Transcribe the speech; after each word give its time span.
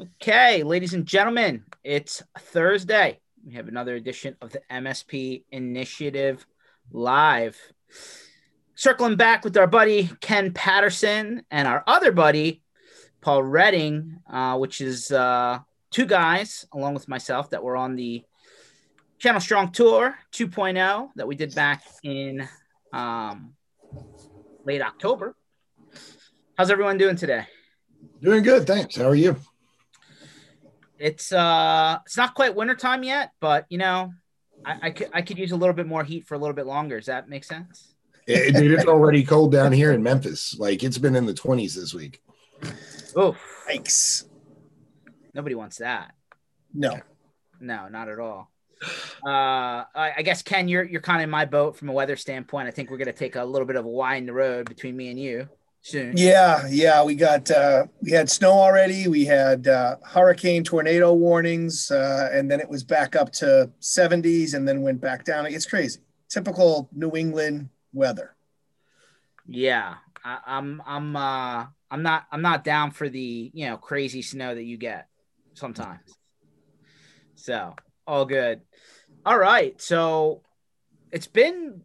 Okay, 0.00 0.62
ladies 0.62 0.94
and 0.94 1.04
gentlemen, 1.04 1.64
it's 1.82 2.22
Thursday. 2.38 3.18
We 3.44 3.54
have 3.54 3.66
another 3.66 3.96
edition 3.96 4.36
of 4.40 4.52
the 4.52 4.60
MSP 4.70 5.42
Initiative 5.50 6.46
Live. 6.92 7.58
Circling 8.76 9.16
back 9.16 9.42
with 9.42 9.56
our 9.56 9.66
buddy 9.66 10.08
Ken 10.20 10.52
Patterson 10.52 11.42
and 11.50 11.66
our 11.66 11.82
other 11.88 12.12
buddy 12.12 12.62
Paul 13.22 13.42
Redding, 13.42 14.20
uh, 14.30 14.56
which 14.58 14.80
is 14.80 15.10
uh, 15.10 15.58
two 15.90 16.06
guys 16.06 16.64
along 16.72 16.94
with 16.94 17.08
myself 17.08 17.50
that 17.50 17.64
were 17.64 17.76
on 17.76 17.96
the 17.96 18.22
Channel 19.18 19.40
Strong 19.40 19.72
Tour 19.72 20.14
2.0 20.30 21.08
that 21.16 21.26
we 21.26 21.34
did 21.34 21.56
back 21.56 21.82
in 22.04 22.48
um, 22.92 23.54
late 24.64 24.80
October. 24.80 25.34
How's 26.56 26.70
everyone 26.70 26.98
doing 26.98 27.16
today? 27.16 27.46
Doing 28.22 28.44
good, 28.44 28.64
thanks. 28.64 28.94
How 28.94 29.08
are 29.08 29.16
you? 29.16 29.36
It's 30.98 31.32
uh, 31.32 31.98
it's 32.04 32.16
not 32.16 32.34
quite 32.34 32.54
wintertime 32.54 33.02
yet, 33.02 33.32
but 33.40 33.66
you 33.68 33.78
know, 33.78 34.12
I, 34.64 34.78
I 34.82 34.90
could 34.90 35.10
I 35.12 35.22
could 35.22 35.38
use 35.38 35.52
a 35.52 35.56
little 35.56 35.74
bit 35.74 35.86
more 35.86 36.04
heat 36.04 36.26
for 36.26 36.34
a 36.34 36.38
little 36.38 36.54
bit 36.54 36.66
longer. 36.66 36.98
Does 36.98 37.06
that 37.06 37.28
make 37.28 37.44
sense? 37.44 37.94
It, 38.26 38.54
dude, 38.54 38.72
it's 38.72 38.84
already 38.84 39.24
cold 39.24 39.52
down 39.52 39.72
here 39.72 39.92
in 39.92 40.02
Memphis. 40.02 40.56
Like 40.58 40.82
it's 40.82 40.98
been 40.98 41.16
in 41.16 41.24
the 41.24 41.32
20s 41.32 41.74
this 41.74 41.94
week. 41.94 42.20
Oh, 43.16 43.34
Thanks. 43.66 44.26
nobody 45.32 45.54
wants 45.54 45.78
that. 45.78 46.12
No. 46.74 47.00
No, 47.60 47.88
not 47.88 48.08
at 48.08 48.18
all. 48.18 48.50
Uh, 49.26 49.84
I, 49.94 50.12
I 50.18 50.22
guess 50.22 50.42
Ken, 50.42 50.68
you're 50.68 50.84
you're 50.84 51.00
kind 51.00 51.20
of 51.20 51.24
in 51.24 51.30
my 51.30 51.44
boat 51.44 51.76
from 51.76 51.88
a 51.88 51.92
weather 51.92 52.16
standpoint. 52.16 52.68
I 52.68 52.70
think 52.70 52.90
we're 52.90 52.98
gonna 52.98 53.12
take 53.12 53.36
a 53.36 53.44
little 53.44 53.66
bit 53.66 53.76
of 53.76 53.84
a 53.84 53.88
wind 53.88 54.28
the 54.28 54.32
road 54.32 54.68
between 54.68 54.96
me 54.96 55.08
and 55.10 55.18
you 55.18 55.48
soon. 55.82 56.14
Yeah, 56.16 56.66
yeah. 56.68 57.02
We 57.04 57.14
got 57.14 57.50
uh 57.50 57.86
we 58.00 58.10
had 58.10 58.30
snow 58.30 58.52
already. 58.52 59.08
We 59.08 59.24
had 59.24 59.66
uh 59.66 59.96
hurricane 60.04 60.64
tornado 60.64 61.12
warnings, 61.12 61.90
uh, 61.90 62.30
and 62.32 62.50
then 62.50 62.60
it 62.60 62.68
was 62.68 62.84
back 62.84 63.16
up 63.16 63.32
to 63.34 63.70
70s 63.80 64.54
and 64.54 64.66
then 64.66 64.82
went 64.82 65.00
back 65.00 65.24
down. 65.24 65.46
It's 65.46 65.66
crazy. 65.66 66.00
Typical 66.28 66.88
New 66.92 67.16
England 67.16 67.70
weather. 67.92 68.36
Yeah, 69.46 69.94
I, 70.24 70.38
I'm 70.46 70.82
I'm 70.86 71.16
uh 71.16 71.66
I'm 71.90 72.02
not 72.02 72.26
I'm 72.30 72.42
not 72.42 72.64
down 72.64 72.90
for 72.90 73.08
the 73.08 73.50
you 73.54 73.66
know 73.66 73.76
crazy 73.76 74.22
snow 74.22 74.54
that 74.54 74.64
you 74.64 74.76
get 74.76 75.08
sometimes. 75.54 76.14
So 77.34 77.74
all 78.06 78.24
good. 78.24 78.60
All 79.24 79.38
right, 79.38 79.80
so 79.80 80.42
it's 81.10 81.26
been 81.26 81.82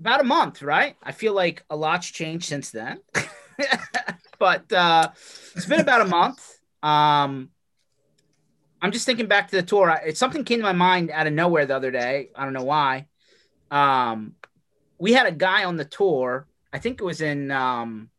about 0.00 0.20
a 0.20 0.24
month, 0.24 0.62
right? 0.62 0.96
I 1.02 1.12
feel 1.12 1.34
like 1.34 1.64
a 1.70 1.76
lot's 1.76 2.08
changed 2.08 2.46
since 2.46 2.70
then, 2.70 3.00
but 4.38 4.72
uh, 4.72 5.10
it's 5.54 5.66
been 5.66 5.80
about 5.80 6.02
a 6.02 6.06
month. 6.06 6.58
Um, 6.82 7.50
I'm 8.80 8.92
just 8.92 9.06
thinking 9.06 9.26
back 9.26 9.48
to 9.48 9.56
the 9.56 9.62
tour. 9.62 9.90
I- 9.90 10.12
something 10.12 10.44
came 10.44 10.58
to 10.58 10.64
my 10.64 10.72
mind 10.72 11.10
out 11.10 11.26
of 11.26 11.32
nowhere 11.32 11.66
the 11.66 11.76
other 11.76 11.90
day. 11.90 12.30
I 12.34 12.44
don't 12.44 12.52
know 12.52 12.64
why. 12.64 13.06
Um, 13.70 14.34
we 14.98 15.12
had 15.12 15.26
a 15.26 15.32
guy 15.32 15.64
on 15.64 15.76
the 15.76 15.84
tour. 15.84 16.46
I 16.72 16.78
think 16.78 17.00
it 17.00 17.04
was 17.04 17.20
in 17.20 17.50
um, 17.50 18.10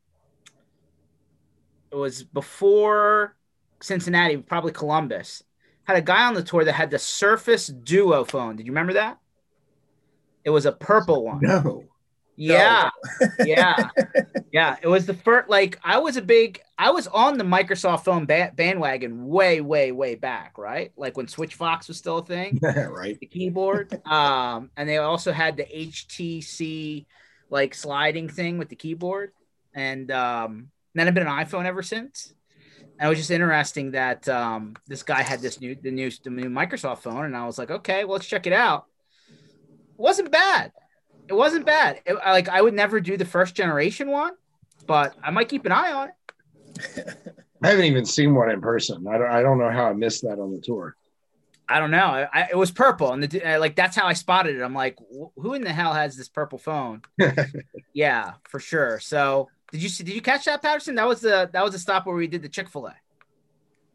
it 1.92 1.96
was 1.96 2.24
before 2.24 3.36
Cincinnati, 3.82 4.38
probably 4.38 4.72
Columbus. 4.72 5.44
Had 5.84 5.98
a 5.98 6.02
guy 6.02 6.26
on 6.26 6.34
the 6.36 6.44
tour 6.44 6.64
that 6.64 6.74
had 6.74 6.92
the 6.92 7.00
Surface 7.00 7.68
Duo 7.68 8.24
phone. 8.24 8.56
Did 8.56 8.66
you 8.68 8.72
remember 8.72 8.94
that? 8.94 9.18
It 10.44 10.50
was 10.50 10.66
a 10.66 10.72
purple 10.72 11.26
one. 11.26 11.40
No. 11.42 11.84
Yeah, 12.42 12.90
yeah, 13.46 13.90
yeah. 14.54 14.78
It 14.82 14.88
was 14.88 15.06
the 15.06 15.14
first. 15.14 15.50
Like 15.50 15.78
I 15.84 15.98
was 15.98 16.16
a 16.16 16.22
big. 16.22 16.62
I 16.78 16.92
was 16.92 17.06
on 17.08 17.38
the 17.38 17.44
Microsoft 17.44 18.06
phone 18.06 18.26
ba- 18.26 18.54
bandwagon 18.56 19.28
way, 19.28 19.60
way, 19.60 19.92
way 19.92 20.16
back. 20.16 20.58
Right, 20.58 20.94
like 20.96 21.18
when 21.18 21.28
Switch 21.28 21.56
Fox 21.56 21.90
was 21.90 21.98
still 21.98 22.20
a 22.20 22.26
thing 22.26 22.58
right. 22.62 23.20
the 23.20 23.26
keyboard. 23.26 23.94
Um, 24.08 24.72
and 24.78 24.88
they 24.88 24.98
also 24.98 25.34
had 25.34 25.58
the 25.58 25.66
HTC 25.66 27.08
like 27.50 27.74
sliding 27.76 28.30
thing 28.30 28.58
with 28.58 28.70
the 28.70 28.76
keyboard. 28.78 29.34
And 29.74 30.10
um, 30.10 30.70
then 30.96 31.10
I've 31.10 31.14
been 31.14 31.28
an 31.28 31.46
iPhone 31.46 31.66
ever 31.66 31.84
since. 31.84 32.34
And 33.00 33.08
it 33.08 33.10
was 33.10 33.18
just 33.18 33.32
interesting 33.32 33.92
that 33.92 34.30
um, 34.30 34.76
this 34.88 35.04
guy 35.04 35.24
had 35.24 35.42
this 35.42 35.60
new 35.60 35.76
the 35.76 35.92
new 35.92 36.10
the 36.24 36.30
new 36.30 36.50
Microsoft 36.50 37.00
phone, 37.00 37.26
and 37.26 37.36
I 37.36 37.46
was 37.46 37.58
like, 37.58 37.72
okay, 37.72 38.06
well, 38.06 38.14
let's 38.14 38.28
check 38.28 38.48
it 38.48 38.54
out. 38.54 38.86
It 40.00 40.02
wasn't 40.02 40.32
bad. 40.32 40.72
It 41.28 41.34
wasn't 41.34 41.66
bad. 41.66 42.02
It, 42.06 42.16
like 42.16 42.48
I 42.48 42.62
would 42.62 42.74
never 42.74 43.02
do 43.02 43.18
the 43.18 43.26
first 43.26 43.54
generation 43.54 44.10
one, 44.10 44.32
but 44.88 45.14
I 45.22 45.30
might 45.30 45.50
keep 45.50 45.66
an 45.66 45.74
eye 45.74 45.92
on 45.92 46.08
it. 46.08 47.18
I 47.64 47.68
haven't 47.68 47.86
even 47.86 48.06
seen 48.06 48.34
one 48.34 48.50
in 48.50 48.62
person. 48.62 49.06
I 49.08 49.18
don't 49.18 49.30
I 49.30 49.42
don't 49.42 49.60
know 49.60 49.70
how 49.70 49.86
I 49.90 49.94
missed 49.94 50.24
that 50.24 50.40
on 50.40 50.54
the 50.54 50.62
tour. 50.62 50.96
I 51.68 51.80
don't 51.80 51.92
know. 51.92 52.06
I, 52.06 52.28
I, 52.34 52.48
it 52.50 52.58
was 52.58 52.72
purple, 52.72 53.12
and 53.12 53.22
the, 53.22 53.44
uh, 53.44 53.60
like 53.60 53.76
that's 53.76 53.96
how 53.96 54.08
I 54.08 54.14
spotted 54.14 54.56
it. 54.56 54.64
I'm 54.64 54.74
like, 54.74 54.98
"Wh- 55.12 55.40
who 55.40 55.54
in 55.54 55.62
the 55.62 55.72
hell 55.72 55.94
has 55.94 56.16
this 56.16 56.30
purple 56.30 56.58
phone? 56.58 57.04
yeah, 57.94 58.34
for 58.46 58.60
sure. 58.60 59.00
So 59.00 59.50
did 59.72 59.84
you 59.84 59.90
see? 59.90 60.04
Did 60.04 60.16
you 60.16 60.22
catch 60.22 60.46
that, 60.46 60.62
Patterson? 60.62 60.96
That 60.96 61.08
was 61.08 61.20
the 61.20 61.50
that 61.52 61.64
was 61.64 61.74
the 61.74 61.80
stop 61.80 62.06
where 62.08 62.16
we 62.16 62.26
did 62.26 62.42
the 62.42 62.50
Chick 62.50 62.70
Fil 62.70 62.88
A. 62.88 62.96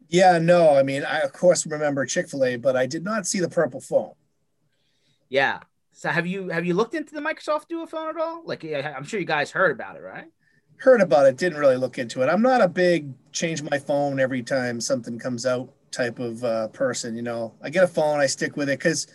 Yeah, 0.07 0.37
no, 0.37 0.75
I 0.75 0.83
mean, 0.83 1.03
I 1.03 1.21
of 1.21 1.33
course 1.33 1.65
remember 1.65 2.05
Chick-fil-A, 2.05 2.57
but 2.57 2.75
I 2.75 2.85
did 2.85 3.03
not 3.03 3.25
see 3.25 3.39
the 3.39 3.49
purple 3.49 3.81
phone. 3.81 4.13
Yeah. 5.29 5.59
So 5.97 6.09
have 6.09 6.27
you 6.27 6.49
have 6.49 6.65
you 6.65 6.73
looked 6.73 6.93
into 6.93 7.13
the 7.13 7.21
Microsoft 7.21 7.69
Duo 7.69 7.85
phone 7.85 8.09
at 8.09 8.17
all? 8.17 8.43
Like, 8.43 8.65
I'm 8.65 9.05
sure 9.05 9.17
you 9.17 9.25
guys 9.25 9.49
heard 9.49 9.71
about 9.71 9.95
it, 9.95 10.01
right? 10.01 10.25
Heard 10.75 10.99
about 10.99 11.25
it, 11.25 11.37
didn't 11.37 11.57
really 11.57 11.77
look 11.77 11.97
into 11.97 12.21
it. 12.21 12.27
I'm 12.27 12.41
not 12.41 12.61
a 12.61 12.67
big 12.67 13.13
change 13.31 13.63
my 13.63 13.79
phone 13.79 14.19
every 14.19 14.43
time 14.43 14.81
something 14.81 15.17
comes 15.17 15.45
out 15.45 15.71
type 15.91 16.19
of 16.19 16.43
uh, 16.43 16.67
person. 16.67 17.15
You 17.15 17.21
know, 17.21 17.53
I 17.61 17.69
get 17.69 17.85
a 17.85 17.87
phone, 17.87 18.19
I 18.19 18.25
stick 18.25 18.57
with 18.57 18.67
it 18.67 18.77
because 18.77 19.07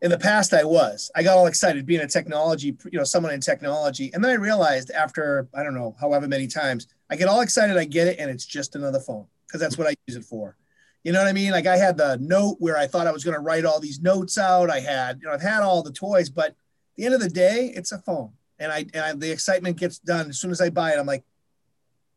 in 0.00 0.10
the 0.10 0.18
past 0.18 0.54
I 0.54 0.64
was. 0.64 1.10
I 1.14 1.22
got 1.22 1.36
all 1.36 1.46
excited 1.46 1.84
being 1.84 2.00
a 2.00 2.08
technology, 2.08 2.74
you 2.90 2.98
know, 2.98 3.04
someone 3.04 3.34
in 3.34 3.40
technology, 3.40 4.10
and 4.14 4.24
then 4.24 4.30
I 4.30 4.34
realized 4.34 4.90
after 4.92 5.46
I 5.54 5.62
don't 5.62 5.74
know 5.74 5.94
however 6.00 6.26
many 6.26 6.46
times 6.46 6.86
I 7.10 7.16
get 7.16 7.28
all 7.28 7.42
excited, 7.42 7.76
I 7.76 7.84
get 7.84 8.08
it, 8.08 8.18
and 8.18 8.30
it's 8.30 8.46
just 8.46 8.76
another 8.76 8.98
phone 8.98 9.26
because 9.46 9.60
that's 9.60 9.76
what 9.76 9.88
I 9.88 9.94
use 10.06 10.16
it 10.16 10.24
for. 10.24 10.56
You 11.04 11.12
know 11.12 11.18
what 11.18 11.28
I 11.28 11.32
mean? 11.32 11.52
Like 11.52 11.66
I 11.66 11.76
had 11.76 11.98
the 11.98 12.16
note 12.20 12.56
where 12.58 12.76
I 12.78 12.86
thought 12.86 13.06
I 13.06 13.12
was 13.12 13.24
going 13.24 13.36
to 13.36 13.40
write 13.40 13.66
all 13.66 13.78
these 13.78 14.00
notes 14.00 14.38
out. 14.38 14.70
I 14.70 14.80
had, 14.80 15.20
you 15.20 15.28
know, 15.28 15.34
I've 15.34 15.42
had 15.42 15.62
all 15.62 15.82
the 15.82 15.92
toys, 15.92 16.30
but 16.30 16.56
the 16.96 17.04
end 17.04 17.14
of 17.14 17.20
the 17.20 17.28
day, 17.28 17.72
it's 17.74 17.92
a 17.92 17.98
phone, 17.98 18.30
and 18.58 18.72
I 18.72 18.86
and 18.94 19.04
I, 19.04 19.12
the 19.12 19.30
excitement 19.30 19.76
gets 19.76 19.98
done 19.98 20.30
as 20.30 20.40
soon 20.40 20.50
as 20.50 20.60
I 20.60 20.70
buy 20.70 20.92
it. 20.92 20.98
I'm 20.98 21.06
like, 21.06 21.24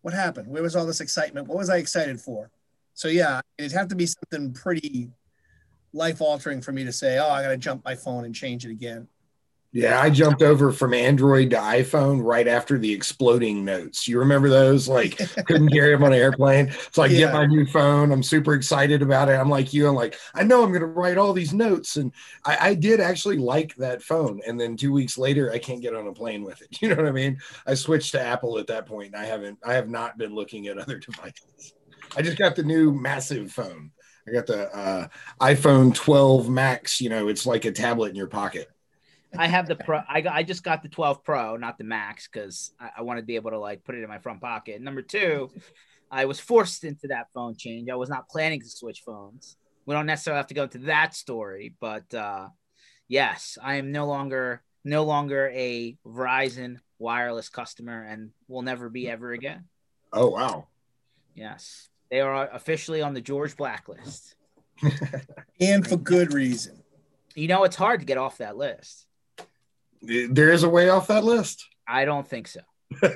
what 0.01 0.13
happened? 0.13 0.47
Where 0.47 0.63
was 0.63 0.75
all 0.75 0.85
this 0.85 1.01
excitement? 1.01 1.47
What 1.47 1.57
was 1.57 1.69
I 1.69 1.77
excited 1.77 2.21
for? 2.21 2.49
So 2.93 3.09
yeah, 3.09 3.41
it'd 3.57 3.73
have 3.73 3.89
to 3.89 3.95
be 3.95 4.05
something 4.05 4.53
pretty 4.53 5.11
life 5.93 6.21
altering 6.21 6.61
for 6.61 6.71
me 6.71 6.83
to 6.85 6.93
say, 6.93 7.17
oh, 7.17 7.29
I 7.29 7.41
got 7.41 7.49
to 7.49 7.57
jump 7.57 7.83
my 7.83 7.95
phone 7.95 8.23
and 8.23 8.33
change 8.33 8.65
it 8.65 8.71
again. 8.71 9.07
Yeah, 9.73 9.99
I 10.01 10.09
jumped 10.09 10.41
over 10.41 10.71
from 10.71 10.93
Android 10.93 11.49
to 11.51 11.57
iPhone 11.57 12.23
right 12.23 12.47
after 12.47 12.79
the 12.79 12.91
exploding 12.91 13.65
notes. 13.65 14.07
You 14.07 14.17
remember 14.19 14.49
those? 14.49 14.87
Like 14.87 15.17
couldn't 15.45 15.69
carry 15.69 15.91
them 15.91 16.03
on 16.03 16.13
an 16.13 16.19
airplane. 16.19 16.71
So 16.93 17.03
I 17.03 17.07
Yeah. 17.07 17.17
get 17.17 17.33
my 17.33 17.45
new 17.45 17.65
phone. 17.65 18.11
I'm 18.11 18.23
super 18.23 18.53
excited 18.53 19.01
about 19.01 19.29
it. 19.29 19.33
I'm 19.33 19.49
like 19.49 19.73
you. 19.73 19.87
I'm 19.87 19.93
like, 19.95 20.17
I 20.33 20.43
know 20.43 20.63
I'm 20.63 20.71
gonna 20.71 20.85
write 20.87 21.17
all 21.17 21.33
these 21.33 21.53
notes. 21.53 21.97
And 21.97 22.13
I, 22.45 22.69
I 22.69 22.73
did 22.75 22.99
actually 23.01 23.37
like 23.37 23.75
that 23.75 24.01
phone. 24.01 24.41
And 24.47 24.59
then 24.59 24.77
two 24.77 24.93
weeks 24.93 25.17
later, 25.17 25.51
I 25.51 25.59
can't 25.59 25.81
get 25.81 25.93
on 25.95 26.07
a 26.07 26.13
plane 26.13 26.43
with 26.43 26.61
it. 26.61 26.69
You 26.81 26.89
know 26.89 26.95
what 26.95 27.07
I 27.07 27.11
mean? 27.11 27.37
I 27.65 27.73
switched 27.73 28.13
to 28.13 28.21
Apple 28.21 28.57
at 28.59 28.67
that 28.67 28.85
point. 28.85 29.13
And 29.13 29.21
I 29.21 29.25
haven't 29.25 29.59
I 29.63 29.73
have 29.73 29.89
not 29.89 30.17
been 30.17 30.33
looking 30.33 30.67
at 30.67 30.77
other 30.77 30.97
devices. 30.99 31.73
I 32.15 32.21
just 32.21 32.37
got 32.37 32.55
the 32.55 32.63
new 32.63 32.93
massive 32.93 33.51
phone. 33.51 33.91
I 34.27 34.31
got 34.31 34.45
the 34.47 34.73
uh, 34.75 35.07
iPhone 35.41 35.93
12 35.93 36.49
Max. 36.49 36.99
You 37.01 37.09
know, 37.09 37.27
it's 37.27 37.45
like 37.45 37.65
a 37.65 37.71
tablet 37.71 38.09
in 38.09 38.15
your 38.15 38.27
pocket. 38.27 38.69
I 39.35 39.47
have 39.47 39.67
the 39.67 39.75
pro. 39.75 40.01
I 40.07 40.21
got, 40.21 40.33
I 40.33 40.43
just 40.43 40.63
got 40.63 40.83
the 40.83 40.89
12 40.89 41.23
Pro, 41.23 41.57
not 41.57 41.77
the 41.77 41.83
Max, 41.83 42.27
because 42.31 42.71
I, 42.79 42.89
I 42.97 43.01
wanted 43.01 43.21
to 43.21 43.27
be 43.27 43.35
able 43.35 43.51
to 43.51 43.59
like 43.59 43.83
put 43.83 43.95
it 43.95 44.03
in 44.03 44.09
my 44.09 44.19
front 44.19 44.41
pocket. 44.41 44.81
Number 44.81 45.01
two, 45.01 45.49
I 46.11 46.25
was 46.25 46.39
forced 46.39 46.83
into 46.83 47.07
that 47.09 47.27
phone 47.33 47.55
change. 47.57 47.89
I 47.89 47.95
was 47.95 48.09
not 48.09 48.29
planning 48.29 48.61
to 48.61 48.69
switch 48.69 49.03
phones. 49.05 49.57
We 49.85 49.93
don't 49.93 50.05
necessarily 50.05 50.37
have 50.37 50.47
to 50.47 50.53
go 50.53 50.63
into 50.63 50.79
that 50.79 51.15
story, 51.15 51.73
but 51.79 52.13
uh, 52.13 52.49
yes, 53.07 53.57
I 53.61 53.75
am 53.75 53.91
no 53.91 54.05
longer 54.05 54.61
no 54.83 55.03
longer 55.03 55.49
a 55.53 55.97
Verizon 56.05 56.77
wireless 56.99 57.49
customer, 57.49 58.03
and 58.03 58.31
will 58.47 58.61
never 58.61 58.89
be 58.89 59.09
ever 59.09 59.31
again. 59.33 59.65
Oh 60.13 60.27
wow. 60.27 60.67
Yes, 61.35 61.89
they 62.09 62.21
are 62.21 62.49
officially 62.49 63.01
on 63.01 63.13
the 63.13 63.21
George 63.21 63.55
blacklist. 63.55 64.35
And 65.59 65.87
for 65.87 65.97
good 65.97 66.33
reason. 66.33 66.83
You 67.33 67.47
know, 67.47 67.63
it's 67.63 67.75
hard 67.75 68.01
to 68.01 68.05
get 68.05 68.19
off 68.19 68.37
that 68.37 68.57
list. 68.57 69.06
There 70.01 70.51
is 70.51 70.63
a 70.63 70.69
way 70.69 70.89
off 70.89 71.07
that 71.07 71.23
list. 71.23 71.65
I 71.87 72.05
don't 72.05 72.27
think 72.27 72.47
so. 72.47 72.61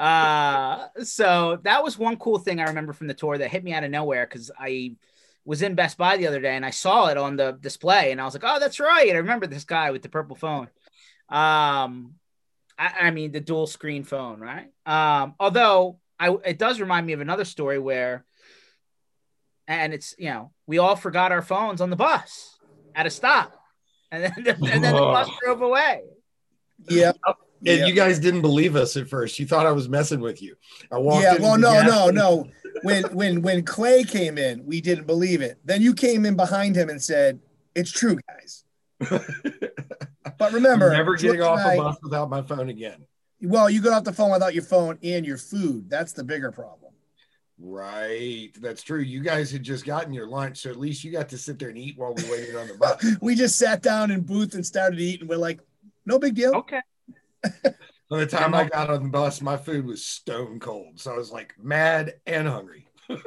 Uh, 0.00 0.88
so 1.02 1.58
that 1.62 1.84
was 1.84 1.98
one 1.98 2.16
cool 2.16 2.38
thing 2.38 2.58
I 2.58 2.68
remember 2.68 2.94
from 2.94 3.06
the 3.06 3.12
tour 3.12 3.36
that 3.36 3.50
hit 3.50 3.62
me 3.62 3.74
out 3.74 3.84
of 3.84 3.90
nowhere 3.90 4.26
because 4.26 4.50
I 4.58 4.96
was 5.44 5.60
in 5.60 5.74
Best 5.74 5.98
Buy 5.98 6.16
the 6.16 6.26
other 6.26 6.40
day 6.40 6.56
and 6.56 6.64
I 6.64 6.70
saw 6.70 7.08
it 7.08 7.18
on 7.18 7.36
the 7.36 7.52
display 7.60 8.10
and 8.10 8.18
I 8.18 8.24
was 8.24 8.32
like, 8.32 8.44
oh, 8.46 8.58
that's 8.58 8.80
right. 8.80 9.10
I 9.10 9.18
remember 9.18 9.46
this 9.46 9.64
guy 9.64 9.90
with 9.90 10.00
the 10.00 10.08
purple 10.08 10.36
phone. 10.36 10.68
Um, 11.28 12.14
I, 12.78 12.94
I 13.02 13.10
mean, 13.10 13.30
the 13.30 13.40
dual 13.40 13.66
screen 13.66 14.04
phone, 14.04 14.40
right? 14.40 14.70
Um, 14.86 15.34
although 15.38 15.98
I 16.18 16.34
it 16.46 16.58
does 16.58 16.80
remind 16.80 17.06
me 17.06 17.12
of 17.12 17.20
another 17.20 17.44
story 17.44 17.78
where, 17.78 18.24
and 19.68 19.92
it's 19.92 20.14
you 20.18 20.30
know 20.30 20.50
we 20.66 20.78
all 20.78 20.96
forgot 20.96 21.30
our 21.30 21.42
phones 21.42 21.82
on 21.82 21.90
the 21.90 21.96
bus 21.96 22.58
at 22.94 23.06
a 23.06 23.10
stop, 23.10 23.59
and 24.12 24.24
then 24.24 24.32
the, 24.44 24.50
and 24.72 24.82
then 24.84 24.94
the 24.94 25.00
bus 25.00 25.28
drove 25.42 25.62
away. 25.62 26.02
Yeah. 26.88 27.12
And 27.26 27.36
Yeah. 27.78 27.86
you 27.86 27.92
guys 27.94 28.18
didn't 28.18 28.40
believe 28.40 28.74
us 28.74 28.96
at 28.96 29.08
first. 29.08 29.38
You 29.38 29.46
thought 29.46 29.66
I 29.66 29.72
was 29.72 29.88
messing 29.88 30.20
with 30.20 30.40
you. 30.42 30.56
I 30.90 30.96
walked 30.98 31.22
Yeah, 31.24 31.32
into 31.32 31.42
well, 31.42 31.58
no, 31.58 31.82
no, 31.82 31.90
station. 31.98 32.14
no. 32.14 32.46
When 32.82 33.02
when 33.14 33.42
when 33.42 33.62
Clay 33.64 34.04
came 34.04 34.38
in, 34.38 34.64
we 34.64 34.80
didn't 34.80 35.06
believe 35.06 35.42
it. 35.42 35.58
Then 35.64 35.82
you 35.82 35.92
came 35.94 36.24
in 36.24 36.36
behind 36.36 36.74
him 36.76 36.88
and 36.88 37.02
said, 37.02 37.40
"It's 37.74 37.90
true, 37.92 38.18
guys." 38.28 38.64
But 40.38 40.52
remember, 40.52 40.86
I'm 40.90 40.96
never 40.96 41.16
getting 41.16 41.36
George 41.38 41.46
off 41.46 41.58
and 41.60 41.68
I- 41.68 41.74
a 41.74 41.76
bus 41.76 41.96
without 42.02 42.30
my 42.30 42.40
phone 42.42 42.68
again. 42.70 43.04
Well, 43.42 43.68
you 43.68 43.80
got 43.82 43.92
off 43.92 44.04
the 44.04 44.12
phone 44.12 44.30
without 44.30 44.54
your 44.54 44.62
phone 44.62 44.98
and 45.02 45.26
your 45.26 45.36
food. 45.38 45.88
That's 45.90 46.12
the 46.12 46.24
bigger 46.24 46.50
problem. 46.52 46.89
Right. 47.62 48.50
That's 48.60 48.82
true. 48.82 49.00
You 49.00 49.20
guys 49.20 49.50
had 49.52 49.62
just 49.62 49.84
gotten 49.84 50.12
your 50.14 50.26
lunch, 50.26 50.62
so 50.62 50.70
at 50.70 50.76
least 50.76 51.04
you 51.04 51.12
got 51.12 51.28
to 51.28 51.38
sit 51.38 51.58
there 51.58 51.68
and 51.68 51.76
eat 51.78 51.98
while 51.98 52.14
we 52.14 52.22
waited 52.30 52.56
on 52.56 52.68
the 52.68 52.74
bus. 52.80 53.04
We 53.20 53.34
just 53.34 53.58
sat 53.58 53.82
down 53.82 54.10
in 54.10 54.22
booth 54.22 54.54
and 54.54 54.64
started 54.64 54.98
eating. 54.98 55.28
We're 55.28 55.36
like, 55.36 55.60
no 56.06 56.18
big 56.18 56.34
deal. 56.34 56.54
Okay. 56.54 56.80
By 58.08 58.18
the 58.18 58.26
time 58.26 58.54
I 58.54 58.64
got 58.64 58.90
on 58.90 59.02
the 59.04 59.08
bus, 59.08 59.40
my 59.40 59.56
food 59.56 59.86
was 59.86 60.04
stone 60.04 60.58
cold. 60.58 60.98
So 60.98 61.12
I 61.12 61.16
was 61.16 61.30
like 61.30 61.54
mad 61.62 62.14
and 62.26 62.48
hungry. 62.48 62.86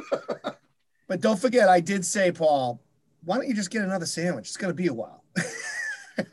But 1.06 1.20
don't 1.20 1.38
forget, 1.40 1.68
I 1.68 1.82
did 1.82 2.06
say, 2.06 2.32
Paul, 2.32 2.82
why 3.26 3.36
don't 3.36 3.48
you 3.48 3.54
just 3.54 3.70
get 3.70 3.84
another 3.84 4.06
sandwich? 4.06 4.48
It's 4.48 4.58
going 4.58 4.70
to 4.70 4.74
be 4.74 4.88
a 4.88 4.94
while. 4.94 5.24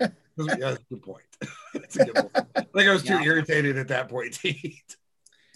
yeah, 0.01 0.09
that's 0.39 0.79
a 0.79 0.95
good 0.95 1.03
point. 1.03 1.25
That's 1.75 1.97
a 1.97 2.05
good 2.05 2.15
point. 2.15 2.47
I 2.57 2.61
think 2.61 2.89
I 2.89 2.93
was 2.93 3.03
too 3.03 3.15
Yeah. 3.15 3.23
irritated 3.25 3.77
at 3.77 3.89
that 3.89 4.09
point 4.09 4.33
to 4.35 4.49
eat. 4.49 4.97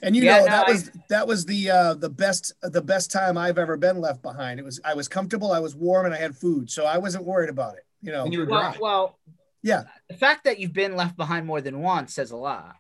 And 0.05 0.15
you 0.15 0.23
Yeah, 0.23 0.39
know 0.39 0.45
no, 0.45 0.51
that 0.51 0.69
I- 0.69 0.73
was 0.73 0.91
that 1.09 1.27
was 1.27 1.45
the 1.47 1.71
uh, 1.71 1.95
the 1.95 2.11
best 2.11 2.53
the 2.63 2.83
best 2.83 3.11
time 3.11 3.39
I've 3.39 3.59
ever 3.59 3.77
been 3.77 3.99
left 4.01 4.23
behind. 4.23 4.61
It 4.61 4.65
was 4.65 4.81
I 4.85 4.95
was 4.95 5.09
comfortable, 5.09 5.51
I 5.53 5.59
was 5.61 5.75
warm, 5.75 6.05
and 6.07 6.15
I 6.15 6.19
had 6.19 6.37
food, 6.37 6.71
so 6.71 6.85
I 6.85 6.99
wasn't 6.99 7.25
worried 7.25 7.51
about 7.51 7.77
it. 7.77 7.85
You 8.03 8.13
know, 8.13 8.25
And 8.25 8.33
you 8.33 8.41
were 8.41 8.47
Well, 8.47 8.61
dry. 8.73 8.79
well, 8.81 9.19
Yeah. 9.63 9.85
The 10.11 10.17
fact 10.17 10.45
that 10.45 10.59
you've 10.61 10.75
been 10.75 10.95
left 10.95 11.17
behind 11.17 11.47
more 11.47 11.61
than 11.63 11.81
once 11.81 12.13
says 12.15 12.31
a 12.33 12.37
lot. 12.37 12.77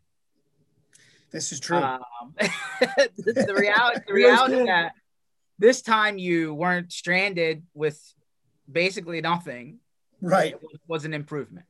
this 1.31 1.51
is 1.51 1.61
true. 1.61 1.79
Um, 1.79 2.03
the, 2.39 3.45
the 3.49 3.55
reality, 3.59 4.01
the 4.07 4.13
reality 4.15 4.67
that 4.67 4.93
this 5.59 5.81
time 5.83 6.19
you 6.19 6.53
weren't 6.53 6.93
stranded 6.93 7.63
with 7.75 7.99
basically 8.71 9.21
nothing. 9.23 9.79
right? 10.21 10.61
was- 10.63 10.79
was 10.87 11.05
an 11.07 11.15
improvement. 11.15 11.67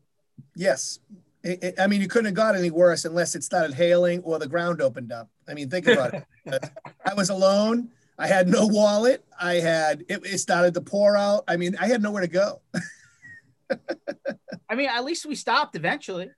Yes. 0.56 0.98
It- 1.44 1.62
it- 1.62 1.75
I 1.79 1.87
mean, 1.87 2.00
you 2.00 2.08
couldn't 2.08 2.25
have 2.26 2.35
got 2.35 2.56
any 2.56 2.70
worse 2.70 3.05
unless 3.05 3.35
it 3.35 3.44
started 3.44 3.75
hailing 3.75 4.23
or 4.23 4.38
the 4.38 4.49
ground 4.49 4.81
opened 4.81 5.12
up. 5.12 5.29
I 5.46 5.55
mean, 5.55 5.69
think 5.70 5.87
about 5.87 6.14
it. 6.14 6.25
I 7.06 7.14
was 7.14 7.29
alone. 7.31 7.91
I 8.19 8.26
had 8.26 8.49
no 8.49 8.67
wallet. 8.67 9.25
I 9.41 9.55
had 9.55 10.05
it, 10.08 10.25
it 10.25 10.38
started 10.38 10.75
to 10.75 10.81
pour 10.81 11.17
out. 11.17 11.44
I 11.46 11.56
mean, 11.56 11.76
I 11.81 11.87
had 11.87 12.02
nowhere 12.02 12.23
to 12.23 12.29
go. 12.29 12.61
I 14.69 14.75
mean, 14.75 14.88
at 14.88 15.05
least 15.05 15.26
we 15.26 15.35
stopped 15.35 15.76
eventually. 15.76 16.31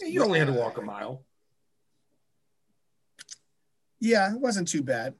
you 0.00 0.22
only 0.22 0.38
had 0.38 0.48
to 0.48 0.54
walk 0.54 0.76
a 0.78 0.82
mile. 0.82 1.24
Yeah, 4.00 4.32
it 4.34 4.40
wasn't 4.40 4.68
too 4.68 4.82
bad. 4.82 5.14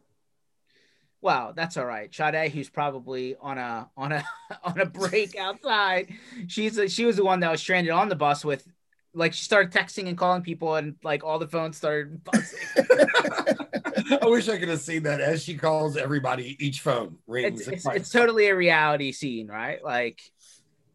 Well, 1.20 1.52
that's 1.54 1.76
all 1.76 1.86
right. 1.86 2.12
Sade, 2.12 2.50
who's 2.50 2.68
probably 2.68 3.36
on 3.40 3.56
a 3.56 3.88
on 3.96 4.10
a 4.12 4.24
on 4.64 4.80
a 4.80 4.86
break 4.86 5.36
outside, 5.36 6.12
she's 6.48 6.76
a, 6.78 6.88
she 6.88 7.04
was 7.04 7.16
the 7.16 7.24
one 7.24 7.40
that 7.40 7.50
was 7.50 7.60
stranded 7.60 7.92
on 7.92 8.08
the 8.08 8.16
bus 8.16 8.44
with, 8.44 8.66
like, 9.14 9.32
she 9.32 9.44
started 9.44 9.72
texting 9.72 10.08
and 10.08 10.16
calling 10.16 10.42
people, 10.42 10.76
and 10.76 10.96
like 11.02 11.24
all 11.24 11.38
the 11.38 11.48
phones 11.48 11.76
started 11.76 12.22
buzzing. 12.24 12.58
I 14.22 14.26
wish 14.26 14.48
I 14.48 14.58
could 14.58 14.68
have 14.68 14.80
seen 14.80 15.04
that 15.04 15.20
as 15.20 15.42
she 15.42 15.56
calls 15.56 15.96
everybody, 15.96 16.56
each 16.64 16.80
phone 16.80 17.18
rings. 17.26 17.66
it's, 17.66 17.86
it's, 17.86 17.96
it's 17.96 18.10
totally 18.10 18.48
a 18.48 18.56
reality 18.56 19.12
scene, 19.12 19.48
right? 19.48 19.82
Like, 19.82 20.20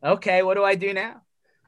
okay, 0.03 0.43
what 0.43 0.55
do 0.55 0.63
I 0.63 0.75
do 0.75 0.93
now? 0.93 1.21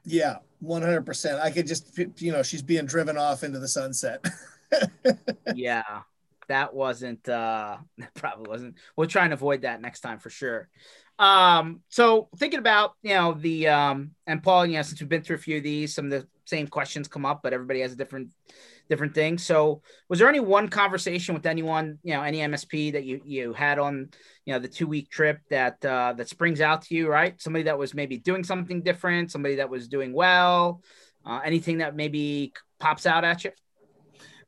Yeah, 0.04 0.36
100%. 0.62 1.40
I 1.40 1.50
could 1.50 1.66
just, 1.66 1.98
you 2.18 2.32
know, 2.32 2.42
she's 2.42 2.62
being 2.62 2.86
driven 2.86 3.16
off 3.16 3.44
into 3.44 3.58
the 3.58 3.68
sunset. 3.68 4.24
yeah, 5.54 6.02
that 6.48 6.74
wasn't 6.74 7.28
uh 7.28 7.76
that 7.98 8.14
probably 8.14 8.48
wasn't. 8.48 8.74
We'll 8.96 9.08
try 9.08 9.24
and 9.24 9.32
avoid 9.32 9.62
that 9.62 9.80
next 9.80 10.00
time 10.00 10.18
for 10.18 10.30
sure. 10.30 10.68
Um, 11.20 11.82
so 11.90 12.30
thinking 12.38 12.60
about 12.60 12.94
you 13.02 13.10
know 13.14 13.34
the 13.34 13.68
um 13.68 14.12
and 14.26 14.42
Paul, 14.42 14.64
you 14.64 14.76
know, 14.76 14.82
since 14.82 15.00
we've 15.00 15.08
been 15.08 15.22
through 15.22 15.36
a 15.36 15.40
few 15.40 15.58
of 15.58 15.62
these, 15.62 15.94
some 15.94 16.06
of 16.06 16.10
the 16.10 16.26
same 16.46 16.66
questions 16.66 17.08
come 17.08 17.26
up, 17.26 17.42
but 17.42 17.52
everybody 17.52 17.80
has 17.80 17.92
a 17.92 17.96
different 17.96 18.30
different 18.88 19.14
thing. 19.14 19.36
So 19.36 19.82
was 20.08 20.18
there 20.18 20.30
any 20.30 20.40
one 20.40 20.68
conversation 20.68 21.34
with 21.34 21.44
anyone, 21.44 21.98
you 22.02 22.14
know, 22.14 22.22
any 22.22 22.38
MSP 22.38 22.94
that 22.94 23.04
you 23.04 23.20
you 23.22 23.52
had 23.52 23.78
on 23.78 24.08
you 24.46 24.54
know 24.54 24.58
the 24.58 24.66
two 24.66 24.86
week 24.86 25.10
trip 25.10 25.40
that 25.50 25.84
uh 25.84 26.14
that 26.16 26.30
springs 26.30 26.62
out 26.62 26.82
to 26.82 26.94
you, 26.94 27.06
right? 27.06 27.38
Somebody 27.38 27.64
that 27.64 27.78
was 27.78 27.92
maybe 27.92 28.16
doing 28.16 28.42
something 28.42 28.80
different, 28.80 29.30
somebody 29.30 29.56
that 29.56 29.68
was 29.68 29.88
doing 29.88 30.14
well, 30.14 30.80
uh, 31.26 31.40
anything 31.44 31.78
that 31.78 31.94
maybe 31.94 32.54
pops 32.78 33.04
out 33.04 33.24
at 33.24 33.44
you? 33.44 33.50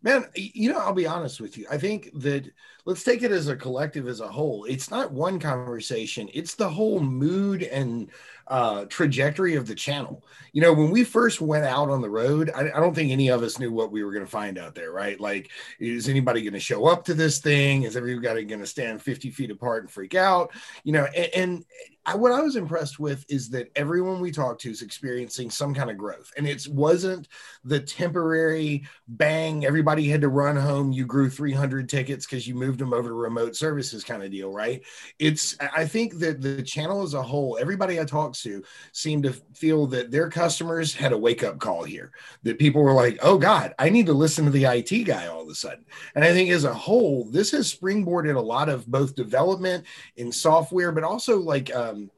Man, 0.02 0.26
you 0.34 0.72
know, 0.72 0.78
I'll 0.78 0.92
be 0.92 1.06
honest 1.06 1.40
with 1.40 1.56
you. 1.56 1.66
I 1.70 1.78
think 1.78 2.10
that 2.14 2.50
let's 2.84 3.04
take 3.04 3.22
it 3.22 3.30
as 3.30 3.46
a 3.48 3.56
collective, 3.56 4.08
as 4.08 4.20
a 4.20 4.26
whole. 4.28 4.64
It's 4.64 4.90
not 4.90 5.12
one 5.12 5.38
conversation, 5.38 6.28
it's 6.34 6.54
the 6.54 6.68
whole 6.68 7.00
mood 7.00 7.62
and 7.62 8.10
uh, 8.48 8.84
trajectory 8.86 9.54
of 9.54 9.66
the 9.66 9.74
channel. 9.74 10.24
You 10.52 10.62
know, 10.62 10.72
when 10.72 10.90
we 10.90 11.04
first 11.04 11.40
went 11.40 11.64
out 11.64 11.88
on 11.88 12.02
the 12.02 12.10
road, 12.10 12.50
I, 12.54 12.70
I 12.70 12.80
don't 12.80 12.94
think 12.94 13.10
any 13.10 13.28
of 13.28 13.42
us 13.42 13.58
knew 13.58 13.72
what 13.72 13.92
we 13.92 14.04
were 14.04 14.12
going 14.12 14.24
to 14.24 14.30
find 14.30 14.58
out 14.58 14.74
there, 14.74 14.92
right? 14.92 15.18
Like, 15.18 15.50
is 15.78 16.08
anybody 16.08 16.42
going 16.42 16.52
to 16.52 16.60
show 16.60 16.86
up 16.86 17.04
to 17.06 17.14
this 17.14 17.38
thing? 17.38 17.84
Is 17.84 17.96
everybody 17.96 18.44
going 18.44 18.60
to 18.60 18.66
stand 18.66 19.02
50 19.02 19.30
feet 19.30 19.50
apart 19.50 19.84
and 19.84 19.90
freak 19.90 20.14
out? 20.14 20.52
You 20.84 20.92
know, 20.92 21.04
and, 21.14 21.30
and 21.34 21.64
I, 22.04 22.16
what 22.16 22.32
I 22.32 22.40
was 22.40 22.56
impressed 22.56 22.98
with 22.98 23.24
is 23.28 23.48
that 23.50 23.70
everyone 23.76 24.20
we 24.20 24.32
talked 24.32 24.60
to 24.62 24.70
is 24.70 24.82
experiencing 24.82 25.50
some 25.50 25.72
kind 25.72 25.88
of 25.88 25.96
growth. 25.96 26.32
And 26.36 26.48
it 26.48 26.66
wasn't 26.68 27.28
the 27.64 27.78
temporary 27.78 28.84
bang, 29.06 29.64
everybody 29.64 30.08
had 30.08 30.20
to 30.22 30.28
run 30.28 30.56
home. 30.56 30.90
You 30.90 31.06
grew 31.06 31.30
300 31.30 31.88
tickets 31.88 32.26
because 32.26 32.48
you 32.48 32.56
moved 32.56 32.80
them 32.80 32.92
over 32.92 33.08
to 33.08 33.14
remote 33.14 33.54
services 33.54 34.02
kind 34.02 34.22
of 34.22 34.32
deal, 34.32 34.52
right? 34.52 34.82
It's, 35.20 35.56
I 35.60 35.86
think 35.86 36.18
that 36.18 36.40
the 36.40 36.62
channel 36.62 37.02
as 37.02 37.14
a 37.14 37.22
whole, 37.22 37.56
everybody 37.60 38.00
I 38.00 38.04
talked 38.04 38.31
to 38.40 38.64
seemed 38.92 39.24
to 39.24 39.32
feel 39.52 39.86
that 39.88 40.10
their 40.10 40.30
customers 40.30 40.94
had 40.94 41.12
a 41.12 41.18
wake 41.18 41.42
up 41.44 41.58
call 41.58 41.84
here, 41.84 42.12
that 42.42 42.58
people 42.58 42.82
were 42.82 42.94
like, 42.94 43.18
oh 43.22 43.38
God, 43.38 43.74
I 43.78 43.90
need 43.90 44.06
to 44.06 44.12
listen 44.12 44.44
to 44.46 44.50
the 44.50 44.64
IT 44.64 45.04
guy 45.04 45.26
all 45.26 45.42
of 45.42 45.48
a 45.48 45.54
sudden. 45.54 45.84
And 46.14 46.24
I 46.24 46.32
think 46.32 46.50
as 46.50 46.64
a 46.64 46.74
whole, 46.74 47.24
this 47.24 47.50
has 47.50 47.72
springboarded 47.72 48.36
a 48.36 48.40
lot 48.40 48.68
of 48.68 48.86
both 48.86 49.14
development 49.14 49.84
in 50.16 50.32
software, 50.32 50.92
but 50.92 51.04
also 51.04 51.38
like, 51.38 51.74
um, 51.74 52.10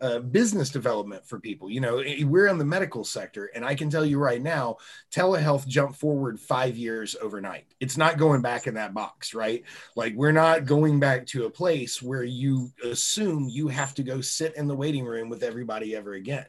uh, 0.00 0.18
business 0.18 0.70
development 0.70 1.26
for 1.26 1.40
people. 1.40 1.70
You 1.70 1.80
know, 1.80 2.02
we're 2.24 2.46
in 2.48 2.58
the 2.58 2.64
medical 2.64 3.04
sector, 3.04 3.50
and 3.54 3.64
I 3.64 3.74
can 3.74 3.90
tell 3.90 4.04
you 4.04 4.18
right 4.18 4.42
now, 4.42 4.76
telehealth 5.10 5.66
jumped 5.66 5.98
forward 5.98 6.38
five 6.38 6.76
years 6.76 7.16
overnight. 7.20 7.66
It's 7.80 7.96
not 7.96 8.18
going 8.18 8.42
back 8.42 8.66
in 8.66 8.74
that 8.74 8.94
box, 8.94 9.34
right? 9.34 9.62
Like, 9.94 10.14
we're 10.14 10.32
not 10.32 10.66
going 10.66 11.00
back 11.00 11.26
to 11.26 11.46
a 11.46 11.50
place 11.50 12.02
where 12.02 12.24
you 12.24 12.70
assume 12.84 13.48
you 13.48 13.68
have 13.68 13.94
to 13.94 14.02
go 14.02 14.20
sit 14.20 14.56
in 14.56 14.66
the 14.66 14.76
waiting 14.76 15.04
room 15.04 15.28
with 15.28 15.42
everybody 15.42 15.96
ever 15.96 16.14
again. 16.14 16.46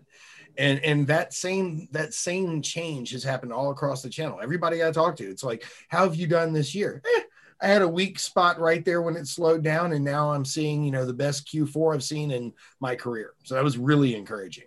And, 0.58 0.84
and 0.84 1.08
that 1.08 1.34
same 1.34 1.88
that 1.92 2.16
same 2.16 2.64
change 2.64 3.12
has 3.12 3.24
happened 3.24 3.54
all 3.54 3.70
across 3.70 4.02
the 4.02 4.10
channel. 4.10 4.40
Everybody 4.42 4.84
I 4.84 4.92
talk 4.92 5.16
to, 5.18 5.30
it's 5.30 5.44
like, 5.44 5.64
how 5.88 6.04
have 6.04 6.16
you 6.16 6.26
done 6.26 6.52
this 6.52 6.74
year? 6.74 7.02
Eh, 7.16 7.22
I 7.62 7.68
had 7.68 7.82
a 7.82 7.88
weak 7.88 8.20
spot 8.20 8.60
right 8.60 8.86
there 8.86 9.02
when 9.02 9.16
it 9.16 9.28
slowed 9.28 9.64
down, 9.64 9.94
and 9.94 10.06
now 10.06 10.32
I'm 10.32 10.46
seeing, 10.46 10.84
you 10.84 10.92
know, 10.92 11.06
the 11.06 11.14
best 11.14 11.48
Q4 11.48 11.96
I've 11.96 12.04
seen 12.04 12.32
in 12.32 12.54
my 12.80 12.96
career. 12.96 13.34
So 13.44 13.56
that 13.56 13.64
was 13.64 13.78
really 13.78 14.16
encouraging. 14.16 14.66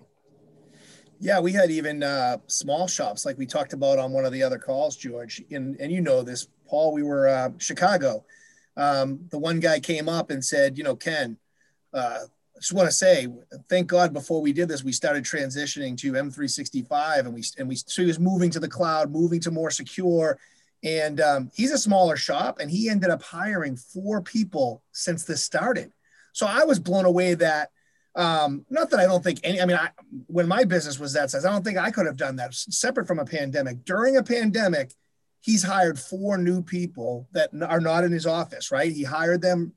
Yeah, 1.20 1.38
we 1.38 1.52
had 1.52 1.70
even 1.70 2.02
uh, 2.02 2.38
small 2.46 2.88
shops 2.88 3.26
like 3.26 3.36
we 3.36 3.46
talked 3.46 3.74
about 3.74 3.98
on 3.98 4.10
one 4.10 4.24
of 4.24 4.32
the 4.32 4.42
other 4.42 4.58
calls, 4.58 4.96
George. 4.96 5.42
And 5.50 5.76
and 5.78 5.92
you 5.92 6.00
know 6.00 6.22
this, 6.22 6.48
Paul. 6.66 6.94
We 6.94 7.02
were 7.02 7.28
uh, 7.28 7.50
Chicago. 7.58 8.24
Um, 8.76 9.20
the 9.30 9.38
one 9.38 9.60
guy 9.60 9.80
came 9.80 10.08
up 10.08 10.30
and 10.30 10.42
said, 10.42 10.78
you 10.78 10.84
know, 10.84 10.96
Ken, 10.96 11.36
uh, 11.92 12.20
I 12.24 12.58
just 12.58 12.72
want 12.72 12.88
to 12.88 12.94
say, 12.94 13.28
thank 13.68 13.86
God 13.86 14.14
before 14.14 14.40
we 14.40 14.52
did 14.52 14.68
this, 14.68 14.82
we 14.82 14.92
started 14.92 15.24
transitioning 15.24 15.96
to 15.98 16.12
M365, 16.12 17.18
and 17.20 17.34
we 17.34 17.44
and 17.58 17.68
we 17.68 17.76
so 17.76 18.02
he 18.02 18.08
was 18.08 18.18
moving 18.18 18.50
to 18.50 18.60
the 18.60 18.68
cloud, 18.68 19.10
moving 19.10 19.40
to 19.40 19.50
more 19.50 19.70
secure. 19.70 20.38
And 20.82 21.20
um, 21.20 21.50
he's 21.54 21.72
a 21.72 21.78
smaller 21.78 22.16
shop, 22.16 22.58
and 22.58 22.70
he 22.70 22.88
ended 22.88 23.10
up 23.10 23.22
hiring 23.22 23.76
four 23.76 24.22
people 24.22 24.82
since 24.92 25.24
this 25.24 25.44
started. 25.44 25.92
So 26.32 26.46
I 26.46 26.64
was 26.64 26.78
blown 26.78 27.04
away 27.04 27.34
that 27.34 27.70
um, 28.14 28.64
not 28.70 28.90
that 28.90 29.00
I 29.00 29.04
don't 29.04 29.22
think 29.22 29.40
any, 29.44 29.60
I 29.60 29.66
mean, 29.66 29.76
I, 29.76 29.90
when 30.26 30.48
my 30.48 30.64
business 30.64 30.98
was 30.98 31.12
that 31.12 31.30
size, 31.30 31.44
I 31.44 31.52
don't 31.52 31.64
think 31.64 31.78
I 31.78 31.90
could 31.90 32.06
have 32.06 32.16
done 32.16 32.36
that 32.36 32.54
separate 32.54 33.06
from 33.06 33.18
a 33.18 33.24
pandemic. 33.24 33.84
During 33.84 34.16
a 34.16 34.22
pandemic, 34.22 34.92
he's 35.40 35.62
hired 35.62 35.98
four 35.98 36.36
new 36.36 36.62
people 36.62 37.28
that 37.32 37.50
are 37.66 37.80
not 37.80 38.04
in 38.04 38.12
his 38.12 38.26
office, 38.26 38.70
right? 38.70 38.90
He 38.92 39.04
hired 39.04 39.42
them, 39.42 39.72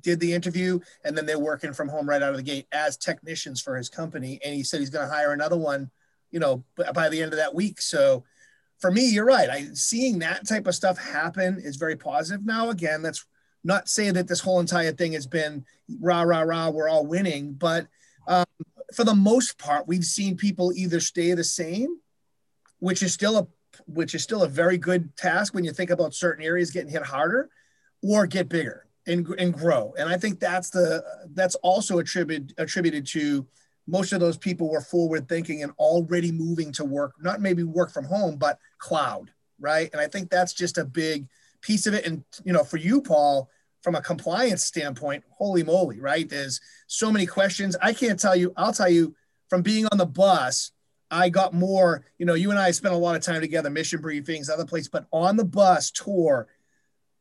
did 0.00 0.18
the 0.18 0.32
interview, 0.32 0.80
and 1.04 1.16
then 1.16 1.26
they're 1.26 1.38
working 1.38 1.72
from 1.72 1.88
home 1.88 2.08
right 2.08 2.22
out 2.22 2.30
of 2.30 2.36
the 2.36 2.42
gate 2.42 2.66
as 2.72 2.96
technicians 2.96 3.60
for 3.60 3.76
his 3.76 3.88
company. 3.88 4.40
And 4.44 4.54
he 4.54 4.62
said 4.62 4.80
he's 4.80 4.90
going 4.90 5.08
to 5.08 5.14
hire 5.14 5.32
another 5.32 5.56
one, 5.56 5.90
you 6.30 6.40
know, 6.40 6.64
by 6.94 7.08
the 7.08 7.22
end 7.22 7.32
of 7.32 7.38
that 7.38 7.54
week. 7.54 7.80
So 7.80 8.24
for 8.80 8.90
me, 8.90 9.08
you're 9.10 9.24
right. 9.24 9.48
I 9.48 9.68
seeing 9.72 10.18
that 10.20 10.46
type 10.46 10.66
of 10.66 10.74
stuff 10.74 10.98
happen 10.98 11.60
is 11.62 11.76
very 11.76 11.96
positive. 11.96 12.44
Now, 12.44 12.70
again, 12.70 13.02
that's 13.02 13.24
not 13.64 13.88
saying 13.88 14.14
that 14.14 14.28
this 14.28 14.40
whole 14.40 14.60
entire 14.60 14.92
thing 14.92 15.12
has 15.12 15.26
been 15.26 15.64
rah 16.00 16.22
rah 16.22 16.42
rah. 16.42 16.70
We're 16.70 16.88
all 16.88 17.06
winning, 17.06 17.54
but 17.54 17.86
um, 18.28 18.44
for 18.94 19.04
the 19.04 19.14
most 19.14 19.58
part, 19.58 19.88
we've 19.88 20.04
seen 20.04 20.36
people 20.36 20.72
either 20.74 21.00
stay 21.00 21.32
the 21.32 21.44
same, 21.44 21.98
which 22.78 23.02
is 23.02 23.12
still 23.12 23.38
a 23.38 23.46
which 23.86 24.14
is 24.14 24.22
still 24.22 24.42
a 24.42 24.48
very 24.48 24.78
good 24.78 25.14
task 25.16 25.54
when 25.54 25.64
you 25.64 25.72
think 25.72 25.90
about 25.90 26.14
certain 26.14 26.44
areas 26.44 26.70
getting 26.70 26.90
hit 26.90 27.04
harder, 27.04 27.50
or 28.02 28.26
get 28.26 28.48
bigger 28.48 28.86
and, 29.06 29.26
and 29.38 29.52
grow. 29.52 29.94
And 29.98 30.08
I 30.08 30.16
think 30.16 30.40
that's 30.40 30.70
the 30.70 31.04
that's 31.34 31.54
also 31.56 31.98
attributed 31.98 32.54
attributed 32.58 33.06
to 33.08 33.46
most 33.86 34.12
of 34.12 34.20
those 34.20 34.36
people 34.36 34.70
were 34.70 34.80
forward 34.80 35.28
thinking 35.28 35.62
and 35.62 35.72
already 35.78 36.32
moving 36.32 36.72
to 36.72 36.84
work, 36.84 37.14
not 37.20 37.40
maybe 37.40 37.62
work 37.62 37.92
from 37.92 38.04
home, 38.04 38.36
but 38.36 38.58
cloud, 38.78 39.30
right? 39.60 39.88
And 39.92 40.00
I 40.00 40.08
think 40.08 40.30
that's 40.30 40.52
just 40.52 40.78
a 40.78 40.84
big 40.84 41.28
piece 41.60 41.86
of 41.86 41.94
it. 41.94 42.06
And 42.06 42.24
you 42.44 42.52
know, 42.52 42.64
for 42.64 42.78
you, 42.78 43.00
Paul, 43.00 43.48
from 43.82 43.94
a 43.94 44.02
compliance 44.02 44.64
standpoint, 44.64 45.22
holy 45.30 45.62
moly, 45.62 46.00
right? 46.00 46.28
There's 46.28 46.60
so 46.88 47.12
many 47.12 47.26
questions. 47.26 47.76
I 47.80 47.92
can't 47.92 48.18
tell 48.18 48.34
you, 48.34 48.52
I'll 48.56 48.72
tell 48.72 48.90
you 48.90 49.14
from 49.48 49.62
being 49.62 49.86
on 49.92 49.98
the 49.98 50.06
bus, 50.06 50.72
I 51.10 51.28
got 51.28 51.54
more, 51.54 52.04
you 52.18 52.26
know, 52.26 52.34
you 52.34 52.50
and 52.50 52.58
I 52.58 52.72
spent 52.72 52.94
a 52.94 52.98
lot 52.98 53.14
of 53.14 53.22
time 53.22 53.40
together, 53.40 53.70
mission 53.70 54.02
briefings, 54.02 54.50
other 54.50 54.66
places, 54.66 54.88
but 54.88 55.06
on 55.12 55.36
the 55.36 55.44
bus 55.44 55.92
tour, 55.92 56.48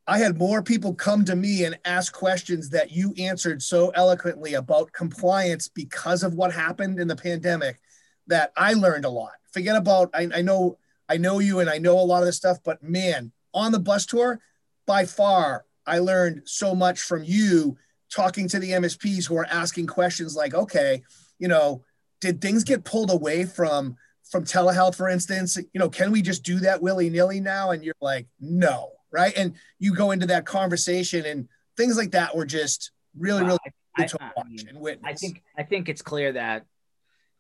I 0.07 0.19
had 0.19 0.37
more 0.37 0.61
people 0.61 0.93
come 0.93 1.25
to 1.25 1.35
me 1.35 1.63
and 1.63 1.79
ask 1.83 2.13
questions 2.13 2.69
that 2.69 2.91
you 2.91 3.13
answered 3.17 3.63
so 3.63 3.89
eloquently 3.89 4.53
about 4.53 4.91
compliance 4.91 5.67
because 5.67 6.21
of 6.21 6.35
what 6.35 6.53
happened 6.53 6.99
in 6.99 7.07
the 7.07 7.15
pandemic 7.15 7.79
that 8.27 8.51
I 8.55 8.73
learned 8.73 9.05
a 9.05 9.09
lot. 9.09 9.33
Forget 9.51 9.75
about 9.75 10.11
I, 10.13 10.29
I 10.33 10.41
know 10.41 10.77
I 11.09 11.17
know 11.17 11.39
you 11.39 11.59
and 11.59 11.69
I 11.69 11.77
know 11.79 11.99
a 11.99 12.01
lot 12.01 12.21
of 12.21 12.25
this 12.25 12.37
stuff, 12.37 12.59
but 12.63 12.83
man, 12.83 13.31
on 13.53 13.71
the 13.71 13.79
bus 13.79 14.05
tour, 14.05 14.39
by 14.85 15.05
far, 15.05 15.65
I 15.87 15.99
learned 15.99 16.43
so 16.45 16.75
much 16.75 16.99
from 16.99 17.23
you 17.23 17.77
talking 18.11 18.47
to 18.49 18.59
the 18.59 18.71
MSPs 18.71 19.27
who 19.27 19.35
are 19.37 19.47
asking 19.49 19.87
questions 19.87 20.35
like, 20.35 20.53
okay, 20.53 21.03
you 21.39 21.47
know, 21.47 21.83
did 22.21 22.41
things 22.41 22.63
get 22.63 22.85
pulled 22.85 23.11
away 23.11 23.45
from 23.45 23.95
from 24.29 24.43
telehealth, 24.43 24.95
for 24.95 25.09
instance? 25.09 25.57
You 25.57 25.79
know, 25.79 25.89
can 25.89 26.11
we 26.11 26.21
just 26.21 26.43
do 26.43 26.59
that 26.59 26.81
willy 26.81 27.09
nilly 27.09 27.39
now? 27.39 27.71
And 27.71 27.83
you're 27.83 27.95
like, 28.01 28.27
no, 28.39 28.91
right? 29.11 29.33
And 29.35 29.53
you 29.79 29.93
go 29.93 30.11
into 30.11 30.27
that 30.27 30.45
conversation 30.45 31.25
and 31.25 31.47
things 31.77 31.97
like 31.97 32.11
that 32.11 32.35
were 32.35 32.45
just 32.45 32.91
really, 33.17 33.43
really 33.43 33.59
I, 33.97 34.03
I, 34.03 34.31
I, 34.37 34.43
mean, 34.47 34.97
I 35.03 35.13
think 35.13 35.41
I 35.57 35.63
think 35.63 35.87
it's 35.87 36.01
clear 36.01 36.33
that 36.33 36.65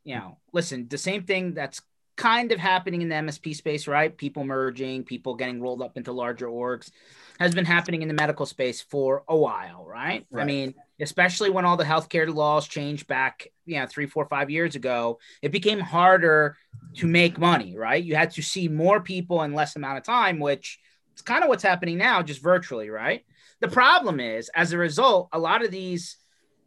you 0.05 0.15
know, 0.15 0.37
listen, 0.53 0.87
the 0.87 0.97
same 0.97 1.23
thing 1.23 1.53
that's 1.53 1.81
kind 2.15 2.51
of 2.51 2.59
happening 2.59 3.01
in 3.01 3.09
the 3.09 3.15
MSP 3.15 3.55
space, 3.55 3.87
right? 3.87 4.15
People 4.15 4.45
merging, 4.45 5.03
people 5.03 5.35
getting 5.35 5.59
rolled 5.59 5.81
up 5.81 5.97
into 5.97 6.13
larger 6.13 6.47
orgs 6.47 6.91
has 7.39 7.53
been 7.53 7.65
happening 7.65 8.01
in 8.01 8.07
the 8.07 8.13
medical 8.13 8.45
space 8.45 8.81
for 8.81 9.23
a 9.27 9.35
while, 9.35 9.83
right? 9.85 10.25
right? 10.31 10.43
I 10.43 10.45
mean, 10.45 10.73
especially 11.01 11.49
when 11.49 11.65
all 11.65 11.75
the 11.75 11.83
healthcare 11.83 12.33
laws 12.33 12.67
changed 12.67 13.07
back, 13.07 13.47
you 13.65 13.77
know, 13.77 13.85
three, 13.87 14.05
four, 14.05 14.25
five 14.27 14.49
years 14.49 14.75
ago, 14.75 15.19
it 15.41 15.51
became 15.51 15.79
harder 15.79 16.55
to 16.95 17.07
make 17.07 17.37
money, 17.37 17.75
right? 17.75 18.01
You 18.01 18.15
had 18.15 18.31
to 18.31 18.41
see 18.41 18.69
more 18.69 19.01
people 19.01 19.41
in 19.41 19.53
less 19.53 19.75
amount 19.75 19.97
of 19.97 20.05
time, 20.05 20.39
which 20.39 20.79
it's 21.15 21.21
kind 21.21 21.43
of 21.43 21.47
what's 21.47 21.63
happening 21.63 21.97
now, 21.97 22.21
just 22.21 22.41
virtually, 22.43 22.89
right? 22.89 23.23
The 23.61 23.69
problem 23.69 24.19
is, 24.19 24.49
as 24.53 24.73
a 24.73 24.77
result, 24.77 25.29
a 25.31 25.39
lot 25.39 25.63
of 25.63 25.71
these 25.71 26.17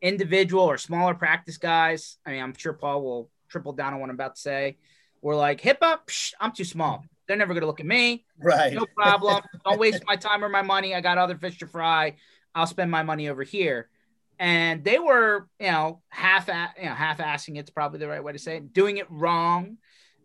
individual 0.00 0.64
or 0.64 0.78
smaller 0.78 1.12
practice 1.12 1.58
guys, 1.58 2.16
I 2.24 2.30
mean, 2.30 2.42
I'm 2.42 2.54
sure 2.56 2.72
Paul 2.72 3.02
will 3.02 3.30
triple 3.50 3.74
down 3.74 3.92
on 3.92 4.00
what 4.00 4.08
I'm 4.08 4.16
about 4.16 4.36
to 4.36 4.40
say, 4.40 4.78
were 5.20 5.34
like, 5.34 5.60
HIPAA, 5.60 5.98
psh, 6.06 6.32
I'm 6.40 6.52
too 6.52 6.64
small. 6.64 7.04
They're 7.26 7.36
never 7.36 7.52
going 7.52 7.60
to 7.60 7.66
look 7.66 7.80
at 7.80 7.84
me. 7.84 8.24
Right. 8.42 8.72
No 8.72 8.86
problem. 8.96 9.42
Don't 9.66 9.78
waste 9.78 10.02
my 10.06 10.16
time 10.16 10.42
or 10.42 10.48
my 10.48 10.62
money. 10.62 10.94
I 10.94 11.02
got 11.02 11.18
other 11.18 11.36
fish 11.36 11.58
to 11.58 11.66
fry. 11.66 12.16
I'll 12.54 12.66
spend 12.66 12.90
my 12.90 13.02
money 13.02 13.28
over 13.28 13.42
here. 13.42 13.90
And 14.38 14.82
they 14.82 14.98
were, 14.98 15.46
you 15.60 15.66
know, 15.66 16.00
half, 16.08 16.48
you 16.48 16.86
know, 16.86 16.94
half 16.94 17.18
assing 17.18 17.58
it's 17.58 17.68
probably 17.68 17.98
the 17.98 18.08
right 18.08 18.24
way 18.24 18.32
to 18.32 18.38
say 18.38 18.56
it, 18.56 18.72
doing 18.72 18.96
it 18.96 19.10
wrong 19.10 19.76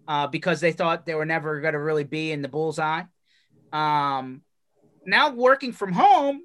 uh, 0.07 0.27
because 0.27 0.61
they 0.61 0.71
thought 0.71 1.05
they 1.05 1.15
were 1.15 1.25
never 1.25 1.59
going 1.59 1.73
to 1.73 1.79
really 1.79 2.05
be 2.05 2.31
in 2.31 2.41
the 2.41 2.47
bullseye. 2.47 3.03
Um, 3.73 4.41
now 5.05 5.31
working 5.31 5.73
from 5.73 5.91
home, 5.91 6.41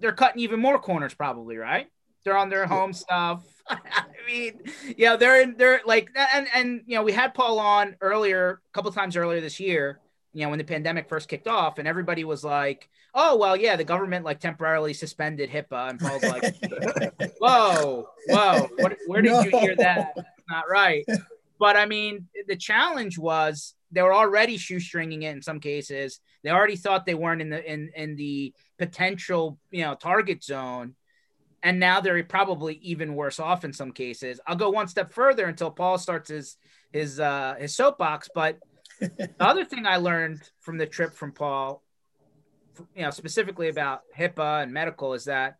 they're 0.00 0.12
cutting 0.12 0.40
even 0.40 0.58
more 0.58 0.78
corners, 0.78 1.14
probably, 1.14 1.56
right? 1.56 1.86
They're 2.24 2.36
on 2.36 2.48
their 2.48 2.66
home 2.66 2.92
stuff. 2.92 3.44
I 3.68 4.04
mean, 4.26 4.60
yeah, 4.96 5.16
they're 5.16 5.42
in, 5.42 5.56
they're 5.56 5.80
like, 5.84 6.10
and 6.34 6.48
and 6.54 6.80
you 6.86 6.96
know, 6.96 7.02
we 7.02 7.12
had 7.12 7.34
Paul 7.34 7.58
on 7.58 7.96
earlier, 8.00 8.50
a 8.50 8.72
couple 8.72 8.90
times 8.92 9.16
earlier 9.16 9.40
this 9.40 9.60
year. 9.60 10.00
You 10.32 10.42
know, 10.42 10.50
when 10.50 10.58
the 10.58 10.64
pandemic 10.64 11.08
first 11.08 11.28
kicked 11.28 11.46
off, 11.46 11.78
and 11.78 11.86
everybody 11.86 12.24
was 12.24 12.42
like, 12.42 12.88
"Oh, 13.14 13.36
well, 13.36 13.56
yeah, 13.56 13.76
the 13.76 13.84
government 13.84 14.24
like 14.24 14.40
temporarily 14.40 14.92
suspended 14.92 15.48
HIPAA," 15.48 15.90
and 15.90 16.00
Paul's 16.00 16.22
like, 17.20 17.36
"Whoa, 17.38 18.08
whoa, 18.26 18.68
what, 18.78 18.96
where 19.06 19.22
did 19.22 19.32
no. 19.32 19.42
you 19.42 19.50
hear 19.50 19.76
that? 19.76 20.16
not 20.48 20.64
right." 20.68 21.04
But 21.58 21.76
I 21.76 21.86
mean, 21.86 22.26
the 22.48 22.56
challenge 22.56 23.16
was 23.16 23.74
they 23.94 24.02
were 24.02 24.14
already 24.14 24.58
shoestringing 24.58 25.22
it 25.22 25.36
in 25.36 25.42
some 25.42 25.60
cases. 25.60 26.20
They 26.42 26.50
already 26.50 26.76
thought 26.76 27.06
they 27.06 27.14
weren't 27.14 27.40
in 27.40 27.50
the 27.50 27.72
in 27.72 27.90
in 27.94 28.16
the 28.16 28.52
potential 28.78 29.58
you 29.70 29.82
know 29.82 29.94
target 29.94 30.42
zone, 30.42 30.94
and 31.62 31.78
now 31.78 32.00
they're 32.00 32.22
probably 32.24 32.74
even 32.82 33.14
worse 33.14 33.38
off 33.38 33.64
in 33.64 33.72
some 33.72 33.92
cases. 33.92 34.40
I'll 34.46 34.56
go 34.56 34.70
one 34.70 34.88
step 34.88 35.12
further 35.12 35.46
until 35.46 35.70
Paul 35.70 35.98
starts 35.98 36.28
his 36.28 36.56
his 36.92 37.20
uh, 37.20 37.54
his 37.58 37.74
soapbox. 37.74 38.28
But 38.34 38.58
the 39.00 39.30
other 39.38 39.64
thing 39.64 39.86
I 39.86 39.96
learned 39.96 40.42
from 40.60 40.76
the 40.76 40.86
trip 40.86 41.14
from 41.14 41.32
Paul, 41.32 41.82
you 42.96 43.02
know, 43.02 43.10
specifically 43.10 43.68
about 43.68 44.02
HIPAA 44.16 44.64
and 44.64 44.72
medical, 44.72 45.14
is 45.14 45.24
that 45.24 45.56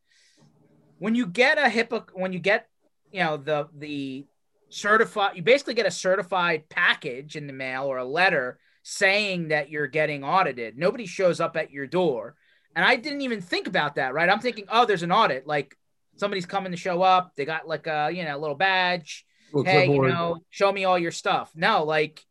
when 0.99 1.15
you 1.15 1.27
get 1.27 1.59
a 1.59 1.69
HIPAA, 1.69 2.09
when 2.15 2.33
you 2.33 2.41
get 2.41 2.69
you 3.13 3.21
know 3.21 3.37
the 3.37 3.69
the 3.73 4.27
certified 4.75 5.37
you 5.37 5.43
basically 5.43 5.75
get 5.75 5.87
a 5.87 5.91
certified 5.91 6.69
package 6.69 7.37
in 7.37 7.47
the 7.47 7.53
mail 7.53 7.85
or 7.85 7.99
a 7.99 8.05
letter 8.05 8.59
saying 8.83 9.49
that 9.49 9.71
you're 9.71 9.87
getting 9.87 10.25
audited. 10.25 10.77
Nobody 10.77 11.07
shows 11.07 11.41
up 11.41 11.57
at 11.57 11.71
your 11.71 11.87
door. 11.87 12.35
And 12.77 12.85
i 12.85 12.97
didn't 12.97 13.23
even 13.23 13.41
think 13.41 13.69
about 13.69 13.95
that 13.95 14.15
right? 14.15 14.29
I'm 14.29 14.41
thinking 14.41 14.65
oh 14.69 14.85
there's 14.85 15.05
an 15.05 15.13
audit. 15.13 15.47
Like 15.47 15.77
somebody's 16.17 16.47
coming 16.47 16.73
to 16.73 16.77
show 16.77 17.03
up. 17.03 17.37
They 17.37 17.45
got 17.45 17.69
like 17.69 17.87
a 17.87 18.11
you 18.13 18.25
know 18.25 18.37
a 18.37 18.41
little 18.41 18.57
badge. 18.57 19.25
Little 19.53 19.71
hey 19.71 19.89
you 19.89 20.03
know 20.03 20.39
show 20.51 20.73
me 20.73 20.85
all 20.85 20.99
your 20.99 21.13
stuff. 21.13 21.53
No 21.55 21.85
like 21.85 22.25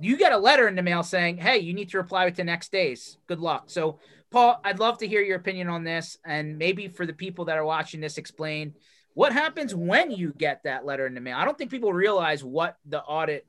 you 0.00 0.16
get 0.16 0.32
a 0.32 0.38
letter 0.38 0.66
in 0.66 0.76
the 0.76 0.82
mail 0.82 1.02
saying 1.02 1.36
hey 1.36 1.58
you 1.58 1.74
need 1.74 1.90
to 1.90 1.98
reply 1.98 2.24
within 2.24 2.46
next 2.46 2.72
days. 2.72 3.18
Good 3.26 3.40
luck. 3.40 3.64
So 3.66 3.98
paul 4.30 4.60
i'd 4.64 4.80
love 4.80 4.98
to 4.98 5.06
hear 5.06 5.20
your 5.20 5.36
opinion 5.36 5.68
on 5.68 5.84
this. 5.84 6.16
And 6.24 6.56
maybe 6.56 6.88
for 6.88 7.04
the 7.04 7.12
people 7.12 7.44
that 7.44 7.58
are 7.58 7.64
watching 7.64 8.00
this 8.00 8.16
explain 8.16 8.74
what 9.14 9.32
happens 9.32 9.74
when 9.74 10.10
you 10.10 10.32
get 10.36 10.62
that 10.64 10.84
letter 10.84 11.06
in 11.06 11.14
the 11.14 11.20
mail? 11.20 11.36
I 11.38 11.44
don't 11.44 11.56
think 11.56 11.70
people 11.70 11.92
realize 11.92 12.44
what 12.44 12.76
the 12.84 13.00
audit 13.02 13.46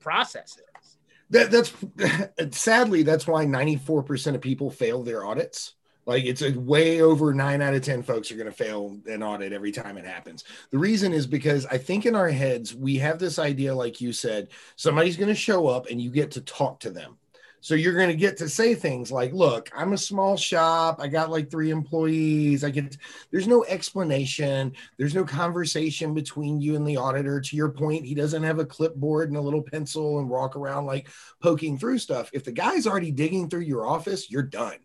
process 0.00 0.58
is. 0.76 0.96
That, 1.30 1.50
that's 1.50 2.56
sadly 2.58 3.02
that's 3.02 3.26
why 3.26 3.44
94% 3.44 4.34
of 4.34 4.40
people 4.40 4.70
fail 4.70 5.02
their 5.02 5.24
audits. 5.24 5.74
Like 6.06 6.24
it's 6.24 6.40
a 6.40 6.52
way 6.52 7.02
over 7.02 7.34
nine 7.34 7.60
out 7.60 7.74
of 7.74 7.82
10 7.82 8.02
folks 8.02 8.32
are 8.32 8.36
going 8.36 8.46
to 8.46 8.52
fail 8.52 8.98
an 9.06 9.22
audit 9.22 9.52
every 9.52 9.72
time 9.72 9.98
it 9.98 10.06
happens. 10.06 10.44
The 10.70 10.78
reason 10.78 11.12
is 11.12 11.26
because 11.26 11.66
I 11.66 11.76
think 11.76 12.06
in 12.06 12.14
our 12.14 12.30
heads, 12.30 12.74
we 12.74 12.96
have 12.96 13.18
this 13.18 13.38
idea, 13.38 13.74
like 13.74 14.00
you 14.00 14.14
said, 14.14 14.48
somebody's 14.76 15.18
going 15.18 15.28
to 15.28 15.34
show 15.34 15.66
up 15.66 15.90
and 15.90 16.00
you 16.00 16.10
get 16.10 16.30
to 16.32 16.40
talk 16.40 16.80
to 16.80 16.90
them. 16.90 17.18
So 17.60 17.74
you're 17.74 17.94
going 17.94 18.08
to 18.08 18.14
get 18.14 18.36
to 18.38 18.48
say 18.48 18.74
things 18.74 19.10
like, 19.10 19.32
look, 19.32 19.70
I'm 19.76 19.92
a 19.92 19.98
small 19.98 20.36
shop. 20.36 21.00
I 21.00 21.08
got 21.08 21.30
like 21.30 21.50
three 21.50 21.70
employees. 21.70 22.62
I 22.64 22.70
get, 22.70 22.96
there's 23.30 23.48
no 23.48 23.64
explanation. 23.64 24.72
There's 24.96 25.14
no 25.14 25.24
conversation 25.24 26.14
between 26.14 26.60
you 26.60 26.76
and 26.76 26.86
the 26.86 26.96
auditor. 26.96 27.40
To 27.40 27.56
your 27.56 27.70
point, 27.70 28.04
he 28.04 28.14
doesn't 28.14 28.42
have 28.42 28.58
a 28.58 28.64
clipboard 28.64 29.28
and 29.28 29.36
a 29.36 29.42
little 29.42 29.62
pencil 29.62 30.20
and 30.20 30.28
walk 30.28 30.56
around 30.56 30.86
like 30.86 31.08
poking 31.42 31.78
through 31.78 31.98
stuff. 31.98 32.30
If 32.32 32.44
the 32.44 32.52
guy's 32.52 32.86
already 32.86 33.10
digging 33.10 33.48
through 33.48 33.62
your 33.62 33.86
office, 33.86 34.30
you're 34.30 34.42
done 34.42 34.78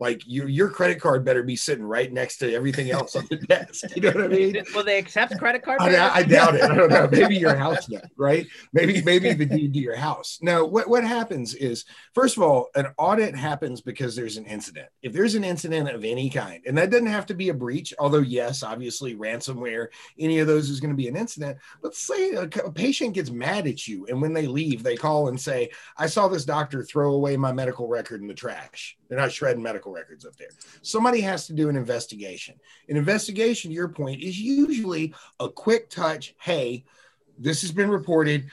like 0.00 0.22
your 0.26 0.48
your 0.48 0.68
credit 0.70 1.00
card 1.00 1.24
better 1.24 1.42
be 1.42 1.56
sitting 1.56 1.84
right 1.84 2.12
next 2.12 2.38
to 2.38 2.52
everything 2.52 2.90
else 2.90 3.16
on 3.16 3.26
the 3.30 3.36
desk. 3.48 3.84
You 3.96 4.02
know 4.02 4.12
what 4.12 4.24
I 4.24 4.28
mean? 4.28 4.62
Will 4.74 4.84
they 4.84 4.98
accept 4.98 5.36
credit 5.38 5.62
card? 5.62 5.80
I, 5.80 6.16
I, 6.16 6.22
doubt 6.22 6.54
it. 6.54 6.62
I 6.62 6.74
don't 6.74 6.90
know. 6.90 7.08
Maybe 7.12 7.36
your 7.36 7.56
house 7.56 7.88
note, 7.88 8.02
right? 8.16 8.46
Maybe 8.72 9.02
maybe 9.02 9.32
the 9.32 9.46
deed 9.46 9.72
to 9.74 9.78
your 9.78 9.96
house. 9.96 10.38
No, 10.40 10.64
what 10.64 10.88
what 10.88 11.04
happens 11.04 11.54
is 11.54 11.84
first 12.14 12.36
of 12.36 12.42
all, 12.42 12.68
an 12.74 12.88
audit 12.98 13.34
happens 13.34 13.80
because 13.80 14.14
there's 14.14 14.36
an 14.36 14.46
incident. 14.46 14.88
If 15.02 15.12
there's 15.12 15.34
an 15.34 15.44
incident 15.44 15.88
of 15.88 16.04
any 16.04 16.30
kind, 16.30 16.62
and 16.66 16.76
that 16.78 16.90
doesn't 16.90 17.06
have 17.06 17.26
to 17.26 17.34
be 17.34 17.48
a 17.48 17.54
breach, 17.54 17.92
although 17.98 18.18
yes, 18.18 18.62
obviously 18.62 19.16
ransomware, 19.16 19.88
any 20.18 20.38
of 20.38 20.46
those 20.46 20.70
is 20.70 20.80
going 20.80 20.92
to 20.92 20.96
be 20.96 21.08
an 21.08 21.16
incident. 21.16 21.58
But 21.82 21.94
say 21.94 22.32
a, 22.32 22.42
a 22.42 22.72
patient 22.72 23.14
gets 23.14 23.30
mad 23.30 23.66
at 23.66 23.88
you, 23.88 24.06
and 24.06 24.20
when 24.20 24.32
they 24.32 24.46
leave, 24.46 24.82
they 24.82 24.96
call 24.96 25.28
and 25.28 25.40
say, 25.40 25.70
"I 25.96 26.06
saw 26.06 26.28
this 26.28 26.44
doctor 26.44 26.82
throw 26.82 27.14
away 27.14 27.36
my 27.36 27.52
medical 27.52 27.88
record 27.88 28.20
in 28.20 28.28
the 28.28 28.34
trash." 28.34 28.96
They're 29.08 29.18
not 29.18 29.32
shredding 29.32 29.62
medical 29.62 29.87
records 29.90 30.24
up 30.24 30.36
there. 30.36 30.48
Somebody 30.82 31.20
has 31.20 31.46
to 31.46 31.52
do 31.52 31.68
an 31.68 31.76
investigation. 31.76 32.54
An 32.88 32.96
investigation, 32.96 33.70
your 33.70 33.88
point, 33.88 34.22
is 34.22 34.38
usually 34.38 35.14
a 35.40 35.48
quick 35.48 35.90
touch. 35.90 36.34
Hey, 36.40 36.84
this 37.38 37.62
has 37.62 37.72
been 37.72 37.90
reported. 37.90 38.50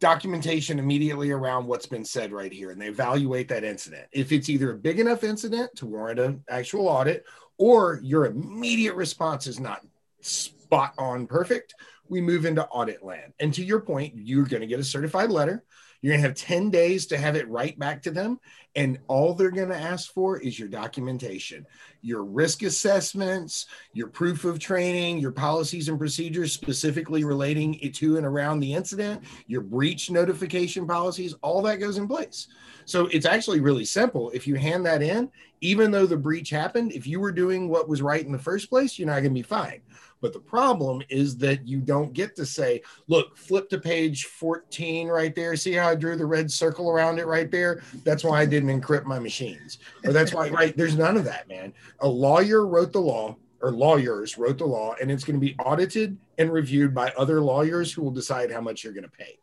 documentation 0.00 0.78
immediately 0.78 1.30
around 1.30 1.66
what's 1.66 1.86
been 1.86 2.04
said 2.04 2.32
right 2.32 2.52
here 2.52 2.70
and 2.70 2.80
they 2.80 2.88
evaluate 2.88 3.48
that 3.48 3.64
incident. 3.64 4.06
If 4.12 4.32
it's 4.32 4.48
either 4.48 4.72
a 4.72 4.76
big 4.76 4.98
enough 4.98 5.24
incident 5.24 5.74
to 5.76 5.86
warrant 5.86 6.20
an 6.20 6.44
actual 6.48 6.88
audit 6.88 7.24
or 7.58 8.00
your 8.02 8.26
immediate 8.26 8.94
response 8.94 9.46
is 9.46 9.60
not 9.60 9.84
spot 10.20 10.94
on 10.98 11.26
perfect, 11.26 11.74
we 12.08 12.20
move 12.20 12.44
into 12.44 12.66
audit 12.66 13.04
land. 13.04 13.32
And 13.38 13.52
to 13.54 13.64
your 13.64 13.80
point, 13.80 14.14
you're 14.16 14.46
going 14.46 14.62
to 14.62 14.66
get 14.66 14.80
a 14.80 14.84
certified 14.84 15.30
letter. 15.30 15.64
You're 16.00 16.12
going 16.12 16.22
to 16.22 16.28
have 16.28 16.36
10 16.36 16.70
days 16.70 17.06
to 17.06 17.18
have 17.18 17.36
it 17.36 17.48
right 17.48 17.78
back 17.78 18.02
to 18.02 18.10
them. 18.10 18.38
And 18.76 18.98
all 19.08 19.34
they're 19.34 19.50
going 19.50 19.70
to 19.70 19.76
ask 19.76 20.12
for 20.12 20.38
is 20.38 20.58
your 20.58 20.68
documentation, 20.68 21.66
your 22.00 22.22
risk 22.22 22.62
assessments, 22.62 23.66
your 23.92 24.06
proof 24.06 24.44
of 24.44 24.60
training, 24.60 25.18
your 25.18 25.32
policies 25.32 25.88
and 25.88 25.98
procedures 25.98 26.52
specifically 26.52 27.24
relating 27.24 27.74
it 27.74 27.94
to 27.94 28.16
and 28.16 28.26
around 28.26 28.60
the 28.60 28.74
incident, 28.74 29.24
your 29.48 29.62
breach 29.62 30.10
notification 30.10 30.86
policies, 30.86 31.34
all 31.42 31.60
that 31.62 31.80
goes 31.80 31.98
in 31.98 32.06
place. 32.06 32.46
So 32.84 33.06
it's 33.06 33.26
actually 33.26 33.60
really 33.60 33.84
simple. 33.84 34.30
If 34.30 34.46
you 34.46 34.54
hand 34.54 34.86
that 34.86 35.02
in, 35.02 35.30
even 35.60 35.90
though 35.90 36.06
the 36.06 36.16
breach 36.16 36.50
happened, 36.50 36.92
if 36.92 37.06
you 37.06 37.18
were 37.18 37.32
doing 37.32 37.68
what 37.68 37.88
was 37.88 38.00
right 38.00 38.24
in 38.24 38.32
the 38.32 38.38
first 38.38 38.70
place, 38.70 38.98
you're 38.98 39.08
not 39.08 39.20
going 39.20 39.24
to 39.24 39.30
be 39.30 39.42
fine. 39.42 39.80
But 40.20 40.32
the 40.32 40.40
problem 40.40 41.02
is 41.08 41.36
that 41.38 41.66
you 41.66 41.80
don't 41.80 42.12
get 42.12 42.34
to 42.36 42.46
say, 42.46 42.82
look, 43.06 43.36
flip 43.36 43.68
to 43.70 43.78
page 43.78 44.24
14 44.24 45.08
right 45.08 45.34
there. 45.34 45.56
See 45.56 45.72
how 45.72 45.88
I 45.88 45.94
drew 45.94 46.16
the 46.16 46.26
red 46.26 46.50
circle 46.50 46.90
around 46.90 47.18
it 47.18 47.26
right 47.26 47.50
there? 47.50 47.82
That's 48.04 48.24
why 48.24 48.40
I 48.40 48.46
didn't 48.46 48.80
encrypt 48.80 49.04
my 49.04 49.18
machines. 49.18 49.78
Or 50.04 50.12
that's 50.12 50.34
why, 50.34 50.48
right? 50.48 50.76
There's 50.76 50.96
none 50.96 51.16
of 51.16 51.24
that, 51.24 51.48
man. 51.48 51.72
A 52.00 52.08
lawyer 52.08 52.66
wrote 52.66 52.92
the 52.92 53.00
law 53.00 53.36
or 53.60 53.72
lawyers 53.72 54.38
wrote 54.38 54.58
the 54.58 54.66
law 54.66 54.94
and 55.00 55.10
it's 55.10 55.24
going 55.24 55.34
to 55.34 55.44
be 55.44 55.56
audited 55.58 56.16
and 56.38 56.52
reviewed 56.52 56.94
by 56.94 57.10
other 57.18 57.40
lawyers 57.40 57.92
who 57.92 58.02
will 58.02 58.10
decide 58.10 58.52
how 58.52 58.60
much 58.60 58.84
you're 58.84 58.92
going 58.92 59.04
to 59.04 59.10
pay. 59.10 59.38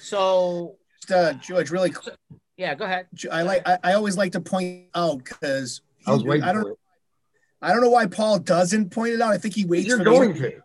So, 0.00 0.76
uh, 1.14 1.34
George, 1.34 1.70
really, 1.70 1.92
yeah, 2.56 2.74
go 2.74 2.84
ahead. 2.84 3.06
I 3.30 3.42
like. 3.42 3.66
I, 3.66 3.78
I 3.84 3.92
always 3.92 4.16
like 4.16 4.32
to 4.32 4.40
point 4.40 4.86
out 4.94 5.18
because 5.18 5.82
I 6.06 6.12
was 6.12 6.24
waiting 6.24 6.44
I 6.44 6.52
don't. 6.52 6.78
I 7.60 7.72
don't 7.72 7.80
know 7.80 7.90
why 7.90 8.06
Paul 8.06 8.38
doesn't 8.38 8.90
point 8.90 9.14
it 9.14 9.20
out. 9.20 9.32
I 9.32 9.38
think 9.38 9.54
he 9.54 9.64
waits. 9.64 9.86
You're 9.86 9.98
for 9.98 10.04
going 10.04 10.34
to. 10.34 10.60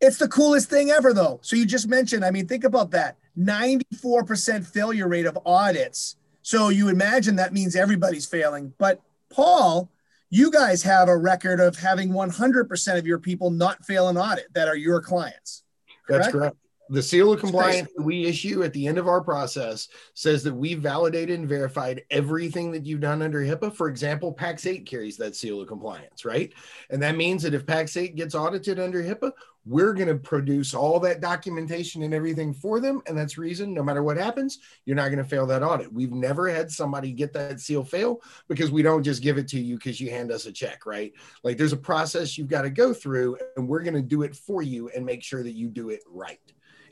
It's 0.00 0.18
the 0.18 0.28
coolest 0.28 0.68
thing 0.68 0.90
ever, 0.90 1.14
though. 1.14 1.40
So 1.42 1.56
you 1.56 1.64
just 1.64 1.88
mentioned. 1.88 2.24
I 2.24 2.30
mean, 2.30 2.46
think 2.46 2.64
about 2.64 2.90
that. 2.90 3.16
Ninety-four 3.34 4.24
percent 4.24 4.66
failure 4.66 5.08
rate 5.08 5.26
of 5.26 5.38
audits. 5.46 6.16
So 6.42 6.68
you 6.68 6.88
imagine 6.88 7.36
that 7.36 7.52
means 7.52 7.74
everybody's 7.74 8.26
failing. 8.26 8.74
But 8.78 9.00
Paul, 9.30 9.90
you 10.28 10.50
guys 10.50 10.82
have 10.82 11.08
a 11.08 11.16
record 11.16 11.60
of 11.60 11.76
having 11.76 12.12
one 12.12 12.30
hundred 12.30 12.68
percent 12.68 12.98
of 12.98 13.06
your 13.06 13.18
people 13.18 13.50
not 13.50 13.84
fail 13.84 14.08
an 14.08 14.16
audit 14.16 14.52
that 14.54 14.68
are 14.68 14.76
your 14.76 15.00
clients. 15.00 15.64
That's 16.08 16.28
correct? 16.28 16.56
The 16.88 17.02
seal 17.02 17.32
of 17.32 17.40
compliance 17.40 17.88
that 17.96 18.02
we 18.02 18.26
issue 18.26 18.62
at 18.62 18.72
the 18.72 18.86
end 18.86 18.98
of 18.98 19.08
our 19.08 19.20
process 19.20 19.88
says 20.14 20.42
that 20.44 20.54
we 20.54 20.74
validated 20.74 21.38
and 21.38 21.48
verified 21.48 22.02
everything 22.10 22.70
that 22.72 22.86
you've 22.86 23.00
done 23.00 23.22
under 23.22 23.40
HIPAA. 23.40 23.74
For 23.74 23.88
example, 23.88 24.32
Pax8 24.32 24.86
carries 24.86 25.16
that 25.16 25.34
seal 25.34 25.60
of 25.60 25.68
compliance, 25.68 26.24
right? 26.24 26.52
And 26.90 27.02
that 27.02 27.16
means 27.16 27.42
that 27.42 27.54
if 27.54 27.66
Pax8 27.66 28.14
gets 28.14 28.34
audited 28.34 28.78
under 28.78 29.02
HIPAA, 29.02 29.32
we're 29.66 29.94
going 29.94 30.08
to 30.08 30.14
produce 30.14 30.74
all 30.74 31.00
that 31.00 31.20
documentation 31.20 32.04
and 32.04 32.14
everything 32.14 32.54
for 32.54 32.78
them. 32.78 33.02
And 33.06 33.18
that's 33.18 33.36
reason 33.36 33.74
no 33.74 33.82
matter 33.82 34.02
what 34.02 34.16
happens, 34.16 34.60
you're 34.84 34.96
not 34.96 35.08
going 35.08 35.18
to 35.18 35.24
fail 35.24 35.44
that 35.46 35.64
audit. 35.64 35.92
We've 35.92 36.12
never 36.12 36.48
had 36.48 36.70
somebody 36.70 37.10
get 37.10 37.32
that 37.32 37.60
seal 37.60 37.82
fail 37.82 38.22
because 38.46 38.70
we 38.70 38.82
don't 38.82 39.02
just 39.02 39.22
give 39.22 39.38
it 39.38 39.48
to 39.48 39.60
you 39.60 39.74
because 39.74 40.00
you 40.00 40.08
hand 40.08 40.30
us 40.30 40.46
a 40.46 40.52
check, 40.52 40.86
right? 40.86 41.12
Like 41.42 41.56
there's 41.58 41.72
a 41.72 41.76
process 41.76 42.38
you've 42.38 42.46
got 42.46 42.62
to 42.62 42.70
go 42.70 42.94
through, 42.94 43.38
and 43.56 43.68
we're 43.68 43.82
going 43.82 43.94
to 43.94 44.02
do 44.02 44.22
it 44.22 44.36
for 44.36 44.62
you 44.62 44.88
and 44.90 45.04
make 45.04 45.24
sure 45.24 45.42
that 45.42 45.54
you 45.56 45.68
do 45.68 45.90
it 45.90 46.02
right. 46.08 46.38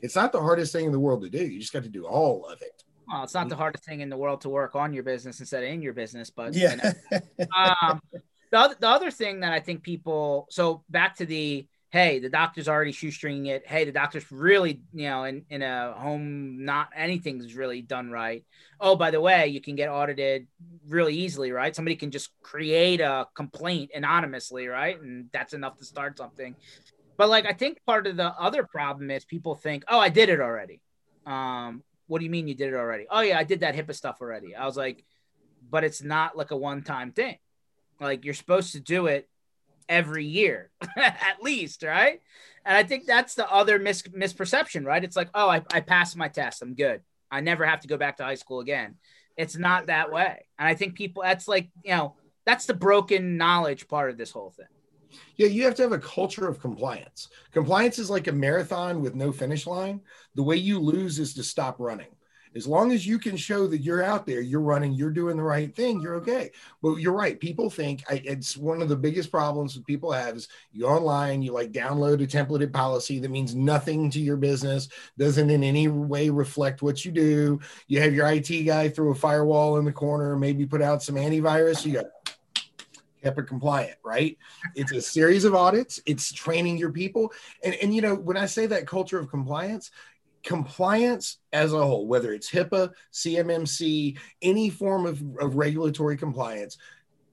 It's 0.05 0.15
not 0.15 0.31
the 0.31 0.41
hardest 0.41 0.71
thing 0.71 0.85
in 0.85 0.91
the 0.91 0.99
world 0.99 1.23
to 1.23 1.29
do. 1.29 1.43
You 1.43 1.59
just 1.59 1.73
got 1.73 1.83
to 1.83 1.89
do 1.89 2.05
all 2.05 2.45
of 2.45 2.61
it. 2.61 2.83
Well, 3.07 3.23
it's 3.23 3.33
not 3.33 3.49
the 3.49 3.55
hardest 3.55 3.83
thing 3.85 4.01
in 4.01 4.09
the 4.09 4.17
world 4.17 4.41
to 4.41 4.49
work 4.49 4.75
on 4.75 4.93
your 4.93 5.03
business 5.03 5.39
instead 5.39 5.63
of 5.63 5.69
in 5.69 5.81
your 5.81 5.93
business, 5.93 6.29
but 6.29 6.53
you 6.53 6.61
Yeah. 6.61 6.75
know. 6.75 7.19
um, 7.81 8.01
the 8.51 8.59
other, 8.59 8.75
the 8.79 8.87
other 8.87 9.11
thing 9.11 9.41
that 9.41 9.51
I 9.51 9.59
think 9.59 9.83
people 9.83 10.47
so 10.49 10.83
back 10.89 11.15
to 11.17 11.25
the 11.25 11.67
hey 11.91 12.19
the 12.19 12.29
doctor's 12.29 12.67
already 12.67 12.91
shoestringing 12.91 13.47
it 13.47 13.65
hey 13.65 13.85
the 13.85 13.91
doctor's 13.91 14.29
really 14.31 14.81
you 14.93 15.07
know 15.07 15.23
in, 15.23 15.45
in 15.49 15.61
a 15.61 15.93
home 15.93 16.65
not 16.65 16.89
anything's 16.95 17.55
really 17.55 17.81
done 17.81 18.11
right 18.11 18.43
oh 18.79 18.95
by 18.95 19.11
the 19.11 19.21
way 19.21 19.47
you 19.47 19.61
can 19.61 19.75
get 19.75 19.87
audited 19.87 20.47
really 20.87 21.15
easily 21.15 21.51
right 21.51 21.75
somebody 21.75 21.95
can 21.95 22.11
just 22.11 22.31
create 22.41 23.01
a 23.01 23.27
complaint 23.35 23.91
anonymously 23.95 24.67
right 24.67 24.99
and 25.01 25.27
that's 25.31 25.53
enough 25.53 25.77
to 25.77 25.85
start 25.85 26.17
something 26.17 26.55
but 27.17 27.29
like 27.29 27.45
I 27.45 27.53
think 27.53 27.79
part 27.85 28.07
of 28.07 28.17
the 28.17 28.27
other 28.39 28.63
problem 28.63 29.11
is 29.11 29.25
people 29.25 29.55
think 29.55 29.83
oh 29.87 29.99
I 29.99 30.09
did 30.09 30.29
it 30.29 30.39
already 30.39 30.81
um 31.25 31.83
what 32.07 32.19
do 32.19 32.25
you 32.25 32.31
mean 32.31 32.47
you 32.47 32.55
did 32.55 32.73
it 32.73 32.75
already 32.75 33.05
oh 33.09 33.21
yeah 33.21 33.37
I 33.37 33.43
did 33.43 33.61
that 33.61 33.75
HIPAA 33.75 33.95
stuff 33.95 34.17
already 34.21 34.55
I 34.55 34.65
was 34.65 34.77
like 34.77 35.03
but 35.69 35.83
it's 35.83 36.03
not 36.03 36.37
like 36.37 36.51
a 36.51 36.57
one 36.57 36.83
time 36.83 37.11
thing 37.11 37.37
like 37.99 38.25
you're 38.25 38.33
supposed 38.33 38.73
to 38.73 38.79
do 38.79 39.07
it 39.07 39.27
every 39.89 40.25
year 40.25 40.71
at 40.97 41.41
least, 41.41 41.83
right? 41.83 42.21
And 42.65 42.75
I 42.75 42.83
think 42.83 43.05
that's 43.05 43.35
the 43.35 43.49
other 43.51 43.79
mis- 43.79 44.03
misperception, 44.03 44.85
right? 44.85 45.03
It's 45.03 45.15
like, 45.15 45.29
oh, 45.33 45.49
I, 45.49 45.61
I 45.71 45.81
passed 45.81 46.17
my 46.17 46.27
test. 46.27 46.61
I'm 46.61 46.75
good. 46.75 47.01
I 47.29 47.41
never 47.41 47.65
have 47.65 47.81
to 47.81 47.87
go 47.87 47.97
back 47.97 48.17
to 48.17 48.23
high 48.23 48.35
school 48.35 48.59
again. 48.59 48.95
It's 49.37 49.57
not 49.57 49.87
that 49.87 50.11
way. 50.11 50.45
And 50.57 50.67
I 50.67 50.75
think 50.75 50.95
people, 50.95 51.23
that's 51.23 51.47
like, 51.47 51.69
you 51.83 51.91
know, 51.91 52.15
that's 52.45 52.65
the 52.65 52.73
broken 52.73 53.37
knowledge 53.37 53.87
part 53.87 54.09
of 54.09 54.17
this 54.17 54.31
whole 54.31 54.51
thing. 54.51 54.65
Yeah, 55.37 55.47
you 55.47 55.63
have 55.63 55.75
to 55.75 55.81
have 55.83 55.91
a 55.91 55.99
culture 55.99 56.47
of 56.47 56.59
compliance. 56.59 57.29
Compliance 57.51 57.99
is 57.99 58.09
like 58.09 58.27
a 58.27 58.31
marathon 58.31 59.01
with 59.01 59.15
no 59.15 59.31
finish 59.31 59.67
line. 59.67 60.01
The 60.35 60.43
way 60.43 60.55
you 60.55 60.79
lose 60.79 61.19
is 61.19 61.33
to 61.35 61.43
stop 61.43 61.75
running. 61.79 62.07
As 62.55 62.65
long 62.65 62.93
as 62.93 63.05
you 63.05 63.19
can 63.19 63.35
show 63.35 63.67
that 63.67 63.81
you're 63.81 64.01
out 64.01 64.25
there, 64.25 64.39
you're 64.39 64.61
running, 64.61 64.93
you're 64.93 65.11
doing 65.11 65.35
the 65.35 65.43
right 65.43 65.75
thing, 65.75 65.99
you're 65.99 66.15
okay. 66.15 66.51
But 66.81 66.95
you're 66.95 67.11
right. 67.11 67.37
People 67.37 67.69
think 67.69 68.03
I, 68.09 68.21
it's 68.23 68.55
one 68.55 68.81
of 68.81 68.87
the 68.87 68.95
biggest 68.95 69.29
problems 69.29 69.75
that 69.75 69.85
people 69.85 70.09
have 70.13 70.37
is 70.37 70.47
you 70.71 70.83
go 70.83 70.89
online, 70.89 71.41
you 71.41 71.51
like 71.51 71.73
download 71.73 72.23
a 72.23 72.27
templated 72.27 72.71
policy 72.71 73.19
that 73.19 73.29
means 73.29 73.55
nothing 73.55 74.09
to 74.11 74.21
your 74.21 74.37
business, 74.37 74.87
doesn't 75.17 75.49
in 75.49 75.65
any 75.65 75.89
way 75.89 76.29
reflect 76.29 76.81
what 76.81 77.03
you 77.03 77.11
do. 77.11 77.59
You 77.87 77.99
have 77.99 78.13
your 78.13 78.27
IT 78.27 78.63
guy 78.63 78.87
through 78.87 79.11
a 79.11 79.15
firewall 79.15 79.77
in 79.77 79.83
the 79.83 79.91
corner, 79.91 80.37
maybe 80.37 80.65
put 80.65 80.81
out 80.81 81.03
some 81.03 81.15
antivirus. 81.15 81.85
You 81.85 81.91
got 81.91 82.05
HIPAA 83.25 83.47
compliant, 83.47 83.97
right? 84.03 84.37
It's 84.75 84.91
a 84.91 85.01
series 85.01 85.43
of 85.43 85.55
audits. 85.55 85.99
It's 86.05 86.31
training 86.31 86.77
your 86.77 86.91
people, 86.91 87.33
and 87.63 87.73
and 87.75 87.93
you 87.93 88.01
know 88.01 88.15
when 88.15 88.37
I 88.37 88.45
say 88.45 88.65
that 88.67 88.87
culture 88.87 89.19
of 89.19 89.29
compliance, 89.29 89.91
compliance 90.43 91.37
as 91.51 91.73
a 91.73 91.83
whole, 91.83 92.07
whether 92.07 92.31
it's 92.31 92.49
HIPAA, 92.49 92.91
CMMC, 93.11 94.17
any 94.41 94.69
form 94.69 95.05
of, 95.05 95.21
of 95.39 95.55
regulatory 95.55 96.15
compliance, 96.15 96.77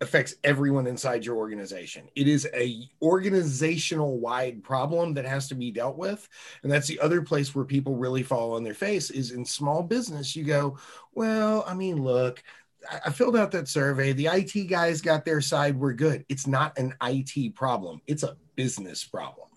affects 0.03 0.35
everyone 0.43 0.89
inside 0.89 1.25
your 1.25 1.37
organization. 1.37 2.09
It 2.17 2.27
is 2.27 2.49
a 2.55 2.89
organizational 3.01 4.19
wide 4.19 4.65
problem 4.65 5.15
that 5.15 5.25
has 5.25 5.47
to 5.49 5.55
be 5.55 5.71
dealt 5.71 5.97
with. 5.97 6.29
And 6.63 6.73
that's 6.73 6.89
the 6.89 6.99
other 6.99 7.23
place 7.23 7.55
where 7.55 7.65
people 7.65 7.95
really 7.95 8.25
fall 8.25 8.55
on 8.55 8.65
their 8.65 8.75
face 8.75 9.11
is 9.11 9.31
in 9.31 9.45
small 9.45 9.83
business. 9.83 10.35
You 10.35 10.43
go, 10.43 10.77
well, 11.15 11.65
I 11.69 11.75
mean, 11.75 12.03
look, 12.03 12.43
I- 12.91 13.11
filled 13.11 13.37
out 13.37 13.51
that 13.53 13.69
survey. 13.69 14.13
The 14.13 14.27
IT 14.27 14.69
guys 14.69 15.01
got 15.01 15.25
their 15.25 15.41
side. 15.41 15.79
We're 15.79 15.93
good. 15.93 16.25
It's 16.29 16.47
not 16.47 16.79
an 16.79 16.95
IT 17.03 17.55
problem. 17.55 18.01
It's 18.07 18.23
a 18.23 18.37
business 18.57 19.05
problem. 19.05 19.49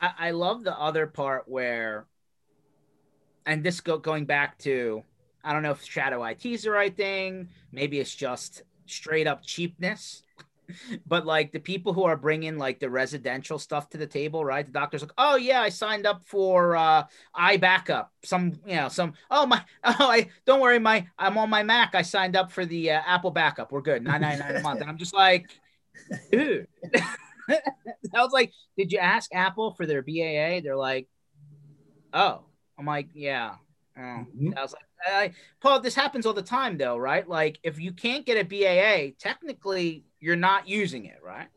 I, 0.00 0.12
I 0.18 0.30
love 0.32 0.64
the 0.64 0.78
other 0.78 1.06
part 1.06 1.44
where, 1.48 2.06
and 3.46 3.62
this 3.62 3.80
go 3.80 3.98
going 3.98 4.24
back 4.24 4.58
to, 4.58 5.02
I 5.42 5.52
don't 5.52 5.62
know 5.62 5.72
if 5.72 5.84
shadow 5.84 6.24
IT 6.24 6.44
is 6.46 6.62
the 6.62 6.70
right 6.70 6.94
thing. 6.94 7.48
Maybe 7.72 8.00
it's 8.00 8.14
just 8.14 8.62
straight 8.86 9.26
up 9.26 9.42
cheapness. 9.44 10.22
But 11.06 11.26
like 11.26 11.52
the 11.52 11.60
people 11.60 11.92
who 11.92 12.04
are 12.04 12.16
bringing 12.16 12.58
like 12.58 12.80
the 12.80 12.90
residential 12.90 13.58
stuff 13.58 13.88
to 13.90 13.98
the 13.98 14.06
table, 14.06 14.44
right? 14.44 14.64
The 14.64 14.72
doctor's 14.72 15.02
like, 15.02 15.12
oh 15.18 15.36
yeah, 15.36 15.60
I 15.60 15.68
signed 15.68 16.06
up 16.06 16.22
for 16.24 16.76
uh, 16.76 17.04
backup. 17.60 18.12
Some, 18.24 18.60
you 18.66 18.76
know, 18.76 18.88
some. 18.88 19.14
Oh 19.30 19.46
my, 19.46 19.62
oh 19.84 19.94
I 19.98 20.28
don't 20.46 20.60
worry, 20.60 20.78
my 20.78 21.06
I'm 21.18 21.38
on 21.38 21.50
my 21.50 21.62
Mac. 21.62 21.94
I 21.94 22.02
signed 22.02 22.36
up 22.36 22.52
for 22.52 22.64
the 22.64 22.92
uh, 22.92 23.02
Apple 23.06 23.30
backup. 23.30 23.72
We're 23.72 23.82
good, 23.82 24.02
nine 24.02 24.20
ninety 24.20 24.42
nine 24.42 24.56
a 24.56 24.60
month. 24.60 24.80
And 24.80 24.90
I'm 24.90 24.98
just 24.98 25.14
like, 25.14 25.50
dude. 26.30 26.66
I 28.14 28.22
was 28.22 28.32
like, 28.32 28.52
did 28.78 28.90
you 28.90 28.98
ask 28.98 29.34
Apple 29.34 29.72
for 29.72 29.86
their 29.86 30.02
BAA? 30.02 30.60
They're 30.62 30.76
like, 30.76 31.08
oh. 32.12 32.44
I'm 32.78 32.86
like, 32.86 33.08
yeah. 33.14 33.54
Oh. 33.96 34.00
Mhm. 34.00 34.56
I 34.56 34.62
was 34.62 34.72
like, 34.72 34.82
I, 35.06 35.32
Paul, 35.60 35.80
this 35.80 35.94
happens 35.94 36.26
all 36.26 36.32
the 36.32 36.42
time, 36.42 36.78
though, 36.78 36.96
right? 36.96 37.28
Like, 37.28 37.58
if 37.62 37.78
you 37.78 37.92
can't 37.92 38.26
get 38.26 38.38
a 38.38 38.44
BAA, 38.44 39.14
technically 39.18 40.04
you're 40.24 40.36
not 40.36 40.66
using 40.66 41.04
it, 41.04 41.20
right? 41.22 41.48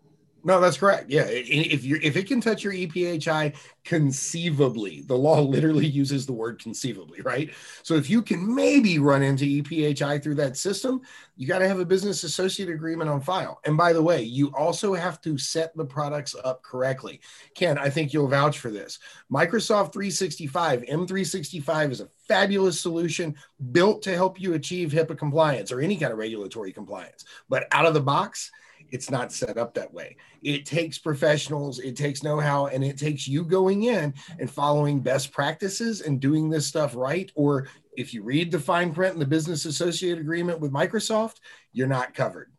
No, 0.47 0.62
that's 0.62 0.77
correct. 0.77 1.10
Yeah, 1.10 1.25
if 1.27 1.83
you 1.83 1.99
if 2.01 2.15
it 2.15 2.25
can 2.25 2.39
touch 2.39 2.63
your 2.63 2.71
EPHI 2.71 3.53
conceivably, 3.83 5.01
the 5.01 5.17
law 5.17 5.41
literally 5.41 5.86
uses 5.86 6.25
the 6.25 6.31
word 6.31 6.63
conceivably, 6.63 7.19
right? 7.19 7.53
So 7.83 7.95
if 7.95 8.10
you 8.10 8.21
can 8.21 8.55
maybe 8.55 8.97
run 8.97 9.23
into 9.23 9.43
EPHI 9.43 10.23
through 10.23 10.36
that 10.36 10.55
system, 10.55 11.01
you 11.36 11.47
got 11.47 11.60
to 11.60 11.67
have 11.67 11.81
a 11.81 11.86
business 11.86 12.23
associate 12.23 12.69
agreement 12.69 13.10
on 13.10 13.19
file. 13.19 13.60
And 13.65 13.75
by 13.75 13.91
the 13.91 14.01
way, 14.01 14.23
you 14.23 14.53
also 14.55 14.93
have 14.93 15.19
to 15.23 15.38
set 15.38 15.75
the 15.75 15.83
products 15.83 16.33
up 16.45 16.63
correctly. 16.63 17.19
Ken, 17.53 17.77
I 17.77 17.89
think 17.89 18.13
you'll 18.13 18.29
vouch 18.29 18.57
for 18.60 18.71
this. 18.71 18.99
Microsoft 19.29 19.91
365, 19.91 20.83
M365 20.83 21.91
is 21.91 21.99
a 21.99 22.07
fabulous 22.29 22.79
solution 22.79 23.36
built 23.73 24.01
to 24.03 24.15
help 24.15 24.39
you 24.39 24.53
achieve 24.53 24.93
HIPAA 24.93 25.17
compliance 25.17 25.73
or 25.73 25.81
any 25.81 25.97
kind 25.97 26.13
of 26.13 26.17
regulatory 26.17 26.71
compliance. 26.71 27.25
But 27.49 27.67
out 27.73 27.86
of 27.86 27.93
the 27.93 27.99
box, 27.99 28.49
it's 28.91 29.10
not 29.10 29.32
set 29.32 29.58
up 29.58 29.73
that 29.73 29.93
way. 29.93 30.17
It 30.41 30.65
takes 30.65 30.97
professionals, 30.97 31.80
it 31.80 31.95
takes 31.95 32.23
know 32.23 32.39
how, 32.39 32.67
and 32.67 32.84
it 32.84 32.97
takes 32.97 33.28
you 33.28 33.43
going 33.43 33.84
in 33.84 34.13
and 34.39 34.50
following 34.50 35.00
best 35.00 35.32
practices 35.32 36.02
and 36.02 36.19
doing 36.19 36.50
this 36.50 36.65
stuff 36.65 36.95
right. 36.95 37.32
Or 37.36 37.67
if 37.95 38.13
you 38.13 38.23
read 38.23 38.52
the 38.52 38.60
fine 38.60 38.93
print 38.93 39.13
in 39.13 39.19
the 39.19 39.26
business 39.26 39.65
associate 39.65 40.19
agreement 40.19 40.60
with 40.60 40.71
Microsoft, 40.71 41.38
you're 41.73 41.88
not 41.88 42.13
covered. 42.13 42.52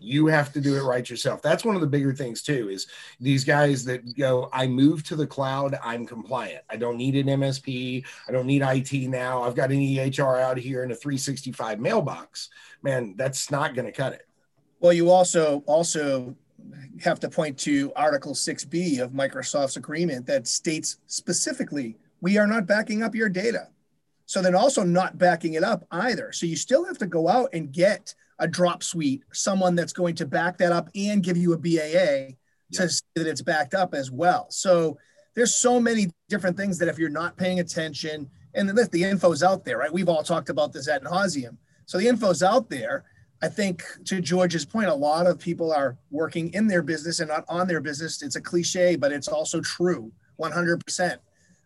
You 0.00 0.26
have 0.26 0.52
to 0.52 0.60
do 0.60 0.76
it 0.76 0.82
right 0.82 1.08
yourself. 1.08 1.42
That's 1.42 1.64
one 1.64 1.74
of 1.74 1.80
the 1.80 1.86
bigger 1.86 2.14
things 2.14 2.42
too. 2.42 2.68
Is 2.68 2.86
these 3.18 3.42
guys 3.44 3.84
that 3.86 4.16
go, 4.16 4.48
I 4.52 4.66
moved 4.68 5.06
to 5.06 5.16
the 5.16 5.26
cloud, 5.26 5.76
I'm 5.82 6.06
compliant. 6.06 6.62
I 6.70 6.76
don't 6.76 6.96
need 6.96 7.16
an 7.16 7.26
MSP. 7.40 8.04
I 8.28 8.32
don't 8.32 8.46
need 8.46 8.62
IT 8.62 8.92
now. 9.08 9.42
I've 9.42 9.56
got 9.56 9.72
an 9.72 9.80
EHR 9.80 10.40
out 10.40 10.56
here 10.56 10.84
in 10.84 10.92
a 10.92 10.94
365 10.94 11.80
mailbox. 11.80 12.48
Man, 12.82 13.14
that's 13.16 13.50
not 13.50 13.74
going 13.74 13.86
to 13.86 13.92
cut 13.92 14.12
it. 14.12 14.27
Well, 14.80 14.92
you 14.92 15.10
also 15.10 15.62
also 15.66 16.36
have 17.00 17.20
to 17.20 17.28
point 17.28 17.58
to 17.58 17.92
Article 17.94 18.32
6B 18.32 19.00
of 19.00 19.12
Microsoft's 19.12 19.76
agreement 19.76 20.26
that 20.26 20.46
states 20.46 20.98
specifically 21.06 21.96
we 22.20 22.38
are 22.38 22.46
not 22.46 22.66
backing 22.66 23.02
up 23.02 23.14
your 23.14 23.28
data. 23.28 23.68
So 24.26 24.42
then 24.42 24.54
also 24.54 24.82
not 24.82 25.16
backing 25.16 25.54
it 25.54 25.64
up 25.64 25.86
either. 25.90 26.32
So 26.32 26.46
you 26.46 26.56
still 26.56 26.84
have 26.84 26.98
to 26.98 27.06
go 27.06 27.28
out 27.28 27.50
and 27.52 27.72
get 27.72 28.14
a 28.38 28.46
Dropsuite, 28.46 29.22
someone 29.32 29.74
that's 29.74 29.92
going 29.92 30.14
to 30.16 30.26
back 30.26 30.58
that 30.58 30.72
up 30.72 30.90
and 30.94 31.22
give 31.22 31.36
you 31.36 31.54
a 31.54 31.58
BAA 31.58 32.34
to 32.72 32.88
say 32.88 33.02
that 33.14 33.26
it's 33.26 33.42
backed 33.42 33.74
up 33.74 33.94
as 33.94 34.10
well. 34.10 34.46
So 34.50 34.98
there's 35.34 35.54
so 35.54 35.80
many 35.80 36.08
different 36.28 36.56
things 36.56 36.78
that 36.78 36.88
if 36.88 36.98
you're 36.98 37.08
not 37.08 37.36
paying 37.36 37.60
attention, 37.60 38.28
and 38.54 38.68
the, 38.68 38.88
the 38.92 39.04
info's 39.04 39.42
out 39.42 39.64
there, 39.64 39.78
right? 39.78 39.92
We've 39.92 40.08
all 40.08 40.22
talked 40.22 40.50
about 40.50 40.72
this 40.72 40.88
at 40.88 41.04
Nauseum. 41.04 41.56
So 41.86 41.98
the 41.98 42.08
info's 42.08 42.42
out 42.42 42.68
there 42.68 43.04
I 43.40 43.48
think 43.48 43.84
to 44.06 44.20
George's 44.20 44.64
point, 44.64 44.88
a 44.88 44.94
lot 44.94 45.26
of 45.26 45.38
people 45.38 45.72
are 45.72 45.96
working 46.10 46.52
in 46.54 46.66
their 46.66 46.82
business 46.82 47.20
and 47.20 47.28
not 47.28 47.44
on 47.48 47.68
their 47.68 47.80
business. 47.80 48.22
It's 48.22 48.36
a 48.36 48.40
cliche, 48.40 48.96
but 48.96 49.12
it's 49.12 49.28
also 49.28 49.60
true, 49.60 50.10
100%. 50.40 51.18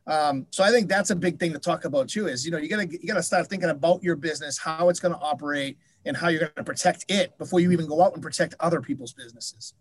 Um, 0.07 0.47
so 0.51 0.65
I 0.65 0.71
think 0.71 0.89
that's 0.89 1.11
a 1.11 1.17
big 1.17 1.39
thing 1.39 1.53
to 1.53 1.59
talk 1.59 1.85
about 1.85 2.09
too. 2.09 2.27
Is 2.27 2.45
you 2.45 2.51
know 2.51 2.59
you 2.59 2.69
gotta 2.69 2.89
you 2.89 3.07
gotta 3.07 3.23
start 3.23 3.47
thinking 3.47 3.71
about 3.71 4.03
your 4.03 4.17
business, 4.17 4.59
how 4.59 4.89
it's 4.89 4.99
going 4.99 5.15
to 5.15 5.21
operate, 5.21 5.79
and 6.05 6.17
how 6.17 6.29
you're 6.29 6.41
going 6.41 6.53
to 6.57 6.65
protect 6.65 7.05
it 7.09 7.37
before 7.39 7.61
you 7.61 7.71
even 7.71 7.87
go 7.87 8.03
out 8.03 8.15
and 8.15 8.23
protect 8.23 8.55
other 8.59 8.81
people's 8.81 9.13
businesses. 9.13 9.75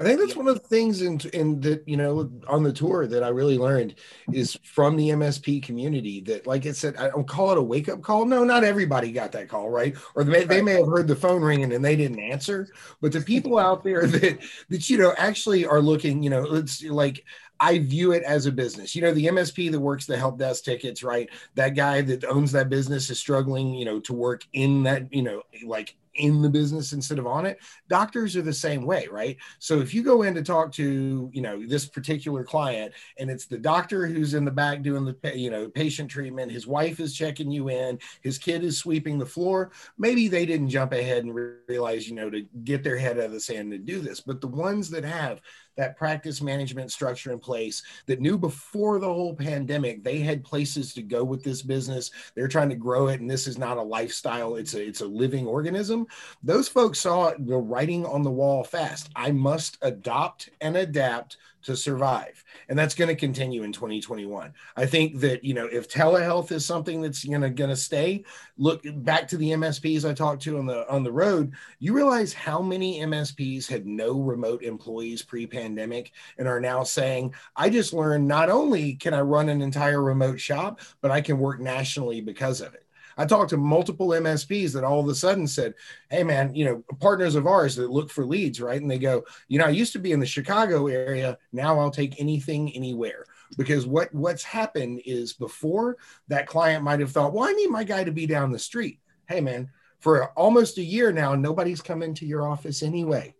I 0.00 0.04
think 0.04 0.18
that's 0.18 0.34
one 0.34 0.48
of 0.48 0.54
the 0.54 0.66
things 0.66 1.02
in 1.02 1.20
in 1.34 1.60
that 1.60 1.86
you 1.86 1.98
know 1.98 2.30
on 2.48 2.62
the 2.62 2.72
tour 2.72 3.06
that 3.06 3.22
I 3.22 3.28
really 3.28 3.58
learned 3.58 3.96
is 4.32 4.58
from 4.64 4.96
the 4.96 5.10
MSP 5.10 5.62
community 5.62 6.22
that, 6.22 6.46
like 6.46 6.64
I 6.64 6.72
said, 6.72 6.96
I 6.96 7.10
don't 7.10 7.28
call 7.28 7.52
it 7.52 7.58
a 7.58 7.62
wake 7.62 7.90
up 7.90 8.00
call. 8.00 8.24
No, 8.24 8.42
not 8.42 8.64
everybody 8.64 9.12
got 9.12 9.30
that 9.32 9.50
call, 9.50 9.68
right? 9.68 9.94
Or 10.14 10.24
they, 10.24 10.44
they 10.44 10.62
may 10.62 10.72
have 10.72 10.86
heard 10.86 11.06
the 11.06 11.14
phone 11.14 11.42
ringing 11.42 11.74
and 11.74 11.84
they 11.84 11.96
didn't 11.96 12.18
answer. 12.18 12.68
But 13.02 13.12
the 13.12 13.20
people 13.20 13.58
out 13.58 13.84
there 13.84 14.06
that 14.06 14.38
that 14.70 14.88
you 14.88 14.96
know 14.96 15.12
actually 15.18 15.66
are 15.66 15.82
looking, 15.82 16.22
you 16.22 16.30
know, 16.30 16.44
it's 16.54 16.82
like 16.82 17.22
I 17.60 17.78
view 17.80 18.12
it 18.12 18.22
as 18.22 18.46
a 18.46 18.52
business. 18.52 18.96
You 18.96 19.02
know, 19.02 19.12
the 19.12 19.26
MSP 19.26 19.70
that 19.70 19.78
works 19.78 20.06
the 20.06 20.16
help 20.16 20.38
desk 20.38 20.64
tickets, 20.64 21.02
right? 21.02 21.28
That 21.56 21.74
guy 21.74 22.00
that 22.00 22.24
owns 22.24 22.52
that 22.52 22.70
business 22.70 23.10
is 23.10 23.18
struggling, 23.18 23.74
you 23.74 23.84
know, 23.84 24.00
to 24.00 24.14
work 24.14 24.46
in 24.54 24.84
that, 24.84 25.12
you 25.12 25.20
know, 25.20 25.42
like 25.66 25.94
in 26.14 26.42
the 26.42 26.50
business 26.50 26.92
instead 26.92 27.18
of 27.18 27.26
on 27.26 27.46
it. 27.46 27.58
Doctors 27.88 28.36
are 28.36 28.42
the 28.42 28.52
same 28.52 28.84
way, 28.84 29.06
right? 29.10 29.36
So 29.58 29.80
if 29.80 29.94
you 29.94 30.02
go 30.02 30.22
in 30.22 30.34
to 30.34 30.42
talk 30.42 30.72
to, 30.72 31.30
you 31.32 31.42
know, 31.42 31.64
this 31.66 31.86
particular 31.86 32.44
client 32.44 32.92
and 33.18 33.30
it's 33.30 33.46
the 33.46 33.58
doctor 33.58 34.06
who's 34.06 34.34
in 34.34 34.44
the 34.44 34.50
back 34.50 34.82
doing 34.82 35.04
the, 35.04 35.38
you 35.38 35.50
know, 35.50 35.68
patient 35.68 36.10
treatment, 36.10 36.52
his 36.52 36.66
wife 36.66 37.00
is 37.00 37.14
checking 37.14 37.50
you 37.50 37.68
in, 37.68 37.98
his 38.22 38.38
kid 38.38 38.64
is 38.64 38.78
sweeping 38.78 39.18
the 39.18 39.26
floor, 39.26 39.70
maybe 39.98 40.28
they 40.28 40.46
didn't 40.46 40.68
jump 40.68 40.92
ahead 40.92 41.24
and 41.24 41.34
realize, 41.68 42.08
you 42.08 42.14
know, 42.14 42.30
to 42.30 42.42
get 42.64 42.82
their 42.82 42.98
head 42.98 43.18
out 43.18 43.26
of 43.26 43.32
the 43.32 43.40
sand 43.40 43.70
to 43.72 43.78
do 43.78 44.00
this. 44.00 44.20
But 44.20 44.40
the 44.40 44.48
ones 44.48 44.90
that 44.90 45.04
have 45.04 45.40
that 45.80 45.96
practice 45.96 46.42
management 46.42 46.92
structure 46.92 47.32
in 47.32 47.38
place 47.38 47.82
that 48.04 48.20
knew 48.20 48.36
before 48.36 48.98
the 48.98 49.06
whole 49.06 49.34
pandemic 49.34 50.04
they 50.04 50.18
had 50.18 50.44
places 50.44 50.92
to 50.92 51.00
go 51.00 51.24
with 51.24 51.42
this 51.42 51.62
business. 51.62 52.10
They're 52.34 52.48
trying 52.48 52.68
to 52.68 52.76
grow 52.76 53.08
it 53.08 53.20
and 53.20 53.30
this 53.30 53.46
is 53.46 53.56
not 53.56 53.78
a 53.78 53.82
lifestyle 53.82 54.56
it's 54.56 54.74
a 54.74 54.86
it's 54.86 55.00
a 55.00 55.06
living 55.06 55.46
organism. 55.46 56.06
Those 56.42 56.68
folks 56.68 57.00
saw 57.00 57.32
the 57.38 57.56
writing 57.56 58.04
on 58.04 58.22
the 58.22 58.30
wall 58.30 58.62
fast. 58.62 59.08
I 59.16 59.30
must 59.30 59.78
adopt 59.80 60.50
and 60.60 60.76
adapt 60.76 61.38
to 61.62 61.76
survive. 61.76 62.42
And 62.68 62.78
that's 62.78 62.94
going 62.94 63.08
to 63.08 63.16
continue 63.16 63.62
in 63.62 63.72
2021 63.72 64.52
i 64.76 64.86
think 64.86 65.18
that 65.20 65.44
you 65.44 65.54
know 65.54 65.66
if 65.66 65.88
telehealth 65.88 66.52
is 66.52 66.64
something 66.64 67.00
that's 67.00 67.24
going 67.24 67.40
to 67.40 67.50
going 67.50 67.70
to 67.70 67.76
stay 67.76 68.24
look 68.58 68.82
back 68.96 69.26
to 69.28 69.36
the 69.36 69.50
msps 69.50 70.08
i 70.08 70.12
talked 70.12 70.42
to 70.42 70.58
on 70.58 70.66
the 70.66 70.88
on 70.90 71.02
the 71.02 71.12
road 71.12 71.52
you 71.78 71.92
realize 71.92 72.32
how 72.32 72.60
many 72.60 73.00
msps 73.00 73.68
had 73.68 73.86
no 73.86 74.20
remote 74.20 74.62
employees 74.62 75.22
pre-pandemic 75.22 76.12
and 76.38 76.46
are 76.46 76.60
now 76.60 76.82
saying 76.82 77.34
i 77.56 77.68
just 77.68 77.92
learned 77.92 78.26
not 78.26 78.50
only 78.50 78.94
can 78.94 79.14
i 79.14 79.20
run 79.20 79.48
an 79.48 79.62
entire 79.62 80.02
remote 80.02 80.40
shop 80.40 80.80
but 81.00 81.10
i 81.10 81.20
can 81.20 81.38
work 81.38 81.60
nationally 81.60 82.20
because 82.20 82.60
of 82.60 82.74
it 82.74 82.86
I 83.20 83.26
talked 83.26 83.50
to 83.50 83.58
multiple 83.58 84.08
MSPs 84.08 84.72
that 84.72 84.82
all 84.82 84.98
of 84.98 85.06
a 85.06 85.14
sudden 85.14 85.46
said, 85.46 85.74
Hey 86.08 86.24
man, 86.24 86.54
you 86.54 86.64
know, 86.64 86.82
partners 87.00 87.34
of 87.34 87.46
ours 87.46 87.76
that 87.76 87.90
look 87.90 88.10
for 88.10 88.24
leads, 88.24 88.62
right? 88.62 88.80
And 88.80 88.90
they 88.90 88.98
go, 88.98 89.24
you 89.46 89.58
know, 89.58 89.66
I 89.66 89.70
used 89.70 89.92
to 89.92 89.98
be 89.98 90.12
in 90.12 90.20
the 90.20 90.26
Chicago 90.26 90.86
area. 90.86 91.36
Now 91.52 91.78
I'll 91.78 91.90
take 91.90 92.18
anything 92.18 92.74
anywhere. 92.74 93.26
Because 93.58 93.84
what 93.84 94.14
what's 94.14 94.42
happened 94.42 95.02
is 95.04 95.34
before 95.34 95.98
that 96.28 96.46
client 96.46 96.82
might 96.82 97.00
have 97.00 97.12
thought, 97.12 97.34
well, 97.34 97.46
I 97.46 97.52
need 97.52 97.68
my 97.68 97.84
guy 97.84 98.04
to 98.04 98.12
be 98.12 98.26
down 98.26 98.52
the 98.52 98.58
street. 98.58 99.00
Hey 99.28 99.42
man, 99.42 99.68
for 99.98 100.28
almost 100.30 100.78
a 100.78 100.82
year 100.82 101.12
now, 101.12 101.34
nobody's 101.34 101.82
come 101.82 102.02
into 102.02 102.24
your 102.24 102.48
office 102.48 102.82
anyway 102.82 103.34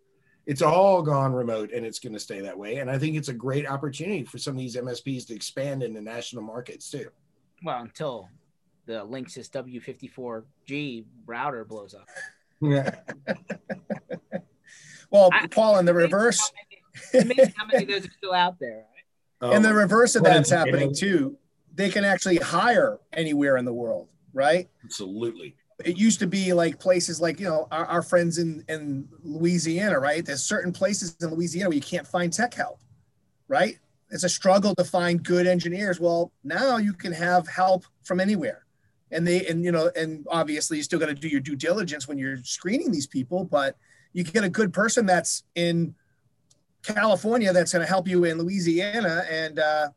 it's 0.47 0.62
all 0.62 1.01
gone 1.01 1.33
remote 1.33 1.71
and 1.71 1.87
it's 1.87 2.01
going 2.01 2.14
to 2.14 2.19
stay 2.19 2.40
that 2.40 2.59
way. 2.59 2.79
And 2.79 2.90
I 2.90 2.99
think 2.99 3.14
it's 3.14 3.29
a 3.29 3.33
great 3.33 3.69
opportunity 3.69 4.25
for 4.25 4.38
some 4.38 4.55
of 4.55 4.59
these 4.59 4.75
MSPs 4.75 5.27
to 5.29 5.35
expand 5.35 5.83
into 5.83 6.01
national 6.01 6.43
markets 6.43 6.90
too. 6.90 7.09
Well, 7.62 7.83
until 7.83 8.29
the 8.87 9.05
Linksys 9.07 9.49
W54G 9.51 11.05
router 11.27 11.64
blows 11.64 11.95
up. 11.95 12.07
Yeah. 12.61 12.95
well, 15.11 15.31
I, 15.33 15.47
Paul, 15.47 15.79
in 15.79 15.87
the 15.87 15.95
reverse, 15.95 16.40
how 17.12 17.19
many, 17.21 17.53
how 17.57 17.66
many 17.66 17.85
of 17.85 17.88
those 17.88 18.07
are 18.07 18.12
still 18.12 18.35
out 18.35 18.59
there? 18.59 18.85
Right? 19.43 19.55
in 19.57 19.62
the 19.62 19.73
reverse 19.73 20.16
of 20.16 20.23
that's 20.23 20.51
happening 20.51 20.95
too. 20.95 21.37
They 21.75 21.88
can 21.88 22.05
actually 22.05 22.37
hire 22.37 22.99
anywhere 23.12 23.57
in 23.57 23.64
the 23.64 23.73
world, 23.73 24.09
right? 24.35 24.69
Absolutely. 24.85 25.57
It 25.85 25.97
used 25.97 26.19
to 26.19 26.27
be 26.27 26.53
like 26.53 26.79
places 26.79 27.21
like 27.21 27.40
you 27.40 27.47
know 27.47 27.66
our, 27.71 27.87
our 27.87 28.03
friends 28.03 28.37
in 28.37 28.62
in 28.69 29.09
Louisiana, 29.23 29.99
right? 29.99 30.25
There's 30.25 30.43
certain 30.43 30.73
places 30.73 31.16
in 31.23 31.31
Louisiana 31.31 31.71
where 31.71 31.77
you 31.77 31.81
can't 31.81 32.07
find 32.07 32.31
tech 32.31 32.53
help, 32.53 32.81
right? 33.49 33.79
It's 34.11 34.25
a 34.25 34.29
struggle 34.29 34.75
to 34.75 34.85
find 34.85 35.23
good 35.23 35.47
engineers. 35.47 36.01
Well, 36.01 36.33
now 36.45 36.77
you 36.77 36.93
can 36.93 37.12
have 37.12 37.49
help 37.49 37.85
from 38.03 38.21
anywhere 38.21 38.66
and 39.12 39.27
they 39.27 39.46
and 39.46 39.64
you 39.64 39.73
know 39.73 39.90
and 39.96 40.27
obviously 40.31 40.77
you 40.77 40.83
still 40.83 40.99
got 40.99 41.07
to 41.07 41.14
do 41.14 41.29
your 41.29 41.40
due 41.40 41.57
diligence 41.57 42.07
when 42.07 42.18
you're 42.18 42.38
screening 42.38 42.90
these 42.90 43.07
people 43.07 43.44
but 43.44 43.77
you 44.12 44.25
get 44.25 44.44
a 44.44 44.49
good 44.49 44.73
person 44.73 45.07
that's 45.07 45.44
in 45.55 45.94
california 46.83 47.53
that's 47.53 47.73
going 47.73 47.85
to 47.85 47.88
help 47.88 48.09
you 48.09 48.25
in 48.25 48.38
louisiana 48.38 49.25
and 49.31 49.59
uh, 49.59 49.88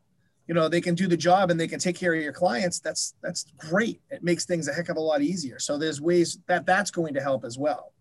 you 0.46 0.54
know 0.54 0.68
they 0.68 0.80
can 0.80 0.94
do 0.94 1.06
the 1.06 1.16
job 1.16 1.50
and 1.50 1.58
they 1.58 1.68
can 1.68 1.78
take 1.78 1.96
care 1.96 2.14
of 2.14 2.22
your 2.22 2.32
clients 2.32 2.78
that's 2.80 3.14
that's 3.22 3.46
great. 3.56 4.00
It 4.10 4.22
makes 4.22 4.44
things 4.44 4.68
a 4.68 4.74
heck 4.74 4.90
of 4.90 4.96
a 4.96 5.00
lot 5.00 5.22
easier. 5.22 5.58
So 5.58 5.78
there's 5.78 6.00
ways 6.00 6.38
that 6.48 6.66
that's 6.66 6.90
going 6.90 7.14
to 7.14 7.20
help 7.20 7.44
as 7.44 7.56
well 7.56 7.93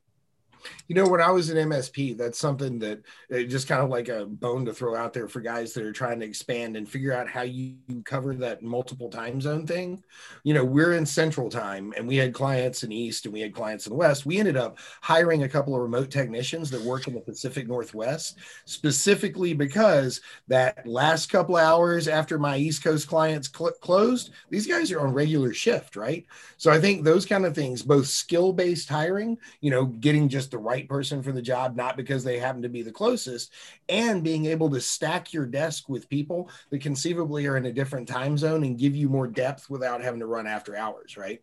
you 0.87 0.95
know, 0.95 1.07
when 1.07 1.21
I 1.21 1.31
was 1.31 1.49
an 1.49 1.69
MSP, 1.69 2.17
that's 2.17 2.39
something 2.39 2.79
that 2.79 3.01
uh, 3.33 3.43
just 3.43 3.67
kind 3.67 3.81
of 3.81 3.89
like 3.89 4.09
a 4.09 4.25
bone 4.25 4.65
to 4.65 4.73
throw 4.73 4.95
out 4.95 5.13
there 5.13 5.27
for 5.27 5.41
guys 5.41 5.73
that 5.73 5.83
are 5.83 5.91
trying 5.91 6.19
to 6.19 6.25
expand 6.25 6.77
and 6.77 6.87
figure 6.87 7.13
out 7.13 7.29
how 7.29 7.41
you 7.41 7.75
cover 8.05 8.33
that 8.35 8.63
multiple 8.63 9.09
time 9.09 9.41
zone 9.41 9.65
thing. 9.65 10.03
You 10.43 10.53
know, 10.53 10.63
we're 10.63 10.93
in 10.93 11.05
central 11.05 11.49
time 11.49 11.93
and 11.97 12.07
we 12.07 12.17
had 12.17 12.33
clients 12.33 12.83
in 12.83 12.91
east 12.91 13.25
and 13.25 13.33
we 13.33 13.41
had 13.41 13.53
clients 13.53 13.87
in 13.87 13.95
west. 13.95 14.25
We 14.25 14.39
ended 14.39 14.57
up 14.57 14.79
hiring 15.01 15.43
a 15.43 15.49
couple 15.49 15.75
of 15.75 15.81
remote 15.81 16.11
technicians 16.11 16.69
that 16.71 16.81
work 16.81 17.07
in 17.07 17.13
the 17.13 17.21
Pacific 17.21 17.67
Northwest 17.67 18.37
specifically 18.65 19.53
because 19.53 20.21
that 20.47 20.85
last 20.87 21.29
couple 21.29 21.55
hours 21.55 22.07
after 22.07 22.37
my 22.37 22.57
East 22.57 22.83
Coast 22.83 23.07
clients 23.07 23.49
cl- 23.55 23.71
closed, 23.81 24.31
these 24.49 24.67
guys 24.67 24.91
are 24.91 25.01
on 25.01 25.13
regular 25.13 25.53
shift, 25.53 25.95
right? 25.95 26.25
So 26.57 26.71
I 26.71 26.79
think 26.79 27.03
those 27.03 27.25
kind 27.25 27.45
of 27.45 27.55
things, 27.55 27.81
both 27.81 28.07
skill 28.07 28.53
based 28.53 28.89
hiring, 28.89 29.37
you 29.61 29.71
know, 29.71 29.85
getting 29.85 30.29
just 30.29 30.52
the 30.53 30.57
right 30.57 30.87
person 30.87 31.21
for 31.21 31.33
the 31.33 31.41
job, 31.41 31.75
not 31.75 31.97
because 31.97 32.23
they 32.23 32.39
happen 32.39 32.61
to 32.61 32.69
be 32.69 32.81
the 32.81 32.91
closest, 32.91 33.51
and 33.89 34.23
being 34.23 34.45
able 34.45 34.69
to 34.69 34.79
stack 34.79 35.33
your 35.33 35.45
desk 35.45 35.89
with 35.89 36.07
people 36.07 36.49
that 36.69 36.81
conceivably 36.81 37.45
are 37.47 37.57
in 37.57 37.65
a 37.65 37.73
different 37.73 38.07
time 38.07 38.37
zone 38.37 38.63
and 38.63 38.79
give 38.79 38.95
you 38.95 39.09
more 39.09 39.27
depth 39.27 39.69
without 39.69 40.01
having 40.01 40.21
to 40.21 40.25
run 40.25 40.47
after 40.47 40.77
hours, 40.77 41.17
right? 41.17 41.41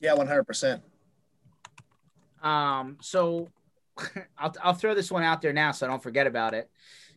Yeah, 0.00 0.12
one 0.14 0.26
hundred 0.26 0.44
percent. 0.44 0.82
Um, 2.42 2.98
so 3.00 3.48
I'll 4.38 4.54
I'll 4.62 4.74
throw 4.74 4.94
this 4.94 5.10
one 5.10 5.22
out 5.22 5.40
there 5.40 5.52
now, 5.52 5.72
so 5.72 5.86
I 5.86 5.90
don't 5.90 6.02
forget 6.02 6.26
about 6.26 6.52
it. 6.52 6.68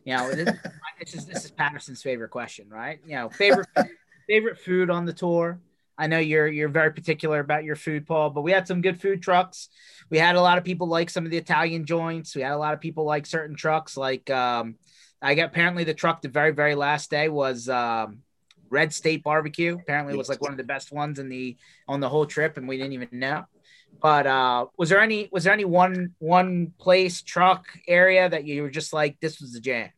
You 0.04 0.16
know, 0.16 0.30
this, 0.32 0.56
this 1.00 1.14
is 1.14 1.26
this 1.26 1.44
is 1.44 1.50
Patterson's 1.50 2.02
favorite 2.02 2.30
question, 2.30 2.68
right? 2.70 3.00
You 3.06 3.16
know, 3.16 3.28
favorite 3.28 3.68
favorite 4.26 4.58
food 4.58 4.88
on 4.88 5.04
the 5.04 5.12
tour. 5.12 5.58
I 5.98 6.06
know 6.06 6.18
you're 6.20 6.46
you're 6.46 6.68
very 6.68 6.92
particular 6.92 7.40
about 7.40 7.64
your 7.64 7.74
food, 7.74 8.06
Paul, 8.06 8.30
but 8.30 8.42
we 8.42 8.52
had 8.52 8.68
some 8.68 8.80
good 8.80 9.00
food 9.00 9.20
trucks. 9.20 9.68
We 10.10 10.18
had 10.18 10.36
a 10.36 10.40
lot 10.40 10.56
of 10.56 10.64
people 10.64 10.86
like 10.86 11.10
some 11.10 11.24
of 11.24 11.30
the 11.30 11.36
Italian 11.36 11.84
joints. 11.84 12.36
We 12.36 12.42
had 12.42 12.52
a 12.52 12.58
lot 12.58 12.72
of 12.72 12.80
people 12.80 13.04
like 13.04 13.26
certain 13.26 13.56
trucks. 13.56 13.96
Like 13.96 14.30
um, 14.30 14.76
I 15.20 15.34
got 15.34 15.46
apparently 15.46 15.82
the 15.82 15.94
truck 15.94 16.22
the 16.22 16.28
very 16.28 16.52
very 16.52 16.76
last 16.76 17.10
day 17.10 17.28
was 17.28 17.68
um, 17.68 18.18
Red 18.70 18.92
State 18.92 19.24
Barbecue. 19.24 19.74
Apparently, 19.74 20.14
it 20.14 20.18
was 20.18 20.28
like 20.28 20.40
one 20.40 20.52
of 20.52 20.56
the 20.56 20.64
best 20.64 20.92
ones 20.92 21.18
in 21.18 21.28
the 21.28 21.56
on 21.88 21.98
the 21.98 22.08
whole 22.08 22.26
trip, 22.26 22.56
and 22.56 22.68
we 22.68 22.76
didn't 22.76 22.92
even 22.92 23.08
know. 23.12 23.44
But 24.00 24.28
uh, 24.28 24.66
was 24.76 24.90
there 24.90 25.00
any 25.00 25.28
was 25.32 25.44
there 25.44 25.52
any 25.52 25.64
one 25.64 26.14
one 26.18 26.72
place 26.78 27.22
truck 27.22 27.66
area 27.88 28.28
that 28.28 28.44
you 28.44 28.62
were 28.62 28.70
just 28.70 28.92
like 28.92 29.18
this 29.20 29.40
was 29.40 29.52
the 29.52 29.60
jam? 29.60 29.90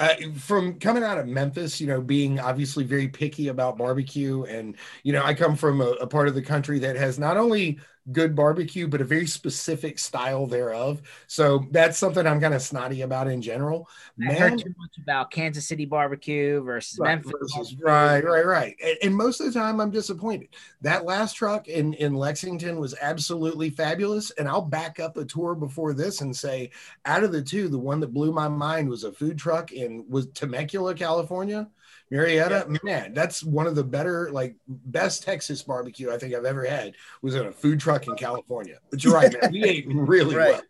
Uh, 0.00 0.14
from 0.34 0.78
coming 0.78 1.02
out 1.02 1.18
of 1.18 1.26
Memphis, 1.26 1.78
you 1.78 1.86
know, 1.86 2.00
being 2.00 2.40
obviously 2.40 2.84
very 2.84 3.06
picky 3.06 3.48
about 3.48 3.76
barbecue, 3.76 4.44
and 4.44 4.74
you 5.02 5.12
know, 5.12 5.22
I 5.22 5.34
come 5.34 5.54
from 5.56 5.82
a, 5.82 5.90
a 6.00 6.06
part 6.06 6.26
of 6.26 6.34
the 6.34 6.40
country 6.40 6.78
that 6.78 6.96
has 6.96 7.18
not 7.18 7.36
only 7.36 7.78
good 8.12 8.34
barbecue, 8.34 8.86
but 8.86 9.00
a 9.00 9.04
very 9.04 9.26
specific 9.26 9.98
style 9.98 10.46
thereof. 10.46 11.02
So 11.26 11.66
that's 11.70 11.98
something 11.98 12.26
I'm 12.26 12.40
kind 12.40 12.54
of 12.54 12.62
snotty 12.62 13.02
about 13.02 13.28
in 13.28 13.42
general. 13.42 13.88
I 14.28 14.34
heard 14.34 14.58
too 14.58 14.74
much 14.78 14.98
about 15.02 15.30
Kansas 15.30 15.66
City 15.66 15.86
barbecue 15.86 16.60
versus 16.62 16.98
right, 16.98 17.16
Memphis. 17.16 17.32
Versus, 17.56 17.76
right, 17.80 18.24
right, 18.24 18.46
right. 18.46 18.76
And, 18.82 18.96
and, 19.02 19.16
most 19.16 19.40
of 19.40 19.46
the 19.46 19.58
time, 19.58 19.80
I'm 19.80 19.90
disappointed. 19.90 20.48
That 20.80 21.04
last 21.04 21.34
truck 21.34 21.68
in 21.68 21.94
in 21.94 22.14
Lexington 22.14 22.78
was 22.78 22.94
absolutely 23.00 23.70
fabulous, 23.70 24.30
and 24.32 24.48
I'll 24.48 24.62
back 24.62 25.00
up 25.00 25.16
a 25.16 25.24
tour 25.24 25.54
before 25.54 25.92
this 25.92 26.20
and 26.20 26.34
say, 26.36 26.70
out 27.04 27.24
of 27.24 27.32
the 27.32 27.42
two, 27.42 27.68
the 27.68 27.78
one 27.78 28.00
that 28.00 28.14
blew 28.14 28.32
my 28.32 28.48
mind 28.48 28.88
was 28.88 29.04
a 29.04 29.12
food 29.12 29.38
truck 29.38 29.72
in 29.72 30.04
was 30.08 30.26
Temecula, 30.28 30.94
California. 30.94 31.68
Murrieta, 32.12 32.68
yeah. 32.68 32.78
man, 32.82 33.14
that's 33.14 33.42
one 33.42 33.66
of 33.66 33.74
the 33.74 33.84
better, 33.84 34.30
like 34.32 34.56
best 34.66 35.22
Texas 35.22 35.62
barbecue 35.62 36.10
I 36.10 36.18
think 36.18 36.34
I've 36.34 36.44
ever 36.44 36.64
had 36.64 36.94
was 37.22 37.36
in 37.36 37.46
a 37.46 37.52
food 37.52 37.78
truck 37.78 38.08
in 38.08 38.16
California. 38.16 38.78
But 38.90 39.04
you're 39.04 39.14
right, 39.14 39.32
man. 39.32 39.52
We 39.52 39.64
ate 39.64 39.86
really 39.94 40.34
right. 40.34 40.52
well. 40.54 40.62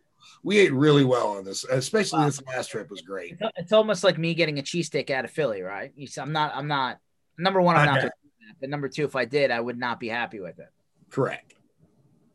We 0.43 0.59
ate 0.59 0.73
really 0.73 1.05
well 1.05 1.29
on 1.29 1.45
this, 1.45 1.65
especially 1.65 2.21
wow. 2.21 2.27
this 2.27 2.43
last 2.47 2.71
trip 2.71 2.91
was 2.91 3.03
great. 3.03 3.37
It's 3.57 3.73
almost 3.73 4.05
like 4.05 4.19
me 4.19 4.35
getting 4.35 4.59
a 4.59 4.63
cheesesteak 4.63 5.11
out 5.11 5.25
of 5.25 5.31
Philly, 5.31 5.63
right? 5.63 5.93
I'm 6.19 6.33
not, 6.33 6.53
I'm 6.55 6.67
not, 6.67 6.99
number 7.39 7.61
one, 7.61 7.77
I'm 7.77 7.87
not, 7.87 8.03
not 8.03 8.13
but 8.61 8.71
number 8.71 8.89
two, 8.89 9.05
if 9.05 9.17
I 9.17 9.25
did, 9.25 9.51
I 9.51 9.61
would 9.61 9.79
not 9.79 10.01
be 10.01 10.09
happy 10.09 10.41
with 10.41 10.59
it. 10.59 10.69
Correct. 11.11 11.55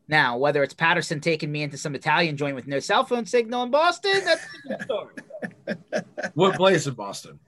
Now, 0.08 0.38
whether 0.38 0.62
it's 0.62 0.74
Patterson 0.74 1.20
taking 1.20 1.50
me 1.50 1.62
into 1.62 1.76
some 1.76 1.94
Italian 1.94 2.36
joint 2.36 2.54
with 2.54 2.66
no 2.66 2.78
cell 2.78 3.04
phone 3.04 3.26
signal 3.26 3.64
in 3.64 3.70
Boston, 3.70 4.24
that's 4.24 4.44
a 4.44 4.68
different 4.68 4.82
story. 4.82 6.04
what 6.34 6.54
place 6.54 6.86
in 6.86 6.94
Boston? 6.94 7.40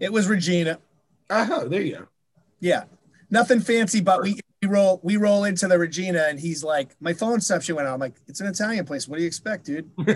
It 0.00 0.12
was 0.12 0.26
Regina. 0.26 0.78
Oh, 1.30 1.68
there 1.68 1.82
you 1.82 1.96
go. 1.96 2.08
Yeah, 2.60 2.84
nothing 3.30 3.60
fancy, 3.60 4.00
but 4.00 4.22
we, 4.22 4.40
we 4.62 4.68
roll 4.68 5.00
we 5.02 5.16
roll 5.16 5.44
into 5.44 5.68
the 5.68 5.78
Regina, 5.78 6.26
and 6.28 6.40
he's 6.40 6.64
like, 6.64 6.96
"My 7.00 7.12
phone 7.12 7.34
reception 7.34 7.76
went 7.76 7.86
out." 7.88 7.94
I'm 7.94 8.00
like, 8.00 8.16
"It's 8.26 8.40
an 8.40 8.46
Italian 8.46 8.84
place. 8.84 9.06
What 9.06 9.16
do 9.16 9.22
you 9.22 9.28
expect, 9.28 9.66
dude?" 9.66 9.90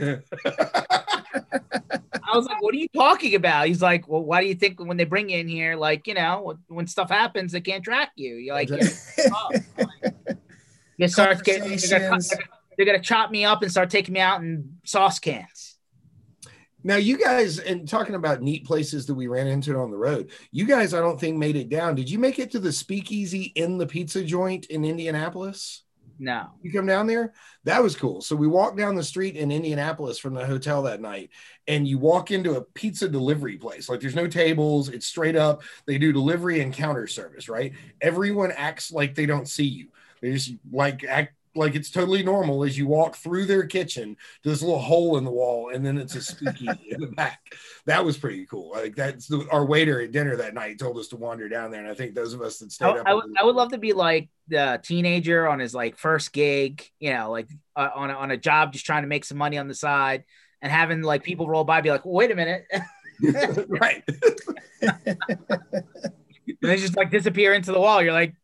I 2.33 2.37
was 2.37 2.47
like, 2.47 2.63
"What 2.63 2.75
are 2.75 2.79
you 2.79 2.89
talking 2.89 3.35
about?" 3.35 3.67
He's 3.67 3.83
like, 3.83 4.09
"Well, 4.09 4.23
why 4.23 4.41
do 4.41 4.49
you 4.49 4.55
think 4.55 4.81
when 4.81 4.97
they 4.97 5.05
bring 5.05 5.29
you 5.29 5.39
in 5.39 5.49
here, 5.49 5.77
like 5.77 6.07
you 6.07 6.15
know, 6.15 6.59
when 6.69 6.87
stuff 6.87 7.11
happens, 7.11 7.53
they 7.53 7.61
can't 7.61 7.85
track 7.85 8.13
you? 8.17 8.35
You're 8.37 8.55
like, 8.55 8.71
oh, 8.73 9.51
you 10.97 11.09
start 11.09 11.45
getting 11.45 11.77
they're 11.77 12.11
gonna, 12.11 12.23
they're 12.77 12.87
gonna 12.87 13.01
chop 13.01 13.31
me 13.31 13.45
up 13.45 13.63
and 13.63 13.71
start 13.71 13.91
taking 13.91 14.15
me 14.15 14.21
out 14.21 14.41
in 14.41 14.79
sauce 14.85 15.19
cans." 15.19 15.72
Now, 16.85 16.97
you 16.97 17.17
guys, 17.17 17.59
and 17.59 17.89
talking 17.89 18.15
about 18.15 18.43
neat 18.43 18.65
places 18.65 19.07
that 19.07 19.15
we 19.15 19.29
ran 19.29 19.47
into 19.47 19.77
on 19.77 19.91
the 19.91 19.97
road, 19.97 20.31
you 20.51 20.67
guys, 20.67 20.95
I 20.95 21.01
don't 21.01 21.21
think 21.21 21.37
made 21.37 21.57
it 21.57 21.69
down. 21.69 21.95
Did 21.95 22.11
you 22.11 22.19
make 22.19 22.39
it 22.39 22.51
to 22.53 22.59
the 22.59 22.73
speakeasy 22.73 23.53
in 23.55 23.79
the 23.79 23.87
pizza 23.87 24.25
joint 24.25 24.67
in 24.67 24.85
Indianapolis? 24.85 25.85
No. 26.19 26.51
You 26.63 26.73
come 26.73 26.87
down 26.87 27.07
there? 27.07 27.33
That 27.65 27.83
was 27.83 27.97
cool. 27.97 28.21
So 28.21 28.37
we 28.37 28.47
walked 28.47 28.77
down 28.77 28.95
the 28.95 29.03
street 29.03 29.37
in 29.37 29.51
Indianapolis 29.51 30.19
from 30.19 30.35
the 30.35 30.47
hotel 30.47 30.83
that 30.83 31.01
night, 31.01 31.31
and 31.67 31.87
you 31.87 31.99
walk 31.99 32.31
into 32.31 32.57
a 32.57 32.63
pizza 32.63 33.09
delivery 33.09 33.57
place. 33.57 33.89
Like 33.89 34.01
there's 34.01 34.15
no 34.15 34.29
tables, 34.29 34.89
it's 34.89 35.07
straight 35.07 35.37
up. 35.37 35.63
They 35.87 35.99
do 35.99 36.13
delivery 36.13 36.61
and 36.61 36.73
counter 36.73 37.07
service, 37.07 37.49
right? 37.49 37.73
Everyone 38.01 38.53
acts 38.53 38.93
like 38.93 39.15
they 39.15 39.27
don't 39.27 39.49
see 39.49 39.65
you. 39.65 39.89
They 40.21 40.33
just 40.33 40.53
like 40.71 41.05
act 41.05 41.35
like 41.55 41.75
it's 41.75 41.91
totally 41.91 42.23
normal 42.23 42.65
as 42.65 42.79
you 42.79 42.87
walk 42.87 43.17
through 43.17 43.47
their 43.47 43.67
kitchen 43.67 44.17
to 44.43 44.49
this 44.49 44.63
little 44.63 44.79
hole 44.79 45.19
in 45.19 45.25
the 45.25 45.31
wall 45.31 45.71
and 45.71 45.85
then 45.85 45.99
it's 45.99 46.15
a 46.15 46.23
spooky 46.23 46.69
in 46.89 47.01
the 47.01 47.09
back. 47.09 47.41
That 47.87 48.05
was 48.05 48.17
pretty 48.17 48.47
cool. 48.47 48.71
Like 48.71 48.97
that's 48.97 49.27
the, 49.27 49.47
our 49.51 49.65
waiter 49.65 50.01
at 50.01 50.13
dinner 50.13 50.37
that 50.37 50.55
night 50.55 50.79
told 50.79 50.99
us 50.99 51.09
to 51.09 51.17
wander 51.17 51.49
down 51.49 51.71
there 51.71 51.81
and 51.81 51.91
i 51.91 51.95
think 51.95 52.15
those 52.15 52.33
of 52.33 52.43
us 52.43 52.59
that 52.59 52.73
stayed 52.73 52.87
I, 52.87 52.99
up 52.99 53.07
I 53.07 53.15
would, 53.15 53.25
I 53.39 53.45
would 53.45 53.57
love 53.57 53.73
to 53.73 53.79
be 53.79 53.93
like 53.93 54.29
the 54.49 54.81
teenager 54.83 55.49
on 55.49 55.59
his 55.59 55.75
like 55.75 55.97
first 55.97 56.33
gig 56.33 56.85
you 56.99 57.13
know 57.13 57.31
like 57.31 57.49
uh, 57.77 57.89
on, 57.95 58.11
a, 58.11 58.15
on 58.15 58.31
a 58.31 58.37
job 58.37 58.73
just 58.73 58.87
trying 58.87 59.03
to 59.03 59.09
make 59.09 59.25
some 59.25 59.39
money 59.39 59.59
on 59.59 59.69
the 59.69 59.75
side 59.75 60.25
and 60.63 60.71
having 60.71 61.03
like 61.03 61.23
people 61.23 61.49
roll 61.49 61.65
by 61.65 61.81
be 61.81 61.91
like 61.91 62.05
well, 62.05 62.15
wait 62.15 62.31
a 62.31 62.35
minute. 62.35 62.67
Right. 63.69 64.03
And 66.61 66.71
they 66.71 66.77
just 66.77 66.97
like 66.97 67.11
disappear 67.11 67.55
into 67.55 67.73
the 67.73 67.79
wall. 67.79 68.03
You're 68.03 68.13
like 68.13 68.35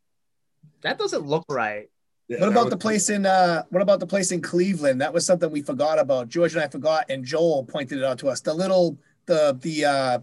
that 0.82 0.98
doesn't 0.98 1.26
look 1.26 1.44
right 1.48 1.88
yeah, 2.28 2.40
what 2.40 2.48
about 2.50 2.70
the 2.70 2.76
place 2.76 3.08
in 3.08 3.24
uh 3.24 3.62
what 3.70 3.82
about 3.82 4.00
the 4.00 4.06
place 4.06 4.32
in 4.32 4.42
Cleveland? 4.42 5.00
That 5.00 5.12
was 5.12 5.24
something 5.24 5.50
we 5.50 5.62
forgot 5.62 5.98
about. 5.98 6.28
George 6.28 6.54
and 6.54 6.62
I 6.62 6.68
forgot, 6.68 7.06
and 7.08 7.24
Joel 7.24 7.64
pointed 7.64 7.98
it 7.98 8.04
out 8.04 8.18
to 8.18 8.28
us. 8.28 8.40
The 8.40 8.52
little 8.52 8.98
the 9.26 9.58
the 9.60 9.84
uh 9.84 10.18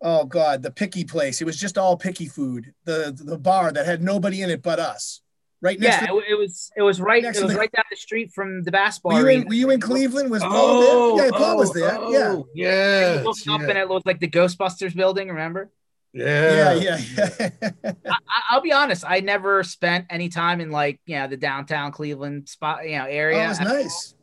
oh 0.00 0.24
god, 0.24 0.62
the 0.62 0.70
picky 0.70 1.04
place. 1.04 1.40
It 1.40 1.44
was 1.44 1.58
just 1.58 1.76
all 1.76 1.96
picky 1.96 2.26
food. 2.26 2.72
The 2.84 3.16
the 3.22 3.38
bar 3.38 3.70
that 3.70 3.84
had 3.84 4.02
nobody 4.02 4.42
in 4.42 4.50
it 4.50 4.62
but 4.62 4.78
us. 4.78 5.20
Right 5.62 5.78
next 5.78 6.00
yeah, 6.00 6.06
to, 6.06 6.22
it, 6.26 6.38
was 6.38 6.72
it 6.74 6.80
was 6.80 7.02
right 7.02 7.22
it 7.22 7.42
was 7.42 7.52
the, 7.52 7.58
right 7.58 7.70
down 7.70 7.84
the 7.90 7.96
street 7.96 8.32
from 8.32 8.62
the 8.62 8.70
basketball. 8.70 9.12
Were 9.12 9.30
you 9.30 9.40
in, 9.40 9.46
were 9.46 9.54
you 9.54 9.70
in 9.70 9.78
Cleveland? 9.78 10.30
Was 10.30 10.42
Paul 10.42 10.52
oh, 10.54 11.16
there? 11.18 11.26
Yeah, 11.26 11.30
Paul 11.32 11.52
oh, 11.52 11.56
was 11.56 11.72
there. 11.74 11.98
Oh, 12.00 12.46
yeah. 12.54 13.16
Yeah. 13.16 13.22
Looked 13.22 13.46
up 13.46 13.60
and 13.60 13.76
it 13.76 13.86
looked 13.90 14.06
like 14.06 14.20
the 14.20 14.28
Ghostbusters 14.30 14.96
building, 14.96 15.28
remember? 15.28 15.70
Yeah, 16.12 16.74
yeah, 16.74 16.98
yeah. 17.16 17.60
I, 17.84 18.54
will 18.54 18.62
be 18.62 18.72
honest. 18.72 19.04
I 19.06 19.20
never 19.20 19.62
spent 19.62 20.06
any 20.10 20.28
time 20.28 20.60
in 20.60 20.70
like 20.70 21.00
you 21.06 21.16
know 21.16 21.28
the 21.28 21.36
downtown 21.36 21.92
Cleveland 21.92 22.48
spot, 22.48 22.88
you 22.88 22.98
know, 22.98 23.04
area. 23.04 23.38
Oh, 23.38 23.44
it 23.44 23.48
was 23.48 23.60
nice. 23.60 24.14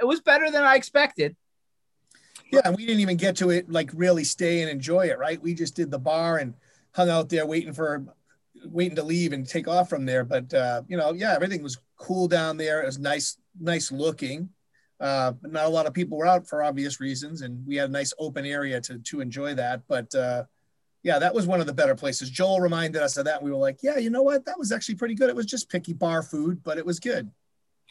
It 0.00 0.06
was 0.06 0.20
better 0.22 0.50
than 0.50 0.62
I 0.62 0.76
expected. 0.76 1.36
Yeah, 2.50 2.62
and 2.64 2.76
we 2.76 2.86
didn't 2.86 3.00
even 3.00 3.16
get 3.16 3.36
to 3.36 3.50
it 3.50 3.70
like 3.70 3.90
really 3.94 4.24
stay 4.24 4.62
and 4.62 4.70
enjoy 4.70 5.08
it, 5.08 5.18
right? 5.18 5.40
We 5.42 5.54
just 5.54 5.76
did 5.76 5.90
the 5.90 5.98
bar 5.98 6.38
and 6.38 6.54
hung 6.92 7.10
out 7.10 7.28
there 7.28 7.44
waiting 7.44 7.72
for 7.72 8.04
waiting 8.64 8.96
to 8.96 9.02
leave 9.02 9.32
and 9.32 9.46
take 9.46 9.68
off 9.68 9.90
from 9.90 10.06
there. 10.06 10.24
But 10.24 10.54
uh, 10.54 10.82
you 10.88 10.96
know, 10.96 11.12
yeah, 11.12 11.34
everything 11.34 11.62
was 11.62 11.78
cool 11.96 12.28
down 12.28 12.56
there. 12.56 12.82
It 12.82 12.86
was 12.86 12.98
nice, 12.98 13.36
nice 13.60 13.92
looking. 13.92 14.48
Uh, 15.00 15.32
but 15.32 15.52
not 15.52 15.66
a 15.66 15.68
lot 15.68 15.86
of 15.86 15.92
people 15.92 16.16
were 16.16 16.26
out 16.26 16.46
for 16.46 16.62
obvious 16.62 17.00
reasons, 17.00 17.42
and 17.42 17.66
we 17.66 17.76
had 17.76 17.90
a 17.90 17.92
nice 17.92 18.14
open 18.18 18.46
area 18.46 18.80
to 18.80 18.98
to 18.98 19.20
enjoy 19.20 19.54
that. 19.54 19.82
But 19.88 20.14
uh, 20.14 20.44
yeah, 21.04 21.18
that 21.18 21.34
was 21.34 21.46
one 21.46 21.60
of 21.60 21.66
the 21.66 21.72
better 21.74 21.94
places. 21.94 22.30
Joel 22.30 22.60
reminded 22.60 23.02
us 23.02 23.18
of 23.18 23.26
that. 23.26 23.42
We 23.42 23.50
were 23.50 23.58
like, 23.58 23.78
yeah, 23.82 23.98
you 23.98 24.08
know 24.08 24.22
what? 24.22 24.46
That 24.46 24.58
was 24.58 24.72
actually 24.72 24.96
pretty 24.96 25.14
good. 25.14 25.28
It 25.28 25.36
was 25.36 25.46
just 25.46 25.70
picky 25.70 25.92
bar 25.92 26.22
food, 26.22 26.62
but 26.64 26.78
it 26.78 26.86
was 26.86 26.98
good. 26.98 27.30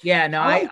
Yeah, 0.01 0.25
no, 0.25 0.41
I 0.41 0.67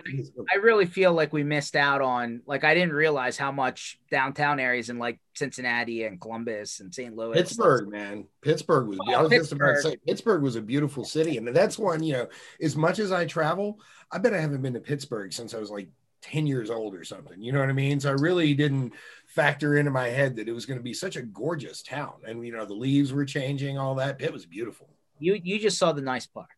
I 0.52 0.56
really 0.56 0.84
feel 0.84 1.12
like 1.12 1.32
we 1.32 1.44
missed 1.44 1.76
out 1.76 2.02
on 2.02 2.42
like 2.44 2.64
I 2.64 2.74
didn't 2.74 2.92
realize 2.92 3.38
how 3.38 3.52
much 3.52 3.98
downtown 4.10 4.58
areas 4.58 4.90
in 4.90 4.98
like 4.98 5.20
Cincinnati 5.34 6.02
and 6.02 6.20
Columbus 6.20 6.80
and 6.80 6.92
St. 6.92 7.14
Louis. 7.14 7.34
Pittsburgh, 7.34 7.88
man. 7.88 8.26
Pittsburgh 8.40 8.88
was 8.88 8.98
oh, 9.00 9.12
I 9.12 9.22
was 9.22 9.30
Pittsburgh. 9.30 9.40
just 9.40 9.52
about 9.52 9.74
to 9.74 9.82
say 9.82 9.96
Pittsburgh 10.04 10.42
was 10.42 10.56
a 10.56 10.60
beautiful 10.60 11.04
city. 11.04 11.36
And 11.36 11.46
that's 11.46 11.78
one, 11.78 12.02
you 12.02 12.14
know, 12.14 12.26
as 12.60 12.74
much 12.74 12.98
as 12.98 13.12
I 13.12 13.24
travel, 13.24 13.78
I 14.10 14.18
bet 14.18 14.34
I 14.34 14.40
haven't 14.40 14.60
been 14.60 14.74
to 14.74 14.80
Pittsburgh 14.80 15.32
since 15.32 15.54
I 15.54 15.58
was 15.58 15.70
like 15.70 15.88
10 16.22 16.46
years 16.46 16.70
old 16.70 16.94
or 16.94 17.04
something. 17.04 17.40
You 17.40 17.52
know 17.52 17.60
what 17.60 17.68
I 17.68 17.74
mean? 17.74 18.00
So 18.00 18.10
I 18.10 18.14
really 18.14 18.54
didn't 18.54 18.92
factor 19.34 19.76
into 19.78 19.90
my 19.90 20.08
head 20.08 20.36
that 20.36 20.48
it 20.48 20.52
was 20.52 20.66
going 20.66 20.78
to 20.78 20.82
be 20.82 20.92
such 20.92 21.16
a 21.16 21.22
gorgeous 21.22 21.82
town. 21.82 22.12
And, 22.26 22.44
you 22.46 22.52
know, 22.52 22.66
the 22.66 22.74
leaves 22.74 23.12
were 23.12 23.24
changing, 23.24 23.78
all 23.78 23.94
that. 23.94 24.20
It 24.20 24.32
was 24.32 24.44
beautiful. 24.44 24.90
You, 25.18 25.40
you 25.42 25.58
just 25.58 25.78
saw 25.78 25.92
the 25.92 26.02
nice 26.02 26.26
part. 26.26 26.48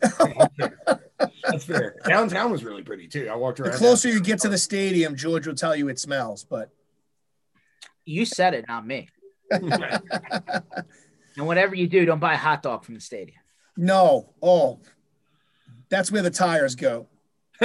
That's 1.44 1.64
fair. 1.64 1.96
Downtown 2.06 2.50
was 2.50 2.64
really 2.64 2.82
pretty 2.82 3.08
too. 3.08 3.28
I 3.30 3.36
walked 3.36 3.60
around. 3.60 3.72
The 3.72 3.78
closer 3.78 4.08
you 4.08 4.20
get 4.20 4.40
to 4.40 4.48
the 4.48 4.58
stadium, 4.58 5.16
George 5.16 5.46
will 5.46 5.54
tell 5.54 5.76
you 5.76 5.88
it 5.88 5.98
smells, 5.98 6.44
but 6.44 6.70
you 8.04 8.24
said 8.24 8.54
it, 8.54 8.64
not 8.68 8.86
me. 8.86 9.08
and 9.50 9.62
whatever 11.36 11.74
you 11.74 11.86
do, 11.86 12.04
don't 12.04 12.18
buy 12.18 12.34
a 12.34 12.38
hot 12.38 12.62
dog 12.62 12.84
from 12.84 12.94
the 12.94 13.00
stadium. 13.00 13.38
No. 13.76 14.32
Oh, 14.42 14.80
that's 15.90 16.10
where 16.10 16.22
the 16.22 16.30
tires 16.30 16.74
go. 16.74 17.06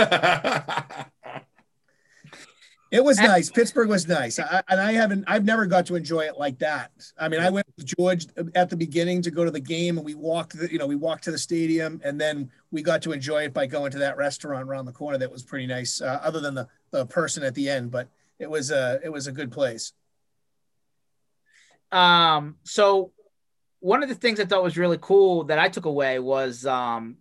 It 2.91 3.03
was 3.03 3.19
nice. 3.19 3.51
Pittsburgh 3.51 3.87
was 3.87 4.07
nice, 4.07 4.39
I, 4.39 4.63
and 4.67 4.81
I 4.81 4.93
haven't. 4.93 5.23
I've 5.27 5.45
never 5.45 5.67
got 5.67 5.85
to 5.87 5.95
enjoy 5.95 6.21
it 6.21 6.39
like 6.39 6.57
that. 6.59 6.91
I 7.19 7.29
mean, 7.29 7.39
I 7.39 7.51
went 7.51 7.67
with 7.77 7.85
George 7.85 8.25
at 8.55 8.71
the 8.71 8.75
beginning 8.75 9.21
to 9.21 9.31
go 9.31 9.45
to 9.45 9.51
the 9.51 9.59
game, 9.59 9.97
and 9.97 10.05
we 10.05 10.15
walked. 10.15 10.57
The, 10.57 10.71
you 10.71 10.79
know, 10.79 10.87
we 10.87 10.95
walked 10.95 11.23
to 11.25 11.31
the 11.31 11.37
stadium, 11.37 12.01
and 12.03 12.19
then 12.19 12.49
we 12.71 12.81
got 12.81 13.03
to 13.03 13.11
enjoy 13.11 13.43
it 13.43 13.53
by 13.53 13.67
going 13.67 13.91
to 13.91 13.99
that 13.99 14.17
restaurant 14.17 14.67
around 14.67 14.85
the 14.85 14.91
corner. 14.91 15.19
That 15.19 15.31
was 15.31 15.43
pretty 15.43 15.67
nice. 15.67 16.01
Uh, 16.01 16.19
other 16.23 16.39
than 16.39 16.55
the 16.55 16.67
the 16.89 17.05
person 17.05 17.43
at 17.43 17.53
the 17.53 17.69
end, 17.69 17.91
but 17.91 18.09
it 18.39 18.49
was 18.49 18.71
a 18.71 18.99
it 19.03 19.09
was 19.09 19.27
a 19.27 19.31
good 19.31 19.51
place. 19.51 19.93
Um. 21.91 22.55
So, 22.63 23.11
one 23.81 24.01
of 24.01 24.09
the 24.09 24.15
things 24.15 24.39
I 24.39 24.45
thought 24.45 24.63
was 24.63 24.79
really 24.79 24.97
cool 24.99 25.43
that 25.43 25.59
I 25.59 25.69
took 25.69 25.85
away 25.85 26.17
was 26.17 26.65
um, 26.65 27.17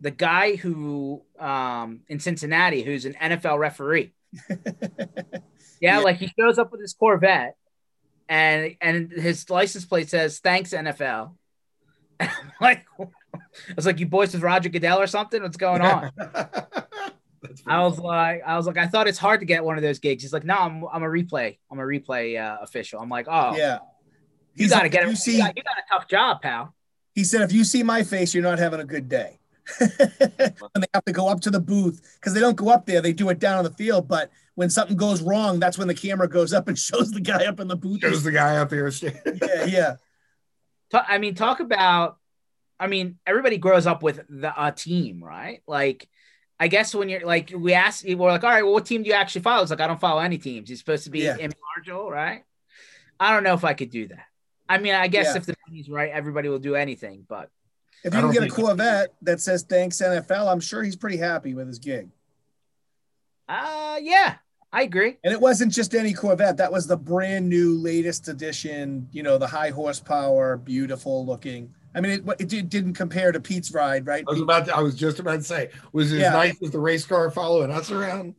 the 0.00 0.12
guy 0.12 0.54
who 0.54 1.22
um 1.40 2.02
in 2.06 2.20
Cincinnati 2.20 2.84
who's 2.84 3.06
an 3.06 3.14
NFL 3.14 3.58
referee. 3.58 4.12
yeah, 4.50 4.58
yeah, 5.80 5.98
like 5.98 6.16
he 6.16 6.30
shows 6.38 6.58
up 6.58 6.72
with 6.72 6.80
his 6.80 6.94
Corvette, 6.94 7.54
and 8.28 8.76
and 8.80 9.10
his 9.10 9.48
license 9.50 9.84
plate 9.84 10.08
says 10.08 10.38
"Thanks 10.38 10.72
NFL." 10.72 11.34
like, 12.60 12.86
I 13.00 13.74
was 13.76 13.86
like, 13.86 14.00
"You 14.00 14.06
boys 14.06 14.32
with 14.32 14.42
Roger 14.42 14.68
Goodell 14.68 15.00
or 15.00 15.06
something? 15.06 15.42
What's 15.42 15.56
going 15.56 15.82
on?" 15.82 16.10
I 17.66 17.82
was 17.82 17.98
like, 17.98 18.42
I 18.46 18.56
was 18.56 18.66
like, 18.66 18.76
I 18.76 18.86
thought 18.86 19.08
it's 19.08 19.18
hard 19.18 19.40
to 19.40 19.46
get 19.46 19.64
one 19.64 19.76
of 19.76 19.82
those 19.82 19.98
gigs. 19.98 20.22
He's 20.22 20.32
like, 20.32 20.44
No, 20.44 20.56
I'm 20.56 20.84
I'm 20.92 21.02
a 21.02 21.06
replay. 21.06 21.58
I'm 21.70 21.78
a 21.78 21.82
replay 21.82 22.38
uh, 22.40 22.58
official. 22.62 23.00
I'm 23.00 23.08
like, 23.08 23.26
Oh, 23.28 23.56
yeah. 23.56 23.78
You 24.54 24.68
got 24.68 24.82
to 24.82 24.88
get 24.88 25.04
it. 25.04 25.08
You, 25.08 25.16
see, 25.16 25.36
you 25.36 25.42
got, 25.42 25.56
you 25.56 25.62
got 25.62 25.78
a 25.78 25.82
tough 25.90 26.08
job, 26.08 26.42
pal. 26.42 26.74
He 27.14 27.24
said, 27.24 27.42
if 27.42 27.52
you 27.52 27.64
see 27.64 27.82
my 27.82 28.02
face, 28.02 28.34
you're 28.34 28.42
not 28.42 28.58
having 28.58 28.80
a 28.80 28.84
good 28.84 29.08
day. 29.08 29.39
and 29.80 30.82
they 30.82 30.86
have 30.94 31.04
to 31.04 31.12
go 31.12 31.28
up 31.28 31.40
to 31.40 31.50
the 31.50 31.60
booth 31.60 32.00
because 32.14 32.34
they 32.34 32.40
don't 32.40 32.56
go 32.56 32.68
up 32.68 32.86
there; 32.86 33.00
they 33.00 33.12
do 33.12 33.28
it 33.30 33.38
down 33.38 33.58
on 33.58 33.64
the 33.64 33.70
field. 33.70 34.08
But 34.08 34.30
when 34.54 34.70
something 34.70 34.96
goes 34.96 35.22
wrong, 35.22 35.60
that's 35.60 35.78
when 35.78 35.88
the 35.88 35.94
camera 35.94 36.28
goes 36.28 36.52
up 36.52 36.68
and 36.68 36.78
shows 36.78 37.10
the 37.10 37.20
guy 37.20 37.46
up 37.46 37.60
in 37.60 37.68
the 37.68 37.76
booth. 37.76 38.00
Shows 38.00 38.22
the 38.22 38.32
guy 38.32 38.56
up 38.56 38.70
there. 38.70 38.88
yeah, 39.42 39.64
yeah. 39.64 39.96
I 40.92 41.18
mean, 41.18 41.34
talk 41.34 41.60
about. 41.60 42.16
I 42.78 42.86
mean, 42.86 43.18
everybody 43.26 43.58
grows 43.58 43.86
up 43.86 44.02
with 44.02 44.22
the 44.30 44.54
a 44.56 44.72
team, 44.72 45.22
right? 45.22 45.62
Like, 45.66 46.08
I 46.58 46.68
guess 46.68 46.94
when 46.94 47.10
you're 47.10 47.26
like, 47.26 47.52
we 47.54 47.74
ask, 47.74 48.04
we're 48.06 48.30
like, 48.30 48.42
all 48.42 48.48
right, 48.48 48.62
well, 48.62 48.72
what 48.72 48.86
team 48.86 49.02
do 49.02 49.08
you 49.10 49.14
actually 49.14 49.42
follow? 49.42 49.60
It's 49.60 49.70
like 49.70 49.80
I 49.80 49.86
don't 49.86 50.00
follow 50.00 50.20
any 50.20 50.38
teams. 50.38 50.70
You're 50.70 50.78
supposed 50.78 51.04
to 51.04 51.10
be 51.10 51.20
yeah. 51.20 51.36
impartial, 51.36 52.10
right? 52.10 52.44
I 53.18 53.34
don't 53.34 53.44
know 53.44 53.52
if 53.52 53.64
I 53.64 53.74
could 53.74 53.90
do 53.90 54.08
that. 54.08 54.24
I 54.66 54.78
mean, 54.78 54.94
I 54.94 55.08
guess 55.08 55.26
yeah. 55.26 55.36
if 55.36 55.46
the 55.46 55.56
money's 55.68 55.90
right, 55.90 56.10
everybody 56.10 56.48
will 56.48 56.58
do 56.58 56.74
anything, 56.74 57.26
but 57.28 57.50
if 58.04 58.14
you 58.14 58.20
can 58.20 58.32
get 58.32 58.42
a 58.42 58.48
Corvette 58.48 59.14
that 59.22 59.40
says 59.40 59.62
thanks 59.62 59.98
NFL, 59.98 60.50
I'm 60.50 60.60
sure 60.60 60.82
he's 60.82 60.96
pretty 60.96 61.16
happy 61.16 61.54
with 61.54 61.66
his 61.66 61.78
gig. 61.78 62.08
Uh 63.48 63.98
yeah, 64.00 64.36
I 64.72 64.82
agree. 64.82 65.16
And 65.24 65.32
it 65.32 65.40
wasn't 65.40 65.72
just 65.72 65.94
any 65.94 66.12
Corvette. 66.12 66.56
That 66.58 66.72
was 66.72 66.86
the 66.86 66.96
brand 66.96 67.48
new 67.48 67.74
latest 67.74 68.28
edition, 68.28 69.08
you 69.12 69.22
know, 69.22 69.38
the 69.38 69.46
high 69.46 69.70
horsepower, 69.70 70.56
beautiful 70.56 71.26
looking. 71.26 71.74
I 71.94 72.00
mean, 72.00 72.24
it, 72.38 72.52
it 72.52 72.68
didn't 72.68 72.94
compare 72.94 73.32
to 73.32 73.40
Pete's 73.40 73.72
ride, 73.72 74.06
right? 74.06 74.24
I 74.28 74.30
was 74.30 74.40
about 74.40 74.66
to, 74.66 74.76
I 74.76 74.80
was 74.80 74.94
just 74.94 75.18
about 75.18 75.36
to 75.36 75.42
say, 75.42 75.70
was 75.92 76.12
it 76.12 76.20
yeah. 76.20 76.28
as 76.28 76.32
nice 76.34 76.62
as 76.62 76.70
the 76.70 76.78
race 76.78 77.04
car 77.04 77.30
following 77.30 77.70
us 77.72 77.90
around? 77.90 78.36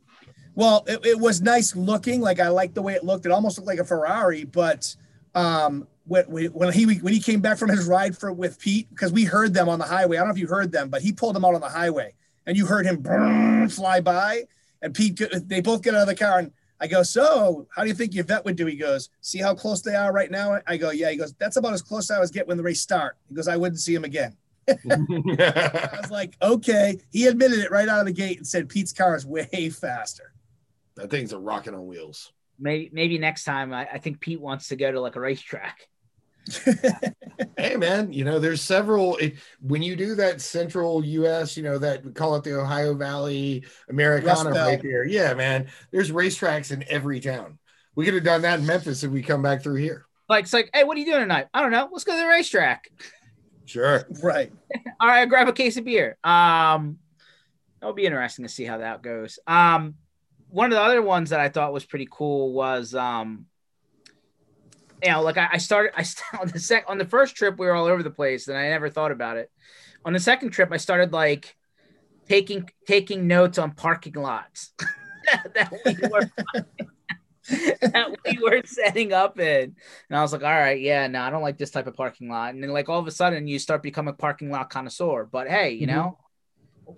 Well, 0.55 0.83
it, 0.87 1.05
it 1.05 1.19
was 1.19 1.41
nice 1.41 1.75
looking. 1.75 2.21
Like 2.21 2.39
I 2.39 2.49
liked 2.49 2.75
the 2.75 2.81
way 2.81 2.93
it 2.93 3.03
looked. 3.03 3.25
It 3.25 3.31
almost 3.31 3.57
looked 3.57 3.67
like 3.67 3.79
a 3.79 3.85
Ferrari, 3.85 4.45
but 4.45 4.95
um, 5.35 5.87
when, 6.05 6.25
when 6.25 6.73
he 6.73 6.85
when 6.99 7.13
he 7.13 7.19
came 7.19 7.41
back 7.41 7.57
from 7.57 7.69
his 7.69 7.85
ride 7.85 8.17
for 8.17 8.31
with 8.31 8.59
Pete 8.59 8.89
because 8.89 9.11
we 9.11 9.23
heard 9.23 9.53
them 9.53 9.69
on 9.69 9.79
the 9.79 9.85
highway. 9.85 10.17
I 10.17 10.21
don't 10.21 10.29
know 10.29 10.33
if 10.33 10.39
you 10.39 10.47
heard 10.47 10.71
them, 10.71 10.89
but 10.89 11.01
he 11.01 11.11
pulled 11.11 11.35
them 11.35 11.45
out 11.45 11.55
on 11.55 11.61
the 11.61 11.69
highway 11.69 12.13
and 12.45 12.57
you 12.57 12.65
heard 12.65 12.85
him 12.85 13.69
fly 13.69 14.01
by. 14.01 14.43
And 14.81 14.93
Pete, 14.93 15.21
they 15.45 15.61
both 15.61 15.83
get 15.83 15.93
out 15.93 16.01
of 16.01 16.07
the 16.07 16.15
car 16.15 16.39
and 16.39 16.51
I 16.81 16.87
go, 16.87 17.03
so 17.03 17.67
how 17.69 17.83
do 17.83 17.89
you 17.89 17.93
think 17.93 18.15
your 18.15 18.23
vet 18.23 18.43
would 18.43 18.55
do? 18.55 18.65
He 18.65 18.75
goes, 18.75 19.09
see 19.21 19.37
how 19.37 19.53
close 19.53 19.83
they 19.83 19.93
are 19.93 20.11
right 20.11 20.31
now. 20.31 20.59
I 20.65 20.77
go, 20.77 20.89
yeah. 20.89 21.11
He 21.11 21.15
goes, 21.15 21.33
that's 21.33 21.55
about 21.57 21.73
as 21.73 21.83
close 21.83 22.09
as 22.09 22.17
I 22.17 22.19
was 22.19 22.31
get 22.31 22.47
when 22.47 22.57
the 22.57 22.63
race 22.63 22.81
start. 22.81 23.17
He 23.29 23.35
goes, 23.35 23.47
I 23.47 23.55
wouldn't 23.55 23.79
see 23.79 23.93
him 23.93 24.03
again. 24.03 24.35
I 24.67 25.97
was 26.01 26.09
like, 26.09 26.35
okay. 26.41 26.99
He 27.11 27.27
admitted 27.27 27.59
it 27.59 27.69
right 27.69 27.87
out 27.87 27.99
of 27.99 28.07
the 28.07 28.11
gate 28.11 28.37
and 28.37 28.47
said 28.47 28.67
Pete's 28.67 28.93
car 28.93 29.15
is 29.15 29.27
way 29.27 29.69
faster. 29.69 30.33
That 30.95 31.11
thing's 31.11 31.33
a 31.33 31.39
rocking 31.39 31.75
on 31.75 31.85
wheels. 31.85 32.33
Maybe 32.59 32.89
maybe 32.91 33.17
next 33.17 33.43
time 33.43 33.73
I, 33.73 33.87
I 33.87 33.97
think 33.99 34.19
Pete 34.19 34.41
wants 34.41 34.69
to 34.69 34.75
go 34.75 34.91
to 34.91 34.99
like 34.99 35.15
a 35.15 35.19
racetrack. 35.19 35.87
hey 37.57 37.75
man, 37.75 38.11
you 38.11 38.23
know 38.23 38.39
there's 38.39 38.61
several. 38.61 39.17
It, 39.17 39.35
when 39.61 39.81
you 39.81 39.95
do 39.95 40.15
that 40.15 40.41
central 40.41 41.03
U.S., 41.03 41.55
you 41.55 41.63
know 41.63 41.77
that 41.77 42.03
we 42.03 42.11
call 42.11 42.35
it 42.35 42.43
the 42.43 42.59
Ohio 42.59 42.93
Valley 42.93 43.63
Americana 43.89 44.51
right 44.51 44.81
there. 44.81 45.03
Yeah, 45.03 45.33
man, 45.33 45.67
there's 45.91 46.11
racetracks 46.11 46.71
in 46.71 46.83
every 46.89 47.19
town. 47.19 47.59
We 47.95 48.05
could 48.05 48.13
have 48.15 48.23
done 48.23 48.41
that 48.41 48.59
in 48.59 48.65
Memphis 48.65 49.03
if 49.03 49.11
we 49.11 49.21
come 49.21 49.41
back 49.41 49.61
through 49.61 49.75
here. 49.75 50.05
Like 50.29 50.45
it's 50.45 50.53
like, 50.53 50.69
hey, 50.73 50.83
what 50.83 50.97
are 50.97 50.99
you 50.99 51.05
doing 51.05 51.19
tonight? 51.19 51.47
I 51.53 51.61
don't 51.61 51.71
know. 51.71 51.89
Let's 51.91 52.03
go 52.03 52.13
to 52.13 52.17
the 52.17 52.27
racetrack. 52.27 52.89
Sure. 53.65 54.07
Right. 54.23 54.51
All 54.99 55.07
right, 55.07 55.19
I'll 55.19 55.27
grab 55.27 55.47
a 55.47 55.53
case 55.53 55.77
of 55.77 55.85
beer. 55.85 56.17
Um, 56.23 56.97
it'll 57.81 57.93
be 57.93 58.05
interesting 58.05 58.43
to 58.43 58.49
see 58.49 58.65
how 58.65 58.79
that 58.79 59.01
goes. 59.01 59.39
Um, 59.45 59.95
one 60.49 60.65
of 60.65 60.71
the 60.71 60.81
other 60.81 61.01
ones 61.01 61.29
that 61.29 61.39
I 61.39 61.49
thought 61.49 61.73
was 61.73 61.85
pretty 61.85 62.07
cool 62.09 62.53
was 62.53 62.93
um 62.93 63.45
you 65.03 65.11
know, 65.11 65.21
like 65.21 65.37
I, 65.37 65.49
I 65.53 65.57
started, 65.57 65.93
I 65.95 66.05
on 66.39 66.47
the 66.47 66.59
sec 66.59 66.85
on 66.87 66.97
the 66.97 67.05
first 67.05 67.35
trip 67.35 67.57
we 67.57 67.65
were 67.65 67.73
all 67.73 67.85
over 67.85 68.03
the 68.03 68.11
place, 68.11 68.47
and 68.47 68.57
I 68.57 68.69
never 68.69 68.89
thought 68.89 69.11
about 69.11 69.37
it. 69.37 69.51
On 70.05 70.13
the 70.13 70.19
second 70.19 70.49
trip, 70.49 70.69
I 70.71 70.77
started 70.77 71.13
like 71.13 71.55
taking 72.27 72.69
taking 72.87 73.27
notes 73.27 73.57
on 73.57 73.71
parking 73.71 74.13
lots 74.13 74.73
that 75.55 75.71
we 75.85 75.95
were 76.09 76.31
that 77.81 78.15
we 78.25 78.37
were 78.41 78.61
setting 78.65 79.13
up 79.13 79.39
in, 79.39 79.75
and 80.09 80.17
I 80.17 80.21
was 80.21 80.33
like, 80.33 80.43
all 80.43 80.49
right, 80.49 80.79
yeah, 80.79 81.07
no, 81.07 81.21
I 81.21 81.29
don't 81.29 81.41
like 81.41 81.57
this 81.57 81.71
type 81.71 81.87
of 81.87 81.95
parking 81.95 82.29
lot. 82.29 82.53
And 82.53 82.63
then 82.63 82.71
like 82.71 82.89
all 82.89 82.99
of 82.99 83.07
a 83.07 83.11
sudden, 83.11 83.47
you 83.47 83.59
start 83.59 83.83
becoming 83.83 84.13
a 84.13 84.17
parking 84.17 84.51
lot 84.51 84.69
connoisseur. 84.69 85.27
But 85.31 85.49
hey, 85.49 85.71
you 85.71 85.87
mm-hmm. 85.87 85.95
know, 85.95 86.17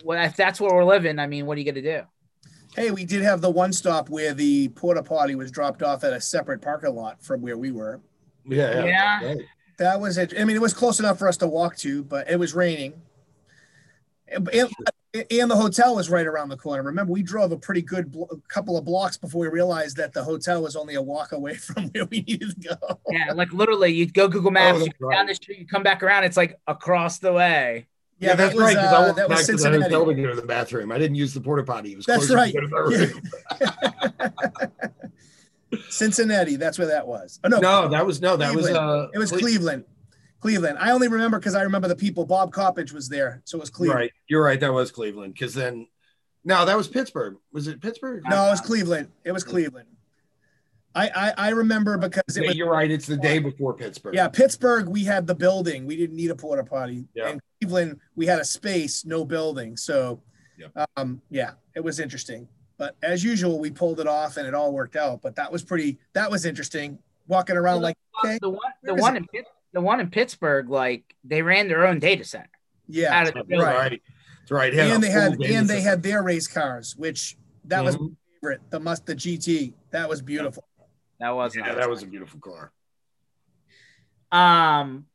well, 0.03 0.23
if 0.25 0.35
that's 0.35 0.59
where 0.59 0.73
we're 0.73 0.83
living, 0.83 1.19
I 1.19 1.27
mean, 1.27 1.45
what 1.45 1.57
are 1.57 1.61
you 1.61 1.71
gonna 1.71 1.81
do? 1.81 2.03
Hey, 2.75 2.91
we 2.91 3.05
did 3.05 3.21
have 3.21 3.41
the 3.41 3.49
one 3.49 3.71
stop 3.71 4.09
where 4.09 4.33
the 4.33 4.69
porta 4.69 5.03
potty 5.03 5.35
was 5.35 5.51
dropped 5.51 5.83
off 5.83 6.03
at 6.03 6.13
a 6.13 6.19
separate 6.19 6.61
parking 6.61 6.95
lot 6.95 7.23
from 7.23 7.41
where 7.41 7.57
we 7.57 7.71
were. 7.71 8.01
Yeah, 8.45 8.85
yeah. 8.85 9.21
yeah. 9.21 9.35
That 9.77 9.99
was 9.99 10.17
it. 10.17 10.33
I 10.39 10.43
mean, 10.43 10.55
it 10.55 10.61
was 10.61 10.73
close 10.73 10.99
enough 10.99 11.19
for 11.19 11.27
us 11.27 11.37
to 11.37 11.47
walk 11.47 11.77
to, 11.77 12.03
but 12.03 12.29
it 12.29 12.37
was 12.37 12.53
raining. 12.53 12.93
And, 14.27 14.49
and 15.13 15.51
the 15.51 15.55
hotel 15.55 15.95
was 15.95 16.09
right 16.09 16.25
around 16.25 16.49
the 16.49 16.57
corner. 16.57 16.81
Remember, 16.81 17.13
we 17.13 17.21
drove 17.21 17.51
a 17.51 17.57
pretty 17.57 17.81
good 17.81 18.11
blo- 18.11 18.41
couple 18.47 18.77
of 18.77 18.85
blocks 18.85 19.17
before 19.17 19.41
we 19.41 19.47
realized 19.47 19.97
that 19.97 20.13
the 20.13 20.23
hotel 20.23 20.63
was 20.63 20.75
only 20.75 20.95
a 20.95 21.01
walk 21.01 21.31
away 21.31 21.55
from 21.55 21.85
where 21.89 22.05
we 22.05 22.21
needed 22.21 22.61
to 22.61 22.69
go. 22.69 22.99
Yeah, 23.09 23.33
like 23.33 23.53
literally, 23.53 23.89
oh, 23.89 23.91
you 23.91 24.07
go 24.07 24.27
Google 24.27 24.51
Maps, 24.51 24.79
oh, 24.81 24.85
you 24.85 24.91
right. 24.99 25.15
down 25.15 25.27
the 25.27 25.35
street, 25.35 25.59
you 25.59 25.67
come 25.67 25.83
back 25.83 26.01
around, 26.01 26.23
it's 26.23 26.37
like 26.37 26.59
across 26.67 27.19
the 27.19 27.31
way. 27.31 27.87
Yeah, 28.23 28.29
yeah 28.29 28.35
that's 28.35 28.55
was, 28.55 28.63
right. 28.63 28.75
Because 28.75 28.93
uh, 28.93 28.95
I 28.95 29.05
went 29.05 29.17
back 29.17 29.45
to 29.45 29.57
the 29.57 29.81
hotel 29.81 30.05
to 30.05 30.13
go 30.13 30.29
to 30.29 30.35
the 30.35 30.47
bathroom. 30.47 30.91
I 30.91 30.97
didn't 30.97 31.15
use 31.15 31.33
the 31.33 31.41
porta 31.41 31.63
potty. 31.63 31.91
It 31.91 31.97
was 31.97 32.05
that's 32.05 32.31
right. 32.31 32.55
Cincinnati. 35.89 36.55
That's 36.55 36.77
where 36.77 36.87
that 36.87 37.05
was. 37.05 37.39
Oh 37.43 37.49
no, 37.49 37.59
no, 37.59 37.89
that 37.89 38.05
was 38.05 38.21
no, 38.21 38.37
that 38.37 38.53
Cleveland. 38.53 38.75
was 38.75 38.77
uh, 38.77 39.07
it 39.13 39.17
was 39.17 39.31
Cle- 39.31 39.39
Cleveland. 39.39 39.85
Cleveland. 40.39 40.77
I 40.79 40.91
only 40.91 41.07
remember 41.07 41.39
because 41.39 41.55
I 41.55 41.63
remember 41.63 41.87
the 41.87 41.95
people. 41.95 42.25
Bob 42.25 42.53
Coppage 42.53 42.93
was 42.93 43.09
there, 43.09 43.41
so 43.45 43.57
it 43.57 43.61
was 43.61 43.69
Cleveland. 43.69 43.99
Right, 43.99 44.11
you're 44.27 44.43
right. 44.43 44.59
That 44.59 44.71
was 44.71 44.91
Cleveland. 44.91 45.33
Because 45.33 45.53
then, 45.53 45.87
no, 46.45 46.65
that 46.65 46.77
was 46.77 46.87
Pittsburgh. 46.87 47.37
Was 47.51 47.67
it 47.67 47.81
Pittsburgh? 47.81 48.23
No, 48.29 48.47
it 48.47 48.51
was 48.51 48.61
Cleveland. 48.61 49.09
It 49.23 49.31
was 49.31 49.43
Cleveland. 49.43 49.87
I, 50.95 51.09
I, 51.15 51.33
I 51.37 51.49
remember 51.49 51.97
because 51.97 52.37
yeah, 52.37 52.47
was, 52.47 52.55
you're 52.55 52.69
right. 52.69 52.89
It's 52.89 53.07
the 53.07 53.17
day 53.17 53.39
before 53.39 53.73
Pittsburgh. 53.73 54.13
Yeah, 54.13 54.27
Pittsburgh, 54.27 54.87
we 54.87 55.03
had 55.03 55.25
the 55.25 55.35
building. 55.35 55.85
We 55.85 55.95
didn't 55.95 56.15
need 56.15 56.29
a 56.29 56.35
porta 56.35 56.63
potty. 56.63 57.05
Yeah. 57.15 57.29
And 57.29 57.41
Cleveland, 57.59 57.99
we 58.15 58.25
had 58.25 58.39
a 58.39 58.45
space, 58.45 59.05
no 59.05 59.25
building. 59.25 59.75
So, 59.75 60.21
yeah. 60.57 60.85
um, 60.95 61.21
yeah, 61.29 61.51
it 61.75 61.83
was 61.83 61.99
interesting. 61.99 62.47
But 62.77 62.95
as 63.01 63.23
usual, 63.23 63.59
we 63.59 63.71
pulled 63.71 63.99
it 63.99 64.07
off 64.07 64.37
and 64.37 64.47
it 64.47 64.53
all 64.53 64.71
worked 64.71 64.95
out. 64.95 65.21
But 65.21 65.35
that 65.35 65.51
was 65.51 65.63
pretty. 65.63 65.99
That 66.13 66.29
was 66.29 66.45
interesting. 66.45 66.99
Walking 67.27 67.55
around 67.55 67.81
like 67.81 67.95
okay, 68.23 68.37
the 68.41 68.49
one, 68.49 68.71
the 68.83 68.95
one 68.95 69.15
in 69.15 69.25
the 69.71 69.81
one 69.81 69.99
in 69.99 70.09
Pittsburgh, 70.09 70.69
like 70.69 71.15
they 71.23 71.41
ran 71.41 71.67
their 71.67 71.87
own 71.87 71.99
data 71.99 72.23
center. 72.23 72.49
Yeah, 72.87 73.17
out 73.17 73.35
of 73.35 73.47
right. 73.49 74.01
That's 74.39 74.51
right. 74.51 74.73
And 74.73 75.01
they 75.01 75.09
had 75.09 75.41
and 75.41 75.67
they 75.67 75.81
had 75.81 76.03
their 76.03 76.21
race 76.21 76.47
cars, 76.47 76.95
which 76.97 77.37
that 77.65 77.83
mm-hmm. 77.83 78.03
was 78.03 78.11
favorite. 78.35 78.61
The 78.69 78.79
must 78.79 79.05
the 79.05 79.15
GT. 79.15 79.73
That 79.91 80.09
was 80.09 80.21
beautiful. 80.21 80.65
That 81.19 81.31
was 81.31 81.55
yeah, 81.55 81.75
that 81.75 81.89
was 81.89 82.03
a 82.03 82.07
beautiful 82.07 82.39
car. 82.39 82.71
Um, 84.31 85.05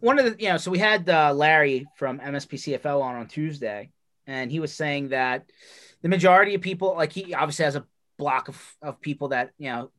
one 0.00 0.18
of 0.18 0.24
the 0.26 0.42
you 0.42 0.50
know, 0.50 0.58
so 0.58 0.70
we 0.70 0.78
had 0.78 1.08
uh, 1.08 1.32
Larry 1.32 1.86
from 1.96 2.20
MSPCFO 2.20 3.00
on 3.00 3.16
on 3.16 3.26
Tuesday, 3.26 3.90
and 4.26 4.50
he 4.50 4.60
was 4.60 4.72
saying 4.72 5.08
that 5.08 5.50
the 6.02 6.08
majority 6.08 6.54
of 6.54 6.60
people, 6.60 6.94
like 6.94 7.12
he 7.12 7.34
obviously 7.34 7.64
has 7.64 7.76
a 7.76 7.84
block 8.18 8.48
of, 8.48 8.76
of 8.82 9.00
people 9.00 9.28
that 9.28 9.50
you 9.58 9.70
know 9.70 9.90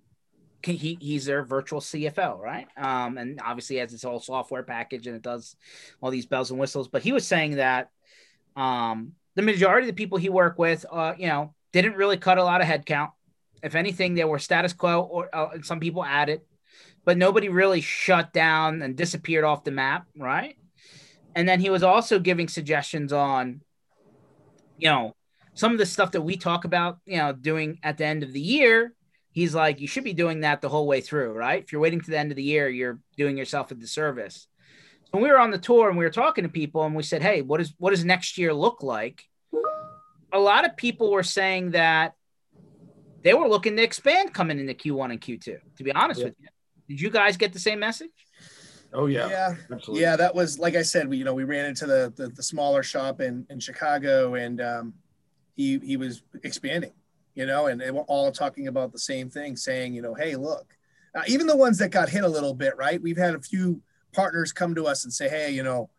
can, 0.62 0.76
he 0.76 0.98
he's 1.00 1.26
their 1.26 1.44
virtual 1.44 1.80
CFO, 1.80 2.38
right? 2.40 2.68
Um, 2.78 3.18
and 3.18 3.40
obviously 3.44 3.78
has 3.78 3.92
this 3.92 4.04
whole 4.04 4.20
software 4.20 4.64
package 4.64 5.08
and 5.08 5.16
it 5.16 5.22
does 5.22 5.56
all 6.02 6.12
these 6.12 6.26
bells 6.26 6.52
and 6.52 6.60
whistles. 6.60 6.88
But 6.88 7.02
he 7.02 7.12
was 7.12 7.26
saying 7.26 7.56
that 7.56 7.90
um, 8.56 9.14
the 9.36 9.42
majority 9.42 9.88
of 9.88 9.96
the 9.96 10.00
people 10.00 10.18
he 10.18 10.30
worked 10.30 10.60
with, 10.60 10.86
uh, 10.92 11.14
you 11.18 11.28
know, 11.28 11.54
didn't 11.72 11.96
really 11.96 12.18
cut 12.18 12.38
a 12.38 12.44
lot 12.44 12.62
of 12.62 12.68
headcount. 12.68 13.12
If 13.62 13.76
anything, 13.76 14.16
they 14.16 14.24
were 14.24 14.40
status 14.40 14.74
quo, 14.74 15.02
or 15.02 15.30
uh, 15.36 15.62
some 15.64 15.80
people 15.80 16.04
added, 16.04 16.42
but 17.06 17.18
nobody 17.18 17.50
really 17.50 17.82
shut 17.82 18.34
down 18.34 18.82
and 18.82 18.96
disappeared 18.96 19.44
off 19.44 19.64
the 19.64 19.72
map, 19.72 20.08
right? 20.18 20.56
And 21.36 21.48
then 21.48 21.60
he 21.60 21.70
was 21.70 21.84
also 21.84 22.20
giving 22.20 22.48
suggestions 22.48 23.14
on, 23.14 23.62
you 24.78 24.90
know, 24.90 25.16
some 25.54 25.74
of 25.74 25.78
the 25.78 25.86
stuff 25.86 26.12
that 26.12 26.22
we 26.22 26.38
talk 26.38 26.66
about, 26.66 27.00
you 27.06 27.18
know, 27.18 27.34
doing 27.34 27.80
at 27.84 27.98
the 27.98 28.06
end 28.06 28.24
of 28.24 28.34
the 28.34 28.40
year. 28.40 28.94
He's 29.32 29.54
like, 29.54 29.80
you 29.80 29.88
should 29.88 30.04
be 30.04 30.14
doing 30.14 30.42
that 30.42 30.62
the 30.62 30.70
whole 30.70 30.88
way 30.88 31.02
through, 31.02 31.34
right? 31.34 31.64
If 31.64 31.72
you're 31.72 31.82
waiting 31.82 32.02
to 32.02 32.10
the 32.10 32.18
end 32.18 32.32
of 32.32 32.36
the 32.36 32.44
year, 32.44 32.68
you're 32.68 33.00
doing 33.16 33.38
yourself 33.38 33.72
a 33.72 33.76
disservice. 33.76 34.48
When 35.12 35.24
we 35.24 35.30
were 35.30 35.40
on 35.40 35.52
the 35.52 35.58
tour 35.58 35.90
and 35.90 35.98
we 35.98 36.06
were 36.06 36.12
talking 36.12 36.44
to 36.44 36.50
people 36.50 36.84
and 36.84 36.96
we 36.96 37.04
said, 37.04 37.22
hey, 37.22 37.42
what 37.42 37.62
is 37.62 37.74
what 37.78 37.92
does 37.92 38.06
next 38.06 38.38
year 38.38 38.54
look 38.54 38.84
like? 38.84 39.24
A 40.32 40.40
lot 40.40 40.66
of 40.66 40.78
people 40.78 41.12
were 41.12 41.24
saying 41.24 41.72
that 41.72 42.14
they 43.22 43.34
were 43.34 43.48
looking 43.48 43.76
to 43.78 43.84
expand 43.84 44.34
coming 44.34 44.60
into 44.60 44.74
Q1 44.74 45.12
and 45.12 45.22
Q2. 45.22 45.58
To 45.78 45.84
be 45.84 45.92
honest 45.92 46.20
yeah. 46.20 46.28
with 46.28 46.36
you, 46.40 46.48
did 46.88 47.02
you 47.02 47.10
guys 47.10 47.38
get 47.38 47.54
the 47.54 47.60
same 47.60 47.80
message? 47.80 48.10
Oh 48.92 49.06
yeah, 49.06 49.30
yeah, 49.30 49.56
absolutely. 49.72 50.02
Yeah, 50.02 50.16
that 50.16 50.34
was 50.34 50.58
like 50.58 50.76
I 50.76 50.82
said. 50.82 51.08
We 51.08 51.18
you 51.18 51.24
know 51.24 51.34
we 51.34 51.44
ran 51.44 51.66
into 51.66 51.86
the 51.86 52.12
the, 52.16 52.30
the 52.30 52.42
smaller 52.42 52.82
shop 52.82 53.22
in 53.22 53.46
in 53.50 53.60
Chicago, 53.60 54.34
and 54.34 54.60
um, 54.62 54.94
he 55.56 55.78
he 55.80 55.96
was 55.96 56.24
expanding, 56.44 56.94
you 57.36 57.46
know, 57.46 57.68
and 57.68 57.80
they 57.80 57.92
were 57.92 58.02
all 58.04 58.32
talking 58.32 58.68
about 58.68 58.92
the 58.92 59.00
same 59.00 59.30
thing, 59.30 59.56
saying 59.56 59.94
you 59.94 60.02
know, 60.02 60.16
hey, 60.16 60.36
look, 60.36 60.66
uh, 61.14 61.22
even 61.28 61.46
the 61.46 61.56
ones 61.56 61.78
that 61.78 61.90
got 61.90 62.10
hit 62.10 62.24
a 62.24 62.28
little 62.28 62.56
bit, 62.56 62.76
right? 62.78 63.02
We've 63.02 63.18
had 63.18 63.36
a 63.36 63.42
few 63.42 63.82
partners 64.12 64.52
come 64.52 64.74
to 64.74 64.86
us 64.88 65.04
and 65.04 65.14
say, 65.14 65.30
hey, 65.30 65.52
you 65.52 65.62
know, 65.62 65.92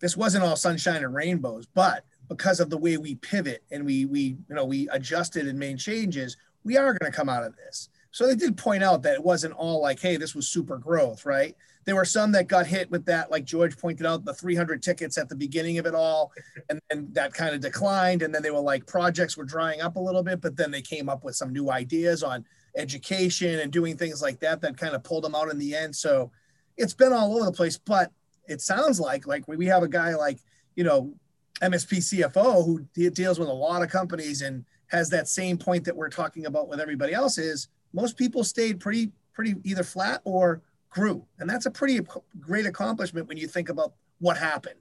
this 0.00 0.16
wasn't 0.16 0.44
all 0.44 0.54
sunshine 0.54 1.02
and 1.02 1.14
rainbows, 1.14 1.66
but 1.66 2.04
because 2.28 2.60
of 2.60 2.70
the 2.70 2.78
way 2.78 2.98
we 2.98 3.14
pivot 3.16 3.64
and 3.70 3.84
we 3.84 4.04
we 4.04 4.36
you 4.48 4.54
know 4.54 4.64
we 4.64 4.88
adjusted 4.90 5.48
and 5.48 5.58
made 5.58 5.78
changes, 5.78 6.36
we 6.64 6.76
are 6.76 6.92
going 6.94 7.10
to 7.10 7.16
come 7.16 7.28
out 7.28 7.44
of 7.44 7.56
this. 7.56 7.88
So 8.10 8.26
they 8.26 8.34
did 8.34 8.56
point 8.56 8.82
out 8.82 9.02
that 9.02 9.14
it 9.14 9.24
wasn't 9.24 9.54
all 9.54 9.80
like, 9.80 10.00
hey, 10.00 10.16
this 10.16 10.34
was 10.34 10.48
super 10.48 10.78
growth, 10.78 11.24
right? 11.24 11.54
There 11.84 11.94
were 11.94 12.04
some 12.04 12.32
that 12.32 12.48
got 12.48 12.66
hit 12.66 12.90
with 12.90 13.04
that, 13.06 13.30
like 13.30 13.44
George 13.44 13.78
pointed 13.78 14.06
out, 14.06 14.24
the 14.24 14.34
300 14.34 14.82
tickets 14.82 15.16
at 15.16 15.28
the 15.28 15.36
beginning 15.36 15.78
of 15.78 15.86
it 15.86 15.94
all, 15.94 16.32
and 16.68 16.80
then 16.90 17.08
that 17.12 17.32
kind 17.32 17.54
of 17.54 17.60
declined. 17.60 18.22
And 18.22 18.34
then 18.34 18.42
they 18.42 18.50
were 18.50 18.60
like, 18.60 18.86
projects 18.86 19.36
were 19.36 19.44
drying 19.44 19.80
up 19.80 19.96
a 19.96 20.00
little 20.00 20.22
bit, 20.22 20.40
but 20.40 20.56
then 20.56 20.70
they 20.70 20.82
came 20.82 21.08
up 21.08 21.24
with 21.24 21.36
some 21.36 21.52
new 21.52 21.70
ideas 21.70 22.22
on 22.22 22.44
education 22.76 23.60
and 23.60 23.72
doing 23.72 23.96
things 23.96 24.20
like 24.20 24.40
that 24.40 24.60
that 24.60 24.76
kind 24.76 24.94
of 24.94 25.02
pulled 25.02 25.24
them 25.24 25.34
out 25.34 25.50
in 25.50 25.58
the 25.58 25.74
end. 25.74 25.94
So 25.94 26.30
it's 26.76 26.94
been 26.94 27.12
all 27.12 27.36
over 27.36 27.44
the 27.44 27.52
place, 27.52 27.78
but 27.78 28.12
it 28.48 28.60
sounds 28.60 28.98
like 28.98 29.26
like 29.26 29.46
we 29.46 29.66
have 29.66 29.82
a 29.82 29.88
guy 29.88 30.14
like 30.14 30.38
you 30.74 30.84
know 30.84 31.12
MSP 31.60 31.98
CFO 31.98 32.64
who 32.64 33.10
deals 33.10 33.38
with 33.38 33.48
a 33.48 33.52
lot 33.52 33.82
of 33.82 33.90
companies 33.90 34.42
and 34.42 34.64
has 34.88 35.10
that 35.10 35.28
same 35.28 35.56
point 35.56 35.84
that 35.84 35.96
we're 35.96 36.08
talking 36.08 36.46
about 36.46 36.68
with 36.68 36.80
everybody 36.80 37.12
else 37.12 37.38
is 37.38 37.68
most 37.92 38.16
people 38.16 38.44
stayed 38.44 38.80
pretty 38.80 39.12
pretty 39.32 39.54
either 39.64 39.84
flat 39.84 40.20
or 40.24 40.62
grew. 40.90 41.24
And 41.38 41.48
that's 41.48 41.66
a 41.66 41.70
pretty 41.70 42.00
great 42.40 42.66
accomplishment 42.66 43.28
when 43.28 43.36
you 43.36 43.46
think 43.46 43.68
about 43.68 43.92
what 44.18 44.36
happened. 44.36 44.80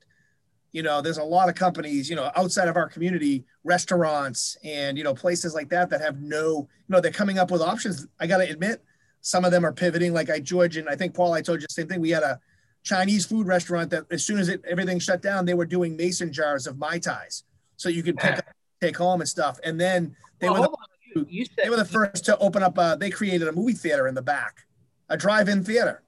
You 0.72 0.84
know 0.84 1.02
there's 1.02 1.18
a 1.18 1.24
lot 1.24 1.50
of 1.50 1.56
companies 1.56 2.10
you 2.10 2.16
know 2.16 2.30
outside 2.36 2.68
of 2.68 2.76
our 2.76 2.88
community 2.90 3.46
restaurants 3.64 4.58
and 4.64 4.98
you 4.98 5.04
know 5.04 5.14
places 5.14 5.56
like 5.56 5.70
that 5.70 5.90
that 5.90 6.02
have 6.02 6.22
no 6.22 6.68
you 6.88 6.90
know 6.90 7.00
they're 7.00 7.12
coming 7.12 7.40
up 7.40 7.52
with 7.52 7.62
options. 7.62 8.08
I 8.20 8.28
got 8.28 8.38
to 8.38 8.50
admit 8.50 8.84
some 9.22 9.46
of 9.46 9.52
them 9.52 9.66
are 9.66 9.74
pivoting. 9.74 10.14
Like 10.14 10.30
i 10.30 10.40
george 10.40 10.78
and 10.78 10.90
i 10.90 10.96
think 10.96 11.16
paul 11.16 11.34
i 11.34 11.42
told 11.42 11.62
you 11.62 11.68
the 11.68 11.74
same 11.74 11.88
thing. 11.88 12.02
We 12.02 12.12
had 12.12 12.24
a 12.24 12.40
chinese 12.84 13.26
food 13.26 13.48
restaurant 13.48 13.90
that 13.92 14.06
as 14.12 14.24
soon 14.24 14.40
as 14.40 14.50
it, 14.50 14.62
everything 14.70 15.00
shut 15.00 15.22
down 15.22 15.46
they 15.46 15.54
were 15.54 15.66
doing 15.66 15.96
mason 15.96 16.32
jars 16.32 16.68
of 16.68 16.78
mai 16.78 17.00
tais. 17.00 17.44
So 17.78 17.90
you 17.90 18.04
could 18.04 18.18
pick 18.18 18.38
up 18.38 18.46
take 18.82 18.98
home 18.98 19.22
and 19.22 19.30
stuff 19.30 19.60
and 19.64 19.80
then 19.80 20.16
they 20.40 20.50
well, 20.50 20.62
were 20.62 20.68
the, 20.68 21.28
you 21.30 21.46
said 21.46 21.66
they 21.66 21.70
were 21.70 21.78
the 21.78 21.86
first 21.86 22.26
to 22.26 22.38
open 22.38 22.64
up. 22.64 22.78
Uh, 22.78 22.96
they 22.96 23.10
created 23.10 23.48
a 23.48 23.52
movie 23.52 23.74
theater 23.74 24.08
in 24.08 24.16
the 24.16 24.22
back, 24.22 24.66
a 25.10 25.18
drive-in 25.18 25.64
theater. 25.64 26.04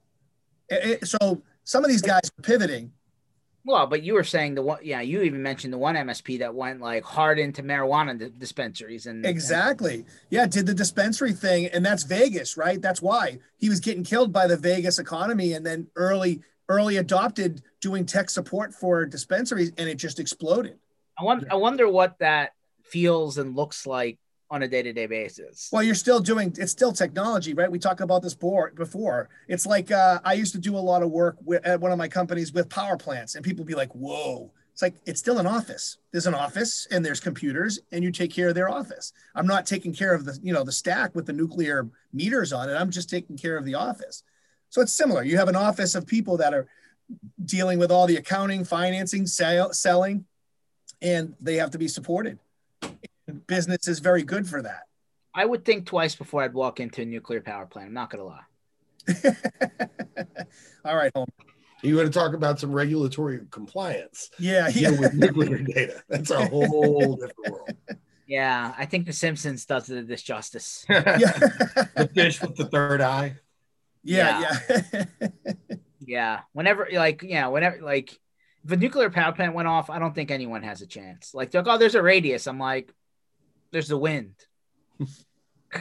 It, 0.70 1.02
it, 1.02 1.08
so 1.08 1.42
some 1.64 1.84
of 1.84 1.90
these 1.90 2.02
guys 2.02 2.32
are 2.38 2.42
pivoting. 2.42 2.92
Well, 3.66 3.88
but 3.88 4.04
you 4.04 4.14
were 4.14 4.24
saying 4.24 4.56
the 4.56 4.62
one, 4.62 4.80
yeah, 4.84 5.02
you 5.02 5.22
even 5.22 5.44
mentioned 5.44 5.74
the 5.74 5.78
one 5.78 5.96
MSP 5.96 6.40
that 6.40 6.56
went 6.56 6.80
like 6.80 7.04
hard 7.04 7.40
into 7.40 7.62
marijuana 7.62 8.32
dispensaries 8.40 9.06
and 9.06 9.26
exactly, 9.26 9.96
and- 9.96 10.06
yeah, 10.30 10.48
did 10.48 10.66
the 10.66 10.74
dispensary 10.74 11.34
thing, 11.34 11.68
and 11.68 11.86
that's 11.86 12.04
Vegas, 12.04 12.56
right? 12.56 12.82
That's 12.82 13.02
why 13.02 13.40
he 13.58 13.70
was 13.70 13.80
getting 13.80 14.04
killed 14.04 14.32
by 14.32 14.48
the 14.48 14.58
Vegas 14.58 14.98
economy, 14.98 15.54
and 15.54 15.66
then 15.66 15.88
early, 15.96 16.42
early 16.70 16.98
adopted 16.98 17.62
doing 17.82 18.06
tech 18.06 18.30
support 18.30 18.74
for 18.74 19.06
dispensaries, 19.06 19.72
and 19.78 19.90
it 19.90 19.96
just 19.96 20.20
exploded. 20.20 20.78
I 21.20 21.24
wonder, 21.24 21.48
I 21.52 21.56
wonder 21.56 21.90
what 21.90 22.18
that 22.20 22.54
feels 22.92 23.38
and 23.38 23.56
looks 23.56 23.86
like 23.86 24.20
on 24.52 24.64
a 24.64 24.68
day-to-day 24.68 25.06
basis. 25.06 25.70
Well, 25.72 25.84
you're 25.84 25.96
still 25.96 26.20
doing 26.20 26.54
it's 26.58 26.72
still 26.72 26.92
technology, 26.92 27.54
right? 27.54 27.72
We 27.72 27.80
talked 27.80 28.02
about 28.02 28.22
this 28.22 28.34
board 28.34 28.76
before. 28.76 29.30
It's 29.48 29.66
like 29.66 29.92
uh, 29.92 30.20
I 30.24 30.34
used 30.34 30.54
to 30.54 30.60
do 30.60 30.76
a 30.76 30.80
lot 30.80 31.04
of 31.04 31.12
work 31.12 31.38
with, 31.44 31.66
at 31.66 31.80
one 31.80 31.92
of 31.92 31.98
my 31.98 32.08
companies 32.08 32.52
with 32.52 32.70
power 32.70 32.98
plants, 32.98 33.36
and 33.36 33.46
people 33.46 33.64
be 33.64 33.76
like, 33.76 33.92
"Whoa!" 33.94 34.52
It's 34.74 34.82
like 34.82 34.96
it's 35.06 35.20
still 35.20 35.38
an 35.40 35.46
office. 35.46 35.98
There's 36.12 36.26
an 36.26 36.34
office, 36.34 36.88
and 36.90 37.06
there's 37.06 37.20
computers, 37.20 37.80
and 37.92 38.04
you 38.04 38.12
take 38.12 38.34
care 38.34 38.50
of 38.50 38.56
their 38.56 38.70
office. 38.70 39.14
I'm 39.36 39.48
not 39.48 39.66
taking 39.66 39.94
care 39.94 40.14
of 40.14 40.26
the 40.26 40.40
you 40.42 40.54
know 40.54 40.64
the 40.64 40.72
stack 40.72 41.14
with 41.14 41.28
the 41.28 41.34
nuclear 41.34 41.88
meters 42.12 42.52
on 42.52 42.70
it. 42.70 42.74
I'm 42.74 42.90
just 42.90 43.10
taking 43.10 43.38
care 43.38 43.58
of 43.58 43.66
the 43.66 43.76
office. 43.76 44.24
So 44.70 44.82
it's 44.82 44.94
similar. 44.94 45.24
You 45.24 45.38
have 45.38 45.50
an 45.50 45.56
office 45.56 45.96
of 45.96 46.08
people 46.08 46.38
that 46.38 46.54
are 46.54 46.68
dealing 47.44 47.80
with 47.80 47.92
all 47.92 48.06
the 48.06 48.18
accounting, 48.18 48.64
financing, 48.64 49.26
sale, 49.26 49.74
selling, 49.74 50.26
and 51.02 51.36
they 51.40 51.56
have 51.56 51.72
to 51.72 51.80
be 51.80 51.88
supported 51.88 52.40
business 53.30 53.88
is 53.88 54.00
very 54.00 54.24
good 54.24 54.48
for 54.48 54.62
that. 54.62 54.82
I 55.34 55.46
would 55.46 55.64
think 55.64 55.86
twice 55.86 56.16
before 56.16 56.44
I'd 56.44 56.54
walk 56.54 56.80
into 56.80 57.02
a 57.02 57.06
nuclear 57.06 57.42
power 57.42 57.66
plant. 57.66 57.88
I'm 57.88 57.94
not 57.94 58.10
going 58.10 58.20
to 58.20 58.26
lie. 58.26 58.46
All 60.86 60.96
right, 60.96 61.12
Homer. 61.16 61.28
You 61.82 61.96
want 61.96 62.12
to 62.12 62.20
talk 62.20 62.34
about 62.34 62.60
some 62.60 62.74
regulatory 62.74 63.40
compliance? 63.52 64.32
Yeah, 64.38 64.68
yeah. 64.70 64.92
With 64.92 65.14
nuclear 65.14 65.60
data, 65.60 66.04
that's 66.10 66.30
a 66.32 66.46
whole 66.48 67.16
different 67.22 67.52
world. 67.52 67.70
Yeah, 68.28 68.74
I 68.78 68.86
think 68.86 69.06
The 69.06 69.14
Simpsons 69.14 69.66
does 69.66 69.88
this 69.88 70.22
justice. 70.22 70.86
the 70.88 72.10
fish 72.14 72.42
with 72.42 72.56
the 72.56 72.66
third 72.66 73.02
eye. 73.02 73.38
Yeah, 74.04 74.58
yeah. 74.70 74.82
Yeah. 74.94 75.06
yeah. 76.00 76.40
Whenever, 76.54 76.88
like, 76.92 77.24
yeah, 77.24 77.48
whenever, 77.48 77.82
like, 77.82 78.20
if 78.64 78.72
a 78.72 78.78
nuclear 78.78 79.10
power 79.10 79.32
plant 79.32 79.54
went 79.56 79.68
off, 79.68 79.90
I 79.90 80.00
don't 80.00 80.14
think 80.14 80.32
anyone 80.32 80.64
has 80.64 80.82
a 80.82 80.88
chance. 80.88 81.34
Like, 81.34 81.54
like, 81.54 81.66
oh, 81.68 81.78
there's 81.78 81.96
a 81.96 82.04
radius. 82.04 82.46
I'm 82.46 82.60
like, 82.60 82.94
there's 83.72 83.88
the 83.88 83.98
wind. 83.98 84.36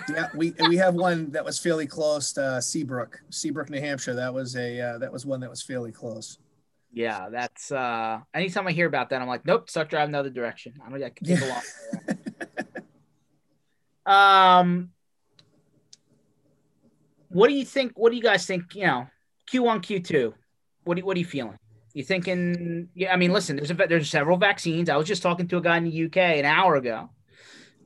yeah, 0.09 0.29
we 0.35 0.55
we 0.69 0.77
have 0.77 0.95
one 0.95 1.31
that 1.33 1.45
was 1.45 1.59
fairly 1.59 1.87
close 1.87 2.33
to 2.33 2.43
uh, 2.43 2.61
Seabrook, 2.61 3.21
Seabrook, 3.31 3.71
New 3.71 3.81
Hampshire. 3.81 4.15
That 4.15 4.33
was 4.33 4.57
a 4.57 4.81
uh, 4.81 4.99
that 4.99 5.13
was 5.13 5.25
one 5.25 5.41
that 5.41 5.51
was 5.51 5.63
fairly 5.63 5.93
close. 5.93 6.39
Yeah, 6.93 7.29
that's 7.31 7.71
uh 7.71 8.21
anytime 8.35 8.67
I 8.67 8.73
hear 8.73 8.87
about 8.87 9.11
that, 9.11 9.21
I'm 9.21 9.29
like, 9.29 9.45
nope, 9.45 9.69
start 9.69 9.91
driving 9.91 10.13
the 10.13 10.19
other 10.19 10.31
direction. 10.31 10.75
I 10.85 10.91
don't 10.91 11.03
I 11.03 11.11
can 11.11 11.27
take 11.27 11.41
yeah. 11.41 11.47
a 11.47 11.55
long 14.07 14.15
Um 14.61 14.91
what 17.29 17.49
do 17.49 17.55
you 17.55 17.65
think? 17.65 17.93
What 17.97 18.11
do 18.11 18.17
you 18.17 18.23
guys 18.23 18.47
think? 18.47 18.75
You 18.75 18.87
know, 18.87 19.07
Q1, 19.53 19.83
Q2. 19.83 20.33
What 20.85 20.97
do 20.97 21.05
what 21.05 21.17
are 21.17 21.21
you 21.21 21.27
feeling? 21.27 21.59
You 21.93 22.05
thinking? 22.05 22.89
Yeah, 22.95 23.13
I 23.13 23.17
mean, 23.17 23.33
listen. 23.33 23.57
There's 23.57 23.71
a 23.71 23.75
there's 23.75 24.09
several 24.09 24.39
vaccines. 24.39 24.89
I 24.89 24.97
was 24.97 25.07
just 25.07 25.23
talking 25.23 25.47
to 25.49 25.59
a 25.59 25.61
guy 25.61 25.77
in 25.77 25.85
the 25.85 26.05
UK 26.07 26.17
an 26.17 26.47
hour 26.47 26.77
ago 26.77 27.11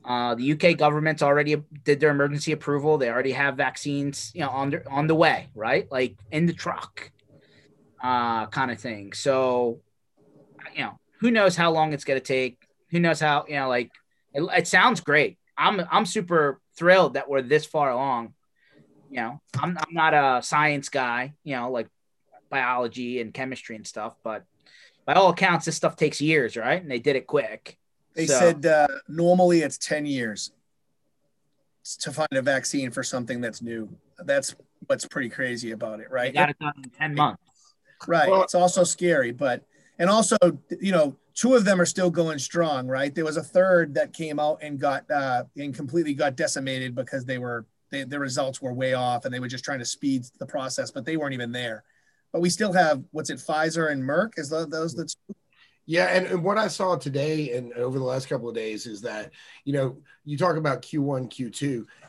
uh, 0.05 0.35
the 0.35 0.53
UK 0.53 0.77
government's 0.77 1.21
already 1.21 1.55
did 1.83 1.99
their 1.99 2.09
emergency 2.09 2.51
approval. 2.51 2.97
They 2.97 3.09
already 3.09 3.31
have 3.31 3.55
vaccines, 3.55 4.31
you 4.33 4.41
know, 4.41 4.49
on 4.49 4.69
the, 4.71 4.89
on 4.89 5.07
the 5.07 5.15
way, 5.15 5.49
right? 5.55 5.89
Like 5.91 6.17
in 6.31 6.45
the 6.45 6.53
truck, 6.53 7.11
uh, 8.01 8.47
kind 8.47 8.71
of 8.71 8.79
thing. 8.79 9.13
So, 9.13 9.79
you 10.75 10.81
know, 10.81 10.99
who 11.19 11.31
knows 11.31 11.55
how 11.55 11.71
long 11.71 11.93
it's 11.93 12.03
going 12.03 12.19
to 12.19 12.25
take? 12.25 12.67
Who 12.91 12.99
knows 12.99 13.19
how, 13.19 13.45
you 13.47 13.55
know, 13.55 13.69
like 13.69 13.91
it, 14.33 14.43
it, 14.43 14.67
sounds 14.67 14.99
great. 14.99 15.37
I'm 15.57 15.81
I'm 15.89 16.05
super 16.05 16.59
thrilled 16.75 17.13
that 17.13 17.29
we're 17.29 17.41
this 17.41 17.65
far 17.65 17.91
along. 17.91 18.33
You 19.09 19.17
know, 19.17 19.41
I'm 19.57 19.77
I'm 19.77 19.93
not 19.93 20.13
a 20.13 20.43
science 20.43 20.89
guy, 20.89 21.33
you 21.43 21.55
know, 21.55 21.71
like 21.71 21.87
biology 22.49 23.21
and 23.21 23.33
chemistry 23.33 23.75
and 23.75 23.87
stuff, 23.87 24.15
but 24.23 24.43
by 25.05 25.13
all 25.13 25.29
accounts, 25.29 25.65
this 25.65 25.75
stuff 25.75 25.95
takes 25.95 26.21
years, 26.21 26.57
right? 26.57 26.81
And 26.81 26.89
they 26.89 26.99
did 26.99 27.15
it 27.15 27.27
quick. 27.27 27.77
They 28.15 28.27
so, 28.27 28.39
said 28.39 28.65
uh, 28.65 28.87
normally 29.07 29.61
it's 29.61 29.77
10 29.77 30.05
years 30.05 30.51
to 31.99 32.11
find 32.11 32.29
a 32.31 32.41
vaccine 32.41 32.91
for 32.91 33.03
something 33.03 33.41
that's 33.41 33.61
new. 33.61 33.89
That's 34.19 34.55
what's 34.87 35.05
pretty 35.05 35.29
crazy 35.29 35.71
about 35.71 35.99
it, 35.99 36.09
right? 36.11 36.33
got 36.33 36.49
it 36.49 36.59
done 36.59 36.73
in 36.83 36.89
10 36.89 37.15
months. 37.15 37.41
Right. 38.07 38.29
Well, 38.29 38.43
it's 38.43 38.55
also 38.55 38.83
scary, 38.83 39.31
but, 39.31 39.63
and 39.97 40.09
also, 40.09 40.37
you 40.81 40.91
know, 40.91 41.15
two 41.33 41.55
of 41.55 41.65
them 41.65 41.79
are 41.79 41.85
still 41.85 42.09
going 42.09 42.37
strong, 42.39 42.87
right? 42.87 43.13
There 43.13 43.25
was 43.25 43.37
a 43.37 43.43
third 43.43 43.93
that 43.95 44.13
came 44.13 44.39
out 44.39 44.59
and 44.61 44.79
got, 44.79 45.09
uh, 45.09 45.45
and 45.57 45.73
completely 45.73 46.13
got 46.13 46.35
decimated 46.35 46.95
because 46.95 47.25
they 47.25 47.37
were, 47.37 47.65
they, 47.91 48.03
the 48.03 48.19
results 48.19 48.61
were 48.61 48.73
way 48.73 48.93
off 48.93 49.25
and 49.25 49.33
they 49.33 49.39
were 49.39 49.47
just 49.47 49.63
trying 49.63 49.79
to 49.79 49.85
speed 49.85 50.25
the 50.39 50.45
process, 50.45 50.91
but 50.91 51.05
they 51.05 51.17
weren't 51.17 51.33
even 51.33 51.51
there. 51.51 51.83
But 52.31 52.41
we 52.41 52.49
still 52.49 52.73
have, 52.73 53.03
what's 53.11 53.29
it, 53.29 53.37
Pfizer 53.37 53.91
and 53.91 54.03
Merck? 54.03 54.37
Is 54.37 54.49
those 54.49 54.93
the 54.93 55.05
two? 55.05 55.35
Yeah, 55.85 56.05
and, 56.05 56.25
and 56.27 56.43
what 56.43 56.57
I 56.57 56.69
saw 56.69 56.95
today 56.95 57.51
and 57.51 57.73
over 57.73 57.99
the 57.99 58.05
last 58.05 58.29
couple 58.29 58.47
of 58.47 58.55
days 58.55 58.85
is 58.85 59.01
that, 59.01 59.31
you 59.65 59.73
know, 59.73 59.97
you 60.23 60.37
talk 60.37 60.55
about 60.55 60.81
Q1, 60.81 61.29
Q2, 61.29 61.61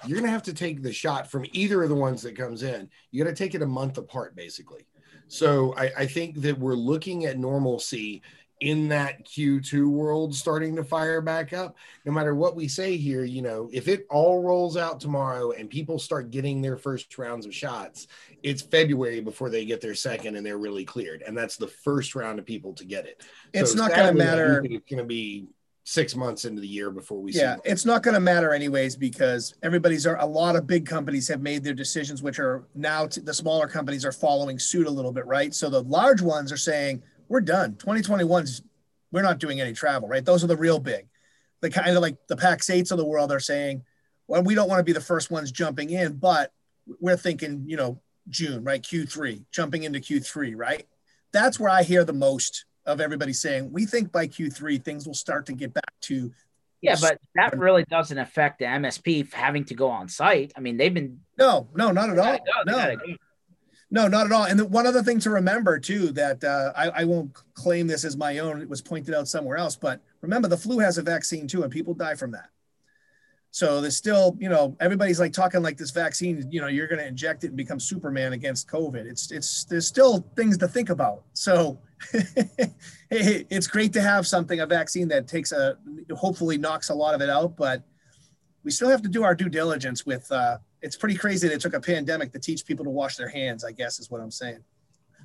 you're 0.06 0.16
going 0.16 0.22
to 0.24 0.30
have 0.30 0.44
to 0.44 0.54
take 0.54 0.80
the 0.80 0.92
shot 0.92 1.28
from 1.28 1.44
either 1.52 1.82
of 1.82 1.88
the 1.88 1.94
ones 1.94 2.22
that 2.22 2.36
comes 2.36 2.62
in. 2.62 2.88
You 3.10 3.24
got 3.24 3.30
to 3.30 3.36
take 3.36 3.54
it 3.54 3.62
a 3.62 3.66
month 3.66 3.98
apart, 3.98 4.36
basically. 4.36 4.86
So 5.26 5.74
I, 5.76 5.90
I 5.98 6.06
think 6.06 6.40
that 6.42 6.58
we're 6.58 6.74
looking 6.74 7.24
at 7.24 7.38
normalcy 7.38 8.22
in 8.64 8.88
that 8.88 9.26
Q2 9.26 9.86
world 9.86 10.34
starting 10.34 10.74
to 10.76 10.82
fire 10.82 11.20
back 11.20 11.52
up. 11.52 11.76
No 12.06 12.12
matter 12.12 12.34
what 12.34 12.56
we 12.56 12.66
say 12.66 12.96
here, 12.96 13.22
you 13.22 13.42
know, 13.42 13.68
if 13.74 13.88
it 13.88 14.06
all 14.08 14.42
rolls 14.42 14.78
out 14.78 15.00
tomorrow 15.00 15.50
and 15.50 15.68
people 15.68 15.98
start 15.98 16.30
getting 16.30 16.62
their 16.62 16.78
first 16.78 17.16
rounds 17.18 17.44
of 17.44 17.54
shots, 17.54 18.06
it's 18.42 18.62
February 18.62 19.20
before 19.20 19.50
they 19.50 19.66
get 19.66 19.82
their 19.82 19.94
second 19.94 20.36
and 20.36 20.46
they're 20.46 20.56
really 20.56 20.86
cleared. 20.86 21.20
And 21.20 21.36
that's 21.36 21.58
the 21.58 21.68
first 21.68 22.14
round 22.14 22.38
of 22.38 22.46
people 22.46 22.72
to 22.74 22.86
get 22.86 23.04
it. 23.04 23.22
It's 23.52 23.72
so 23.72 23.78
not 23.78 23.90
going 23.90 24.08
to 24.08 24.14
matter. 24.14 24.62
It's 24.64 24.90
going 24.90 24.98
to 24.98 25.04
be 25.04 25.46
six 25.86 26.16
months 26.16 26.46
into 26.46 26.62
the 26.62 26.66
year 26.66 26.90
before 26.90 27.20
we 27.20 27.30
yeah 27.32 27.56
it's 27.62 27.84
not 27.84 28.02
going 28.02 28.14
to 28.14 28.20
matter 28.20 28.54
anyways 28.54 28.96
because 28.96 29.54
everybody's 29.62 30.06
are 30.06 30.18
a 30.20 30.24
lot 30.24 30.56
of 30.56 30.66
big 30.66 30.86
companies 30.86 31.28
have 31.28 31.42
made 31.42 31.62
their 31.62 31.74
decisions 31.74 32.22
which 32.22 32.38
are 32.38 32.64
now 32.74 33.06
t- 33.06 33.20
the 33.20 33.34
smaller 33.34 33.68
companies 33.68 34.02
are 34.02 34.10
following 34.10 34.58
suit 34.58 34.86
a 34.86 34.90
little 34.90 35.12
bit 35.12 35.26
right 35.26 35.52
so 35.52 35.68
the 35.68 35.82
large 35.82 36.22
ones 36.22 36.50
are 36.50 36.56
saying 36.56 37.02
we're 37.28 37.40
done. 37.40 37.74
2021's 37.74 38.62
we're 39.12 39.22
not 39.22 39.38
doing 39.38 39.60
any 39.60 39.72
travel, 39.72 40.08
right? 40.08 40.24
Those 40.24 40.42
are 40.42 40.48
the 40.48 40.56
real 40.56 40.80
big. 40.80 41.06
The 41.60 41.70
kind 41.70 41.96
of 41.96 42.02
like 42.02 42.16
the 42.26 42.36
Pax8s 42.36 42.90
of 42.90 42.98
the 42.98 43.04
world 43.04 43.30
are 43.30 43.38
saying, 43.40 43.84
well, 44.26 44.42
we 44.42 44.56
don't 44.56 44.68
want 44.68 44.80
to 44.80 44.84
be 44.84 44.92
the 44.92 45.00
first 45.00 45.30
ones 45.30 45.52
jumping 45.52 45.90
in, 45.90 46.14
but 46.14 46.52
we're 47.00 47.16
thinking, 47.16 47.62
you 47.66 47.76
know, 47.76 48.00
June, 48.28 48.64
right? 48.64 48.82
Q3, 48.82 49.44
jumping 49.52 49.84
into 49.84 50.00
Q3, 50.00 50.54
right? 50.56 50.86
That's 51.32 51.60
where 51.60 51.70
I 51.70 51.84
hear 51.84 52.04
the 52.04 52.12
most 52.12 52.64
of 52.86 53.00
everybody 53.00 53.32
saying, 53.32 53.70
we 53.72 53.86
think 53.86 54.10
by 54.10 54.26
Q3 54.26 54.82
things 54.84 55.06
will 55.06 55.14
start 55.14 55.46
to 55.46 55.52
get 55.52 55.72
back 55.72 55.92
to. 56.02 56.32
Yeah, 56.80 56.96
but 57.00 57.18
that 57.36 57.56
really 57.56 57.84
doesn't 57.84 58.18
affect 58.18 58.58
the 58.58 58.66
MSP 58.66 59.32
having 59.32 59.64
to 59.66 59.74
go 59.74 59.88
on 59.88 60.08
site. 60.08 60.52
I 60.56 60.60
mean, 60.60 60.76
they've 60.76 60.92
been. 60.92 61.20
No, 61.38 61.68
no, 61.74 61.92
not 61.92 62.10
at 62.10 62.18
all. 62.18 62.38
No. 62.66 62.96
No, 63.94 64.08
not 64.08 64.26
at 64.26 64.32
all. 64.32 64.42
And 64.42 64.58
the, 64.58 64.64
one 64.64 64.88
other 64.88 65.04
thing 65.04 65.20
to 65.20 65.30
remember 65.30 65.78
too 65.78 66.10
that 66.10 66.42
uh, 66.42 66.72
I, 66.74 67.02
I, 67.02 67.04
won't 67.04 67.32
claim 67.54 67.86
this 67.86 68.04
as 68.04 68.16
my 68.16 68.38
own. 68.38 68.60
It 68.60 68.68
was 68.68 68.82
pointed 68.82 69.14
out 69.14 69.28
somewhere 69.28 69.56
else, 69.56 69.76
but 69.76 70.00
remember 70.20 70.48
the 70.48 70.56
flu 70.56 70.80
has 70.80 70.98
a 70.98 71.02
vaccine 71.02 71.46
too, 71.46 71.62
and 71.62 71.70
people 71.70 71.94
die 71.94 72.16
from 72.16 72.32
that. 72.32 72.48
So 73.52 73.80
there's 73.80 73.96
still, 73.96 74.36
you 74.40 74.48
know, 74.48 74.76
everybody's 74.80 75.20
like 75.20 75.32
talking 75.32 75.62
like 75.62 75.76
this 75.76 75.92
vaccine. 75.92 76.44
You 76.50 76.60
know, 76.60 76.66
you're 76.66 76.88
going 76.88 76.98
to 76.98 77.06
inject 77.06 77.44
it 77.44 77.48
and 77.48 77.56
become 77.56 77.78
Superman 77.78 78.32
against 78.32 78.66
COVID. 78.66 79.06
It's 79.06 79.30
it's 79.30 79.62
there's 79.62 79.86
still 79.86 80.26
things 80.34 80.58
to 80.58 80.66
think 80.66 80.90
about. 80.90 81.22
So 81.34 81.78
it's 83.12 83.68
great 83.68 83.92
to 83.92 84.00
have 84.00 84.26
something 84.26 84.58
a 84.58 84.66
vaccine 84.66 85.06
that 85.06 85.28
takes 85.28 85.52
a 85.52 85.78
hopefully 86.16 86.58
knocks 86.58 86.88
a 86.88 86.94
lot 86.94 87.14
of 87.14 87.20
it 87.20 87.30
out, 87.30 87.56
but 87.56 87.84
we 88.64 88.72
still 88.72 88.88
have 88.88 89.02
to 89.02 89.08
do 89.08 89.22
our 89.22 89.36
due 89.36 89.48
diligence 89.48 90.04
with. 90.04 90.32
Uh, 90.32 90.58
it's 90.84 90.96
pretty 90.96 91.16
crazy 91.16 91.48
that 91.48 91.54
it 91.54 91.60
took 91.60 91.72
a 91.72 91.80
pandemic 91.80 92.30
to 92.32 92.38
teach 92.38 92.66
people 92.66 92.84
to 92.84 92.90
wash 92.90 93.16
their 93.16 93.28
hands. 93.28 93.64
I 93.64 93.72
guess 93.72 93.98
is 93.98 94.10
what 94.10 94.20
I'm 94.20 94.30
saying. 94.30 94.62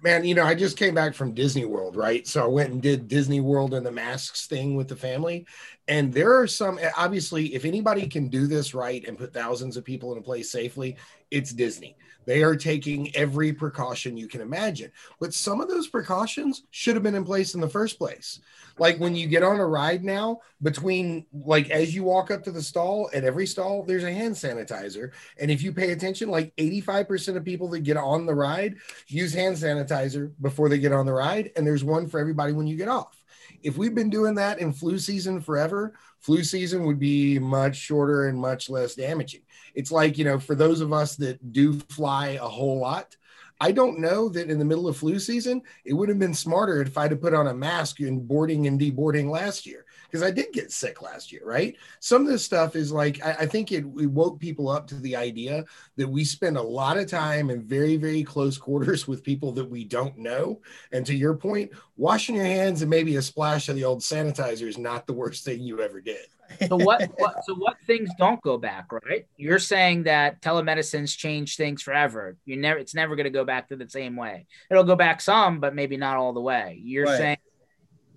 Man, 0.01 0.24
you 0.24 0.34
know, 0.34 0.45
I 0.45 0.55
just 0.55 0.78
came 0.78 0.95
back 0.95 1.14
from 1.14 1.34
Disney 1.34 1.66
World, 1.66 1.97
right? 1.97 2.26
So 2.26 2.41
I 2.41 2.47
went 2.47 2.72
and 2.72 2.82
did 2.82 3.10
Disney 3.10 3.41
World 3.41 3.74
and 3.74 3.86
the 3.86 3.91
masks 3.91 4.47
thing 4.47 4.78
with 4.78 4.88
the 4.88 4.95
family. 4.95 5.45
And 5.89 6.14
there 6.14 6.39
are 6.39 6.47
some, 6.47 6.80
obviously, 6.95 7.53
if 7.53 7.66
anybody 7.66 8.07
can 8.07 8.30
do 8.30 8.47
this 8.47 8.74
right 8.74 9.05
and 9.05 9.18
put 9.18 9.34
thousands 9.34 9.76
of 9.76 9.84
people 9.84 10.14
in 10.14 10.18
a 10.18 10.22
place 10.22 10.49
safely, 10.49 10.95
it's 11.32 11.51
Disney. 11.51 11.97
They 12.30 12.44
are 12.44 12.56
taking 12.56 13.16
every 13.16 13.52
precaution 13.52 14.16
you 14.16 14.28
can 14.28 14.42
imagine. 14.42 14.92
But 15.20 15.34
some 15.34 15.62
of 15.62 15.68
those 15.68 15.88
precautions 15.88 16.62
should 16.70 16.94
have 16.94 17.02
been 17.02 17.16
in 17.16 17.26
place 17.26 17.56
in 17.56 17.60
the 17.60 17.68
first 17.68 17.98
place. 17.98 18.40
Like 18.78 19.00
when 19.00 19.16
you 19.16 19.26
get 19.26 19.42
on 19.42 19.60
a 19.60 19.66
ride 19.66 20.04
now, 20.04 20.42
between 20.62 21.26
like 21.34 21.72
as 21.72 21.96
you 21.96 22.04
walk 22.04 22.30
up 22.30 22.44
to 22.44 22.52
the 22.52 22.62
stall, 22.62 23.10
at 23.16 23.24
every 23.24 23.48
stall, 23.48 23.82
there's 23.82 24.04
a 24.04 24.14
hand 24.14 24.36
sanitizer. 24.36 25.10
And 25.40 25.50
if 25.50 25.64
you 25.64 25.74
pay 25.74 25.90
attention, 25.90 26.30
like 26.30 26.56
85% 26.58 27.36
of 27.36 27.44
people 27.44 27.68
that 27.70 27.80
get 27.80 27.98
on 27.98 28.28
the 28.28 28.36
ride 28.36 28.76
use 29.08 29.34
hand 29.34 29.56
sanitizer 29.56 30.32
before 30.40 30.70
they 30.70 30.78
get 30.78 30.94
on 30.94 31.08
the 31.08 31.14
ride. 31.14 31.50
And 31.56 31.66
there's 31.66 31.84
one 31.84 32.08
for 32.08 32.20
everybody 32.20 32.54
when 32.54 32.68
you 32.68 32.78
get 32.78 32.90
off. 32.90 33.18
If 33.64 33.78
we've 33.78 33.95
been 33.95 34.10
doing 34.10 34.36
that 34.36 34.60
in 34.60 34.74
flu 34.74 34.97
season 34.97 35.41
forever, 35.41 35.93
flu 36.20 36.43
season 36.43 36.86
would 36.86 36.99
be 36.99 37.39
much 37.39 37.76
shorter 37.76 38.28
and 38.28 38.39
much 38.39 38.70
less 38.70 38.95
damaging. 38.95 39.41
It's 39.76 39.91
like, 39.91 40.18
you 40.18 40.26
know, 40.26 40.39
for 40.39 40.55
those 40.55 40.82
of 40.82 40.93
us 40.93 41.16
that 41.18 41.51
do 41.51 41.74
fly 41.89 42.39
a 42.41 42.47
whole 42.47 42.80
lot, 42.80 43.16
I 43.62 43.72
don't 43.72 43.99
know 43.99 44.30
that 44.30 44.49
in 44.49 44.57
the 44.57 44.66
middle 44.66 44.88
of 44.88 44.97
flu 44.97 45.20
season, 45.20 45.62
it 45.84 45.93
would 45.93 46.07
have 46.10 46.20
been 46.20 46.34
smarter 46.34 46.82
if 46.82 46.97
I'd 46.97 47.12
have 47.12 47.22
put 47.22 47.34
on 47.34 47.47
a 47.47 47.53
mask 47.53 47.99
in 47.99 48.26
boarding 48.26 48.68
and 48.68 48.80
deboarding 48.80 49.30
last 49.30 49.66
year 49.66 49.86
because 50.10 50.24
I 50.24 50.32
did 50.32 50.51
get 50.53 50.72
sick 50.72 51.01
last 51.01 51.32
year, 51.32 51.41
right? 51.45 51.76
Some 51.99 52.24
of 52.24 52.28
this 52.28 52.43
stuff 52.43 52.76
is 52.76 52.91
like, 52.91 53.24
I, 53.24 53.32
I 53.32 53.45
think 53.45 53.72
it, 53.72 53.86
it, 53.99 54.10
woke 54.10 54.39
people 54.39 54.70
up 54.70 54.88
to 54.88 54.95
the 54.95 55.16
idea 55.16 55.66
that 55.97 56.07
we 56.07 56.24
spend 56.24 56.57
a 56.57 56.62
lot 56.62 56.97
of 56.97 57.07
time 57.07 57.49
in 57.49 57.62
very, 57.62 57.95
very 57.95 58.24
close 58.24 58.57
quarters 58.57 59.07
with 59.07 59.24
people 59.24 59.51
that 59.53 59.70
we 59.70 59.84
don't 59.84 60.18
know. 60.18 60.62
And 60.91 61.05
to 61.05 61.14
your 61.14 61.36
point, 61.36 61.72
washing 61.95 62.36
your 62.36 62.45
hands 62.45 62.82
and 62.82 62.89
maybe 62.89 63.18
a 63.18 63.22
splash 63.22 63.70
of 63.70 63.76
the 63.76 63.84
old 63.84 63.99
sanitizer 63.99 64.68
is 64.68 64.78
not 64.78 65.05
the 65.05 65.14
worst 65.14 65.45
thing 65.45 65.62
you 65.62 65.82
ever 65.82 66.01
did 66.01 66.26
so 66.68 66.76
what, 66.76 67.01
what 67.18 67.43
so 67.45 67.55
what 67.55 67.78
things 67.86 68.10
don't 68.18 68.41
go 68.41 68.57
back 68.57 68.91
right 68.91 69.28
you're 69.38 69.60
saying 69.60 70.03
that 70.03 70.41
telemedicine's 70.41 71.16
changed 71.16 71.57
things 71.57 71.82
forever 71.82 72.38
you 72.45 72.57
never 72.57 72.80
it's 72.80 72.95
never 72.95 73.16
going 73.16 73.26
to 73.26 73.30
go 73.30 73.45
back 73.45 73.68
to 73.68 73.76
the 73.76 73.89
same 73.89 74.16
way 74.16 74.45
it'll 74.70 74.84
go 74.84 74.95
back 74.95 75.22
some 75.22 75.60
but 75.60 75.76
maybe 75.76 75.97
not 75.97 76.18
all 76.18 76.34
the 76.34 76.41
way 76.41 76.80
you're 76.84 77.05
right. 77.05 77.18
saying 77.18 77.38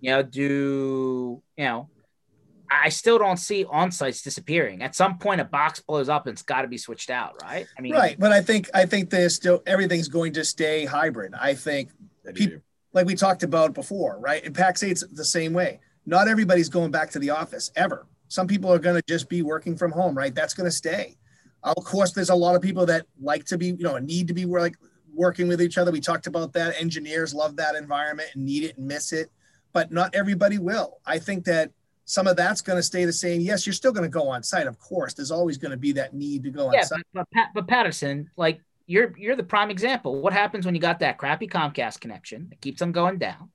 you 0.02 0.10
know 0.10 0.22
do 0.22 1.42
you 1.56 1.64
know 1.64 1.88
I 2.74 2.88
still 2.88 3.18
don't 3.18 3.36
see 3.36 3.66
on 3.66 3.90
sites 3.90 4.22
disappearing. 4.22 4.80
At 4.80 4.94
some 4.94 5.18
point, 5.18 5.42
a 5.42 5.44
box 5.44 5.80
blows 5.80 6.08
up 6.08 6.26
and 6.26 6.32
it's 6.32 6.42
got 6.42 6.62
to 6.62 6.68
be 6.68 6.78
switched 6.78 7.10
out, 7.10 7.34
right? 7.42 7.66
I 7.76 7.82
mean, 7.82 7.92
right. 7.92 8.18
But 8.18 8.32
I 8.32 8.40
think 8.40 8.70
I 8.72 8.86
think 8.86 9.10
there's 9.10 9.34
still 9.34 9.62
everything's 9.66 10.08
going 10.08 10.32
to 10.34 10.44
stay 10.44 10.86
hybrid. 10.86 11.34
I 11.38 11.54
think 11.54 11.90
people, 12.34 12.60
like 12.94 13.06
we 13.06 13.14
talked 13.14 13.42
about 13.42 13.74
before, 13.74 14.18
right? 14.20 14.42
And 14.42 14.54
Pax8's 14.54 15.06
the 15.12 15.24
same 15.24 15.52
way. 15.52 15.80
Not 16.06 16.28
everybody's 16.28 16.68
going 16.68 16.90
back 16.90 17.10
to 17.10 17.18
the 17.18 17.30
office 17.30 17.70
ever. 17.76 18.06
Some 18.28 18.46
people 18.46 18.72
are 18.72 18.78
going 18.78 18.96
to 18.96 19.02
just 19.06 19.28
be 19.28 19.42
working 19.42 19.76
from 19.76 19.92
home, 19.92 20.16
right? 20.16 20.34
That's 20.34 20.54
going 20.54 20.66
to 20.66 20.74
stay. 20.74 21.16
Of 21.62 21.84
course, 21.84 22.12
there's 22.12 22.30
a 22.30 22.34
lot 22.34 22.56
of 22.56 22.62
people 22.62 22.86
that 22.86 23.06
like 23.20 23.44
to 23.46 23.58
be, 23.58 23.66
you 23.66 23.84
know, 23.84 23.98
need 23.98 24.28
to 24.28 24.34
be 24.34 24.46
like 24.46 24.74
working 25.14 25.46
with 25.46 25.60
each 25.60 25.78
other. 25.78 25.92
We 25.92 26.00
talked 26.00 26.26
about 26.26 26.52
that. 26.54 26.80
Engineers 26.80 27.34
love 27.34 27.56
that 27.56 27.74
environment 27.74 28.30
and 28.34 28.44
need 28.44 28.64
it 28.64 28.78
and 28.78 28.88
miss 28.88 29.12
it, 29.12 29.30
but 29.72 29.92
not 29.92 30.14
everybody 30.14 30.58
will. 30.58 30.98
I 31.06 31.18
think 31.18 31.44
that 31.44 31.70
some 32.04 32.26
of 32.26 32.36
that's 32.36 32.60
going 32.60 32.78
to 32.78 32.82
stay 32.82 33.04
the 33.04 33.12
same. 33.12 33.40
Yes, 33.40 33.66
you're 33.66 33.72
still 33.72 33.92
going 33.92 34.04
to 34.04 34.08
go 34.08 34.28
on 34.28 34.42
site, 34.42 34.66
of 34.66 34.78
course. 34.78 35.14
There's 35.14 35.30
always 35.30 35.56
going 35.56 35.70
to 35.70 35.76
be 35.76 35.92
that 35.92 36.14
need 36.14 36.42
to 36.44 36.50
go 36.50 36.68
on 36.68 36.84
site. 36.84 37.02
But, 37.14 37.26
but, 37.32 37.46
but 37.54 37.68
Patterson, 37.68 38.30
like 38.36 38.60
you're 38.86 39.16
you're 39.16 39.36
the 39.36 39.42
prime 39.42 39.70
example. 39.70 40.20
What 40.20 40.32
happens 40.32 40.66
when 40.66 40.74
you 40.74 40.80
got 40.80 41.00
that 41.00 41.18
crappy 41.18 41.48
Comcast 41.48 42.00
connection? 42.00 42.48
It 42.52 42.60
keeps 42.60 42.82
on 42.82 42.92
going 42.92 43.18
down. 43.18 43.50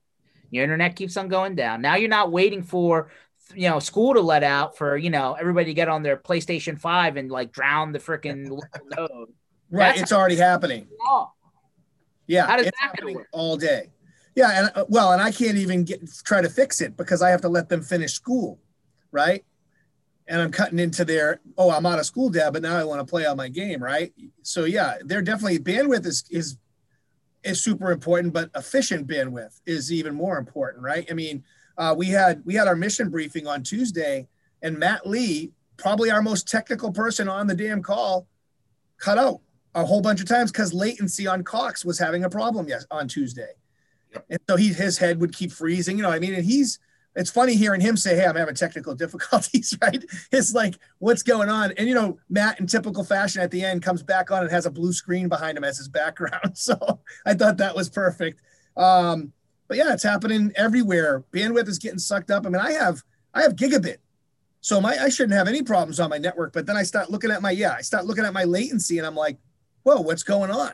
Your 0.50 0.64
internet 0.64 0.96
keeps 0.96 1.16
on 1.16 1.28
going 1.28 1.54
down. 1.54 1.82
Now 1.82 1.96
you're 1.96 2.08
not 2.08 2.32
waiting 2.32 2.62
for 2.62 3.10
you 3.54 3.68
know 3.68 3.78
school 3.78 4.14
to 4.14 4.20
let 4.20 4.42
out 4.42 4.76
for 4.76 4.96
you 4.96 5.10
know 5.10 5.34
everybody 5.38 5.66
to 5.66 5.74
get 5.74 5.88
on 5.88 6.02
their 6.02 6.16
PlayStation 6.16 6.78
Five 6.78 7.16
and 7.16 7.30
like 7.30 7.52
drown 7.52 7.92
the 7.92 7.98
freaking 7.98 8.46
node. 8.96 9.28
Right, 9.70 9.88
That's 9.88 10.02
it's 10.02 10.12
already 10.12 10.36
happening. 10.36 10.88
Yeah, 12.26 12.46
how 12.46 12.56
does 12.56 12.66
it's 12.66 12.78
that 12.80 12.88
happening 12.88 13.22
all 13.32 13.56
day? 13.56 13.90
Yeah, 14.38 14.52
and 14.54 14.70
uh, 14.76 14.84
well, 14.88 15.10
and 15.10 15.20
I 15.20 15.32
can't 15.32 15.56
even 15.56 15.82
get 15.82 16.00
try 16.22 16.40
to 16.40 16.48
fix 16.48 16.80
it 16.80 16.96
because 16.96 17.22
I 17.22 17.30
have 17.30 17.40
to 17.40 17.48
let 17.48 17.68
them 17.68 17.82
finish 17.82 18.12
school, 18.12 18.60
right? 19.10 19.44
And 20.28 20.40
I'm 20.40 20.52
cutting 20.52 20.78
into 20.78 21.04
their 21.04 21.40
oh, 21.56 21.72
I'm 21.72 21.84
out 21.84 21.98
of 21.98 22.06
school, 22.06 22.30
dad, 22.30 22.52
but 22.52 22.62
now 22.62 22.76
I 22.76 22.84
want 22.84 23.00
to 23.00 23.10
play 23.10 23.26
on 23.26 23.36
my 23.36 23.48
game, 23.48 23.82
right? 23.82 24.12
So 24.42 24.64
yeah, 24.64 24.98
they're 25.04 25.22
definitely 25.22 25.58
bandwidth 25.58 26.06
is 26.06 26.24
is 26.30 26.56
is 27.42 27.64
super 27.64 27.90
important, 27.90 28.32
but 28.32 28.48
efficient 28.54 29.08
bandwidth 29.08 29.60
is 29.66 29.92
even 29.92 30.14
more 30.14 30.38
important, 30.38 30.84
right? 30.84 31.04
I 31.10 31.14
mean, 31.14 31.42
uh, 31.76 31.96
we 31.98 32.06
had 32.06 32.40
we 32.44 32.54
had 32.54 32.68
our 32.68 32.76
mission 32.76 33.10
briefing 33.10 33.48
on 33.48 33.64
Tuesday, 33.64 34.28
and 34.62 34.78
Matt 34.78 35.04
Lee, 35.04 35.50
probably 35.78 36.12
our 36.12 36.22
most 36.22 36.46
technical 36.46 36.92
person 36.92 37.28
on 37.28 37.48
the 37.48 37.56
damn 37.56 37.82
call, 37.82 38.28
cut 38.98 39.18
out 39.18 39.40
a 39.74 39.84
whole 39.84 40.00
bunch 40.00 40.20
of 40.20 40.28
times 40.28 40.52
because 40.52 40.72
latency 40.72 41.26
on 41.26 41.42
Cox 41.42 41.84
was 41.84 41.98
having 41.98 42.22
a 42.22 42.30
problem 42.30 42.68
yes 42.68 42.86
on 42.92 43.08
Tuesday, 43.08 43.57
yep. 44.12 44.26
and 44.30 44.40
so 44.48 44.56
he 44.56 44.72
his 44.72 44.98
head 44.98 45.20
would 45.20 45.34
keep 45.34 45.52
freezing. 45.52 45.96
You 45.96 46.02
know, 46.02 46.10
I 46.10 46.18
mean, 46.18 46.34
and 46.34 46.44
he's 46.44 46.78
it's 47.18 47.30
funny 47.30 47.56
hearing 47.56 47.80
him 47.80 47.96
say, 47.96 48.14
"Hey, 48.14 48.26
I'm 48.26 48.36
having 48.36 48.54
technical 48.54 48.94
difficulties." 49.04 49.76
Right? 49.82 50.04
It's 50.30 50.54
like, 50.54 50.74
what's 50.98 51.22
going 51.22 51.48
on? 51.48 51.72
And 51.72 51.88
you 51.88 51.94
know, 51.94 52.18
Matt, 52.28 52.60
in 52.60 52.66
typical 52.66 53.04
fashion, 53.04 53.42
at 53.42 53.50
the 53.50 53.64
end 53.64 53.82
comes 53.82 54.02
back 54.02 54.30
on 54.30 54.42
and 54.42 54.50
has 54.50 54.66
a 54.66 54.70
blue 54.70 54.92
screen 54.92 55.28
behind 55.28 55.58
him 55.58 55.64
as 55.64 55.78
his 55.78 55.88
background. 55.88 56.38
So 56.54 57.00
I 57.24 57.34
thought 57.34 57.58
that 57.58 57.74
was 57.74 57.88
perfect. 57.88 58.42
Um, 58.76 59.32
but 59.68 59.76
yeah, 59.76 59.92
it's 59.92 60.02
happening 60.02 60.52
everywhere. 60.54 61.24
Bandwidth 61.32 61.68
is 61.68 61.78
getting 61.78 61.98
sucked 61.98 62.30
up. 62.30 62.46
I 62.46 62.50
mean, 62.50 62.60
I 62.60 62.72
have 62.72 63.02
I 63.34 63.42
have 63.42 63.56
gigabit, 63.56 63.98
so 64.60 64.80
my 64.80 64.96
I 64.96 65.08
shouldn't 65.08 65.36
have 65.36 65.48
any 65.48 65.62
problems 65.62 65.98
on 66.00 66.10
my 66.10 66.18
network. 66.18 66.52
But 66.52 66.66
then 66.66 66.76
I 66.76 66.82
start 66.82 67.10
looking 67.10 67.30
at 67.30 67.42
my 67.42 67.50
yeah, 67.50 67.74
I 67.76 67.82
start 67.82 68.06
looking 68.06 68.24
at 68.24 68.32
my 68.32 68.44
latency, 68.44 68.98
and 68.98 69.06
I'm 69.06 69.14
like, 69.14 69.38
whoa, 69.82 70.00
what's 70.00 70.22
going 70.22 70.50
on? 70.50 70.72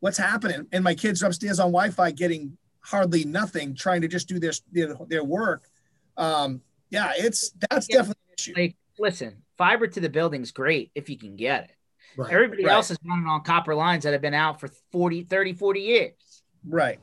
What's 0.00 0.18
happening? 0.18 0.66
And 0.72 0.84
my 0.84 0.94
kids 0.94 1.22
are 1.22 1.26
upstairs 1.26 1.58
on 1.58 1.68
Wi-Fi 1.72 2.10
getting 2.12 2.56
hardly 2.86 3.24
nothing 3.24 3.74
trying 3.74 4.00
to 4.02 4.08
just 4.08 4.28
do 4.28 4.38
their 4.38 4.52
their, 4.72 4.94
their 5.08 5.24
work. 5.24 5.68
Um, 6.16 6.62
yeah, 6.90 7.12
it's 7.16 7.50
that's 7.68 7.88
Yeah. 7.90 7.96
definitely 7.98 8.22
an 8.28 8.34
issue. 8.38 8.54
Like, 8.56 8.76
listen, 8.98 9.42
fiber 9.58 9.86
to 9.88 10.00
the 10.00 10.08
building's 10.08 10.52
great 10.52 10.90
if 10.94 11.10
you 11.10 11.18
can 11.18 11.36
get 11.36 11.64
it. 11.64 11.70
Right. 12.16 12.32
Everybody 12.32 12.64
Right. 12.64 12.72
else 12.74 12.90
is 12.90 12.98
running 13.04 13.26
on 13.26 13.42
copper 13.42 13.74
lines 13.74 14.04
that 14.04 14.12
have 14.12 14.22
been 14.22 14.34
out 14.34 14.60
for 14.60 14.68
40, 14.92 15.24
30, 15.24 15.52
40 15.52 15.80
years. 15.80 16.42
right. 16.68 16.98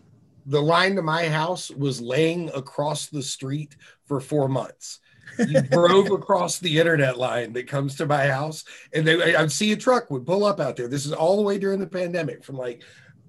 the 0.45 0.61
line 0.61 0.93
to 0.93 1.01
my 1.01 1.29
house 1.29 1.71
was 1.71 2.01
laying 2.01 2.49
across 2.49 3.07
the 3.07 3.21
street 3.23 3.77
for 4.05 4.19
four 4.19 4.49
months. 4.49 4.99
You 5.39 5.61
drove 5.71 6.11
across 6.11 6.59
the 6.59 6.77
internet 6.79 7.17
line 7.17 7.53
that 7.53 7.65
comes 7.65 7.95
to 7.95 8.05
my 8.05 8.27
house, 8.27 8.65
and 8.93 9.07
they 9.07 9.35
I'd 9.37 9.49
see 9.53 9.71
a 9.71 9.77
truck 9.77 10.11
would 10.11 10.25
pull 10.25 10.43
up 10.43 10.59
out 10.59 10.75
there. 10.75 10.89
This 10.89 11.05
is 11.05 11.13
all 11.13 11.37
the 11.37 11.43
way 11.43 11.57
during 11.57 11.79
the 11.79 11.87
pandemic, 11.87 12.43
from 12.43 12.57
like 12.57 12.83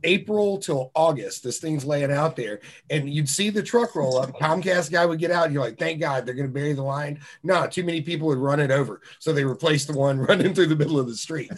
April 0.05 0.59
till 0.59 0.93
August. 0.95 1.43
This 1.43 1.59
thing's 1.59 1.85
laying 1.85 2.13
out 2.13 2.37
there, 2.37 2.61
and 2.91 3.13
you'd 3.13 3.29
see 3.29 3.51
the 3.51 3.63
truck 3.63 3.97
roll 3.97 4.19
up. 4.19 4.33
Comcast 4.39 4.93
guy 4.93 5.05
would 5.05 5.19
get 5.19 5.31
out, 5.31 5.47
and 5.47 5.55
you're 5.55 5.63
like, 5.63 5.79
"Thank 5.79 6.01
God 6.01 6.25
they're 6.25 6.35
going 6.35 6.49
to 6.49 6.53
bury 6.53 6.73
the 6.73 6.83
line." 6.83 7.21
No, 7.43 7.67
too 7.67 7.83
many 7.83 8.01
people 8.01 8.29
would 8.29 8.39
run 8.39 8.61
it 8.61 8.71
over, 8.71 9.01
so 9.19 9.33
they 9.33 9.45
replaced 9.45 9.89
the 9.89 9.99
one 9.99 10.19
running 10.29 10.55
through 10.55 10.67
the 10.67 10.77
middle 10.77 10.99
of 10.99 11.09
the 11.09 11.17
street. 11.17 11.53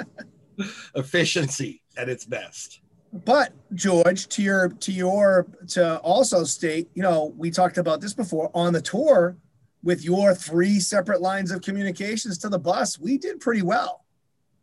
Efficiency 0.94 1.82
at 1.96 2.08
its 2.08 2.24
best. 2.24 2.80
But 3.12 3.52
George, 3.74 4.28
to 4.28 4.42
your 4.42 4.68
to 4.68 4.92
your 4.92 5.46
to 5.68 5.98
also 5.98 6.44
state, 6.44 6.88
you 6.94 7.02
know, 7.02 7.34
we 7.36 7.50
talked 7.50 7.78
about 7.78 8.00
this 8.00 8.14
before 8.14 8.50
on 8.54 8.72
the 8.72 8.82
tour 8.82 9.36
with 9.82 10.04
your 10.04 10.34
three 10.34 10.80
separate 10.80 11.20
lines 11.20 11.50
of 11.50 11.62
communications 11.62 12.38
to 12.38 12.48
the 12.48 12.58
bus. 12.58 12.98
We 12.98 13.18
did 13.18 13.40
pretty 13.40 13.62
well. 13.62 14.04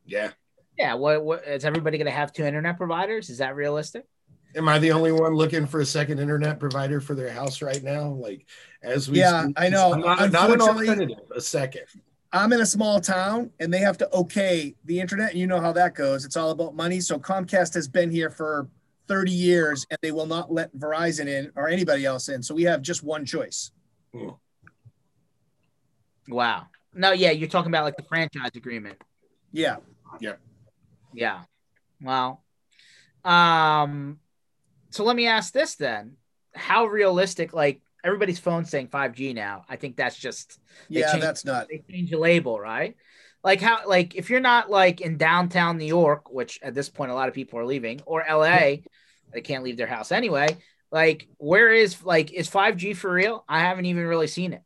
Yeah. 0.06 0.32
Yeah, 0.78 0.94
what, 0.96 1.24
what 1.24 1.48
is 1.48 1.64
everybody 1.66 1.98
going 1.98 2.06
to 2.06 2.12
have 2.12 2.34
two 2.34 2.44
internet 2.44 2.78
providers? 2.78 3.30
Is 3.30 3.38
that 3.38 3.56
realistic? 3.56 4.06
Am 4.56 4.70
I 4.70 4.80
the 4.80 4.92
only 4.92 5.12
one 5.12 5.34
looking 5.34 5.66
for 5.66 5.82
a 5.82 5.86
second 5.86 6.20
internet 6.20 6.60
provider 6.60 7.02
for 7.02 7.14
their 7.14 7.30
house 7.30 7.62
right 7.62 7.84
now? 7.84 8.10
Like, 8.10 8.46
as 8.82 9.10
we 9.10 9.20
Yeah, 9.20 9.44
speak, 9.44 9.60
I 9.60 9.70
know. 9.70 9.94
Not, 9.94 10.32
not 10.32 10.52
an 10.52 10.62
alternative, 10.62 11.18
a 11.36 11.42
second. 11.42 11.84
I'm 12.32 12.52
in 12.52 12.62
a 12.62 12.66
small 12.66 13.00
town 13.00 13.52
and 13.60 13.74
they 13.74 13.80
have 13.80 13.98
to 14.00 14.14
okay 14.14 14.76
the 14.86 15.00
internet. 15.00 15.32
And 15.32 15.40
you 15.40 15.48
know 15.48 15.62
how 15.62 15.72
that 15.74 15.96
goes. 15.96 16.26
It's 16.26 16.36
all 16.36 16.52
about 16.52 16.76
money. 16.76 17.00
So 17.00 17.18
Comcast 17.18 17.74
has 17.76 17.88
been 17.88 18.12
here 18.12 18.30
for 18.30 18.68
30 19.08 19.32
years 19.32 19.86
and 19.90 19.98
they 20.02 20.12
will 20.12 20.26
not 20.26 20.52
let 20.52 20.76
Verizon 20.76 21.28
in 21.28 21.52
or 21.56 21.70
anybody 21.70 22.06
else 22.06 22.28
in. 22.28 22.44
So 22.44 22.54
we 22.54 22.64
have 22.64 22.82
just 22.82 23.04
one 23.04 23.26
choice. 23.26 23.72
Hmm. 24.14 24.30
Wow. 26.28 26.68
No, 26.94 27.12
yeah, 27.12 27.32
you're 27.32 27.50
talking 27.50 27.72
about 27.72 27.84
like 27.84 27.98
the 27.98 28.04
franchise 28.04 28.52
agreement. 28.56 28.98
Yeah. 29.52 29.78
Yeah. 30.20 30.34
Well, 32.02 32.44
um, 33.24 34.20
so 34.90 35.04
let 35.04 35.16
me 35.16 35.28
ask 35.28 35.54
this 35.54 35.76
then: 35.76 36.18
How 36.54 36.86
realistic? 36.86 37.54
Like 37.54 37.82
everybody's 38.04 38.40
phone 38.40 38.66
saying 38.66 38.90
5G 38.90 39.34
now. 39.34 39.66
I 39.70 39.76
think 39.78 39.96
that's 39.96 40.18
just 40.18 40.60
Yeah, 40.90 41.12
changed- 41.12 41.26
that's 41.26 41.46
not. 41.46 41.68
they 41.70 41.84
change 41.90 42.12
the 42.12 42.18
label, 42.18 42.60
right? 42.60 42.96
Like 43.44 43.62
how? 43.62 43.88
Like 43.88 44.16
if 44.16 44.30
you're 44.30 44.40
not 44.40 44.70
like 44.70 45.02
in 45.02 45.18
downtown 45.18 45.78
New 45.78 45.86
York, 45.86 46.32
which 46.32 46.60
at 46.62 46.74
this 46.74 46.90
point 46.90 47.12
a 47.12 47.16
lot 47.16 47.28
of 47.30 47.34
people 47.36 47.60
are 47.60 47.66
leaving, 47.66 48.02
or 48.06 48.24
LA, 48.28 48.78
they 49.34 49.42
can't 49.44 49.64
leave 49.64 49.78
their 49.78 49.88
house 49.88 50.12
anyway. 50.12 50.48
Like 50.92 51.28
where 51.38 51.72
is 51.72 52.04
like 52.04 52.32
is 52.32 52.50
5G 52.50 52.96
for 52.96 53.12
real? 53.12 53.44
I 53.48 53.60
haven't 53.60 53.86
even 53.86 54.06
really 54.06 54.28
seen 54.28 54.54
it. 54.54 54.62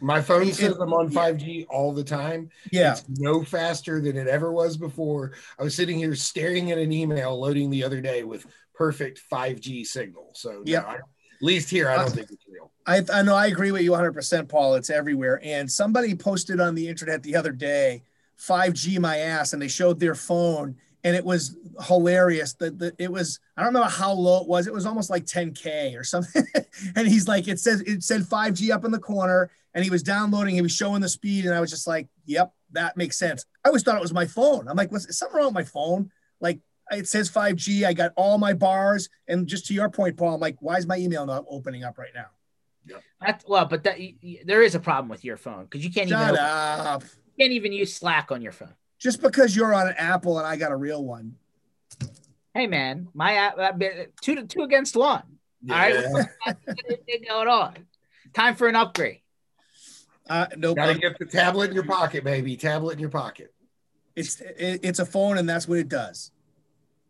My 0.00 0.20
phone 0.20 0.52
says 0.52 0.76
I'm 0.80 0.92
on 0.92 1.10
5G 1.10 1.66
all 1.68 1.92
the 1.92 2.04
time. 2.04 2.50
Yeah. 2.70 2.92
It's 2.92 3.04
no 3.08 3.42
faster 3.42 4.00
than 4.00 4.16
it 4.16 4.26
ever 4.28 4.52
was 4.52 4.76
before. 4.76 5.32
I 5.58 5.62
was 5.64 5.74
sitting 5.74 5.98
here 5.98 6.14
staring 6.14 6.70
at 6.72 6.78
an 6.78 6.92
email 6.92 7.38
loading 7.40 7.70
the 7.70 7.84
other 7.84 8.00
day 8.00 8.22
with 8.24 8.46
perfect 8.74 9.20
5G 9.30 9.84
signal. 9.84 10.30
So, 10.34 10.62
no, 10.64 10.78
I- 10.80 10.94
at 10.96 11.00
least 11.44 11.70
here, 11.70 11.88
I 11.88 11.96
don't 11.96 12.06
Uh, 12.06 12.10
think 12.10 12.30
it's 12.32 12.44
real. 12.48 12.72
I, 12.86 13.02
I 13.12 13.22
know 13.22 13.34
I 13.36 13.46
agree 13.46 13.70
with 13.70 13.82
you 13.82 13.92
100%, 13.92 14.48
Paul. 14.48 14.74
It's 14.74 14.90
everywhere. 14.90 15.40
And 15.44 15.70
somebody 15.70 16.14
posted 16.14 16.58
on 16.60 16.74
the 16.74 16.88
internet 16.88 17.22
the 17.22 17.36
other 17.36 17.52
day 17.52 18.02
5G 18.40 18.98
my 18.98 19.18
ass, 19.18 19.52
and 19.52 19.60
they 19.62 19.68
showed 19.68 20.00
their 20.00 20.14
phone, 20.14 20.76
and 21.04 21.14
it 21.16 21.24
was 21.24 21.56
hilarious. 21.86 22.54
That 22.54 22.78
the, 22.78 22.94
it 22.98 23.10
was, 23.10 23.40
I 23.56 23.62
don't 23.62 23.68
remember 23.74 23.88
how 23.90 24.12
low 24.12 24.42
it 24.42 24.48
was. 24.48 24.66
It 24.66 24.72
was 24.72 24.86
almost 24.86 25.10
like 25.10 25.24
10K 25.24 25.98
or 25.98 26.04
something. 26.04 26.44
and 26.96 27.06
he's 27.06 27.28
like, 27.28 27.48
it 27.48 27.60
says, 27.60 27.80
it 27.82 28.02
said 28.02 28.22
5G 28.22 28.70
up 28.70 28.84
in 28.84 28.90
the 28.90 28.98
corner, 28.98 29.50
and 29.74 29.84
he 29.84 29.90
was 29.90 30.02
downloading, 30.02 30.54
he 30.54 30.62
was 30.62 30.72
showing 30.72 31.00
the 31.00 31.08
speed, 31.08 31.44
and 31.46 31.54
I 31.54 31.60
was 31.60 31.70
just 31.70 31.86
like, 31.86 32.08
yep, 32.26 32.52
that 32.72 32.96
makes 32.96 33.18
sense. 33.18 33.44
I 33.64 33.68
always 33.68 33.82
thought 33.82 33.96
it 33.96 34.02
was 34.02 34.12
my 34.12 34.26
phone. 34.26 34.68
I'm 34.68 34.76
like, 34.76 34.90
what's 34.90 35.06
is 35.06 35.18
something 35.18 35.36
wrong 35.36 35.46
with 35.46 35.54
my 35.54 35.64
phone? 35.64 36.10
Like, 36.40 36.60
it 36.90 37.06
says 37.06 37.30
5G. 37.30 37.84
I 37.84 37.92
got 37.92 38.12
all 38.16 38.38
my 38.38 38.54
bars. 38.54 39.08
And 39.28 39.46
just 39.46 39.66
to 39.66 39.74
your 39.74 39.90
point, 39.90 40.16
Paul, 40.16 40.34
I'm 40.34 40.40
like, 40.40 40.56
why 40.60 40.76
is 40.76 40.86
my 40.86 40.96
email 40.96 41.26
not 41.26 41.44
opening 41.48 41.84
up 41.84 41.98
right 41.98 42.12
now? 42.14 42.26
That's 43.20 43.44
well, 43.46 43.66
but 43.66 43.82
that 43.84 43.98
there 44.46 44.62
is 44.62 44.74
a 44.74 44.80
problem 44.80 45.08
with 45.10 45.24
your 45.24 45.36
phone 45.36 45.64
because 45.64 45.84
you 45.84 45.92
can't 45.92 46.08
even 46.08 46.18
Shut 46.18 46.30
open- 46.30 46.44
up. 46.44 47.02
you 47.02 47.44
can't 47.44 47.52
even 47.52 47.72
use 47.72 47.94
Slack 47.94 48.32
on 48.32 48.40
your 48.40 48.52
phone. 48.52 48.72
Just 48.98 49.22
because 49.22 49.54
you're 49.54 49.72
on 49.72 49.88
an 49.88 49.94
Apple 49.96 50.38
and 50.38 50.46
I 50.46 50.56
got 50.56 50.72
a 50.72 50.76
real 50.76 51.04
one. 51.04 51.36
Hey 52.54 52.66
man, 52.66 53.08
my 53.14 53.34
app 53.34 53.80
two 54.20 54.34
to 54.34 54.44
two 54.44 54.62
against 54.62 54.96
one. 54.96 55.22
All 55.70 55.76
right, 55.76 55.94
Yeah. 55.94 56.52
Thing 57.06 57.24
going 57.28 57.48
on. 57.48 57.74
Time 58.32 58.56
for 58.56 58.68
an 58.68 58.76
upgrade. 58.76 59.20
Uh, 60.28 60.46
no, 60.56 60.74
Got 60.74 60.92
to 60.92 60.98
get 60.98 61.18
the 61.18 61.24
tablet 61.24 61.70
in 61.70 61.74
your 61.74 61.84
pocket, 61.86 62.22
baby. 62.24 62.56
Tablet 62.56 62.92
in 62.94 62.98
your 62.98 63.10
pocket. 63.10 63.54
it's 64.16 64.40
it, 64.40 64.80
it's 64.82 64.98
a 64.98 65.06
phone 65.06 65.38
and 65.38 65.48
that's 65.48 65.66
what 65.68 65.78
it 65.78 65.88
does. 65.88 66.32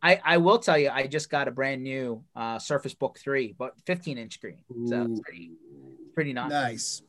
I, 0.01 0.21
I 0.25 0.37
will 0.37 0.59
tell 0.59 0.79
you, 0.79 0.91
I 0.91 1.09
just 1.09 1.29
got 1.29 1.49
a 1.49 1.51
brand 1.51 1.83
new 1.83 2.23
uh, 2.37 2.61
Surface 2.61 2.95
Book 2.95 3.19
3, 3.19 3.57
but 3.59 3.75
15 3.87 4.17
inch 4.19 4.35
screen. 4.35 4.59
So 4.87 5.03
it's 5.11 5.21
pretty, 5.21 5.51
pretty 6.15 6.33
nice. 6.33 6.51
Nice. 6.51 7.03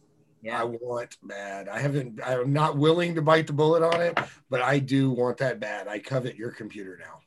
I 0.48 0.64
want 0.64 1.18
bad. 1.24 1.68
I 1.68 1.80
haven't. 1.80 2.20
I'm 2.26 2.54
not 2.54 2.78
willing 2.78 3.16
to 3.16 3.22
bite 3.22 3.48
the 3.48 3.54
bullet 3.54 3.84
on 3.84 4.02
it, 4.02 4.18
but 4.50 4.62
I 4.62 4.80
do 4.80 5.12
want 5.12 5.38
that 5.38 5.60
bad. 5.60 5.88
I 5.88 6.00
covet 6.00 6.36
your 6.36 6.52
computer 6.52 6.98
now. 7.00 7.20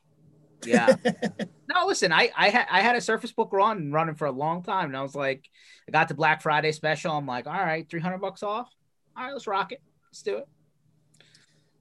Yeah. 0.65 0.95
no, 1.69 1.85
listen, 1.85 2.11
I 2.11 2.31
I, 2.35 2.49
ha- 2.49 2.67
I 2.71 2.81
had 2.81 2.95
a 2.95 3.01
Surface 3.01 3.31
Book 3.31 3.49
run 3.51 3.91
running 3.91 4.15
for 4.15 4.25
a 4.25 4.31
long 4.31 4.63
time, 4.63 4.87
and 4.87 4.97
I 4.97 5.01
was 5.01 5.15
like, 5.15 5.47
I 5.87 5.91
got 5.91 6.07
the 6.07 6.13
Black 6.13 6.41
Friday 6.41 6.71
special. 6.71 7.11
I'm 7.11 7.27
like, 7.27 7.47
all 7.47 7.53
right, 7.53 7.87
300 7.89 8.17
bucks 8.17 8.43
off. 8.43 8.69
All 9.15 9.25
right, 9.25 9.33
let's 9.33 9.47
rock 9.47 9.71
it. 9.71 9.81
Let's 10.09 10.21
do 10.21 10.37
it. 10.37 10.47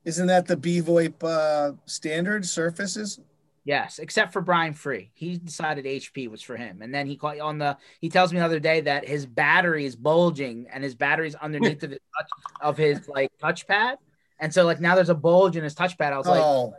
Isn't 0.05 0.27
that 0.27 0.47
the 0.47 0.57
BVoIP 0.57 1.23
uh, 1.23 1.73
standard 1.87 2.45
surfaces? 2.45 3.21
Yes, 3.65 4.01
except 4.01 4.33
for 4.33 4.41
Brian 4.41 4.73
Free. 4.73 5.11
He 5.15 5.37
decided 5.37 5.85
HP 5.85 6.29
was 6.29 6.43
for 6.43 6.57
him. 6.57 6.83
And 6.83 6.93
then 6.93 7.07
he 7.07 7.17
called 7.17 7.39
on 7.39 7.59
the 7.59 7.77
he 8.01 8.09
tells 8.09 8.33
me 8.33 8.41
the 8.41 8.45
other 8.45 8.59
day 8.59 8.81
that 8.83 9.07
his 9.07 9.25
battery 9.25 9.85
is 9.85 9.95
bulging 9.95 10.67
and 10.73 10.83
his 10.83 10.95
battery's 10.95 11.37
underneath 11.37 11.83
of 11.83 11.91
his 11.91 12.01
touch 12.19 12.29
of 12.61 12.77
his 12.77 13.09
like 13.09 13.31
touchpad. 13.41 13.97
And 14.41 14.53
so 14.53 14.65
like 14.65 14.81
now 14.81 14.97
there's 14.97 15.11
a 15.11 15.15
bulge 15.15 15.57
in 15.57 15.63
his 15.63 15.75
touchpad. 15.75 16.13
I 16.13 16.19
was 16.19 16.27
like, 16.27 16.43
oh, 16.43 16.75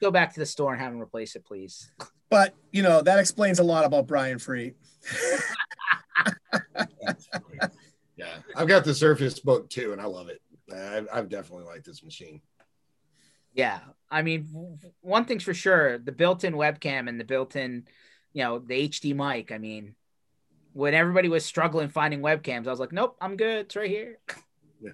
go 0.00 0.10
back 0.10 0.34
to 0.34 0.40
the 0.40 0.46
store 0.46 0.72
and 0.72 0.82
have 0.82 0.92
him 0.92 1.00
replace 1.00 1.36
it, 1.36 1.44
please. 1.44 1.92
but 2.30 2.54
you 2.72 2.82
know 2.82 3.00
that 3.02 3.20
explains 3.20 3.60
a 3.60 3.64
lot 3.64 3.84
about 3.84 4.08
Brian 4.08 4.38
Free. 4.38 4.74
Yeah, 8.16 8.36
I've 8.54 8.68
got 8.68 8.84
the 8.84 8.94
Surface 8.94 9.40
Book 9.40 9.68
too, 9.68 9.92
and 9.92 10.00
I 10.00 10.04
love 10.04 10.28
it. 10.28 10.40
I've, 10.72 11.08
I've 11.12 11.28
definitely 11.28 11.64
liked 11.64 11.84
this 11.84 12.04
machine. 12.04 12.40
Yeah. 13.54 13.80
I 14.10 14.22
mean, 14.22 14.78
one 15.00 15.24
thing's 15.24 15.42
for 15.42 15.54
sure, 15.54 15.98
the 15.98 16.12
built-in 16.12 16.54
webcam 16.54 17.08
and 17.08 17.18
the 17.18 17.24
built-in, 17.24 17.86
you 18.32 18.44
know, 18.44 18.58
the 18.58 18.88
HD 18.88 19.14
mic. 19.14 19.52
I 19.52 19.58
mean, 19.58 19.94
when 20.74 20.94
everybody 20.94 21.28
was 21.28 21.44
struggling 21.44 21.88
finding 21.88 22.20
webcams, 22.20 22.66
I 22.66 22.70
was 22.70 22.80
like, 22.80 22.92
nope, 22.92 23.16
I'm 23.20 23.36
good. 23.36 23.66
It's 23.66 23.76
right 23.76 23.88
here. 23.90 24.18
Yeah. 24.82 24.90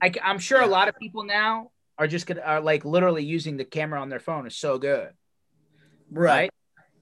I, 0.02 0.12
am 0.22 0.38
sure 0.38 0.60
a 0.60 0.66
lot 0.66 0.88
of 0.88 0.96
people 0.98 1.24
now 1.24 1.70
are 1.98 2.06
just 2.06 2.26
gonna 2.26 2.42
are 2.42 2.60
like 2.60 2.84
literally 2.84 3.24
using 3.24 3.56
the 3.56 3.64
camera 3.64 4.00
on 4.00 4.10
their 4.10 4.20
phone 4.20 4.46
is 4.46 4.54
so 4.54 4.78
good, 4.78 5.10
right? 6.10 6.50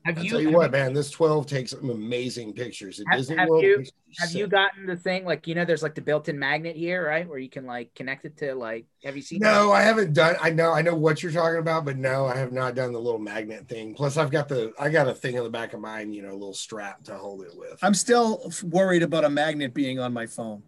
Have 0.04 0.18
I 0.18 0.20
you, 0.20 0.30
tell 0.30 0.40
you 0.40 0.46
have 0.48 0.54
what, 0.56 0.70
man, 0.70 0.92
this 0.92 1.10
12 1.10 1.46
takes 1.46 1.70
some 1.70 1.88
amazing 1.88 2.52
pictures. 2.52 3.00
At 3.00 3.06
Have- 3.08 3.18
Disney 3.20 3.36
have 3.36 3.48
World, 3.48 3.62
you- 3.64 3.76
pictures 3.78 3.92
are 4.20 4.26
have 4.26 4.32
you 4.32 4.46
gotten 4.46 4.86
the 4.86 4.96
thing 4.96 5.24
like 5.24 5.46
you 5.48 5.54
know 5.56 5.64
there's 5.64 5.82
like 5.82 5.94
the 5.96 6.00
built-in 6.00 6.38
magnet 6.38 6.76
here, 6.76 7.04
right, 7.06 7.26
where 7.28 7.38
you 7.38 7.48
can 7.48 7.64
like 7.66 7.92
connect 7.94 8.24
it 8.26 8.36
to 8.36 8.54
like 8.54 8.86
have 9.02 9.16
you 9.16 9.22
seen? 9.22 9.40
that? 9.40 9.52
No, 9.52 9.72
I 9.72 9.80
haven't 9.82 10.12
done. 10.12 10.36
I 10.40 10.50
know, 10.50 10.72
I 10.72 10.82
know 10.82 10.94
what 10.94 11.22
you're 11.22 11.32
talking 11.32 11.58
about, 11.58 11.84
but 11.84 11.96
no, 11.96 12.26
I 12.26 12.36
have 12.36 12.52
not 12.52 12.74
done 12.74 12.92
the 12.92 13.00
little 13.00 13.18
magnet 13.18 13.66
thing. 13.66 13.94
Plus, 13.94 14.16
I've 14.16 14.30
got 14.30 14.48
the, 14.48 14.72
I 14.78 14.88
got 14.90 15.08
a 15.08 15.14
thing 15.14 15.34
in 15.36 15.42
the 15.42 15.50
back 15.50 15.72
of 15.72 15.80
mine, 15.80 16.12
you 16.12 16.22
know, 16.22 16.30
a 16.30 16.34
little 16.34 16.54
strap 16.54 17.02
to 17.04 17.16
hold 17.16 17.42
it 17.42 17.50
with. 17.56 17.78
I'm 17.82 17.94
still 17.94 18.52
worried 18.62 19.02
about 19.02 19.24
a 19.24 19.30
magnet 19.30 19.72
being 19.74 19.98
on 19.98 20.12
my 20.12 20.26
phone. 20.26 20.62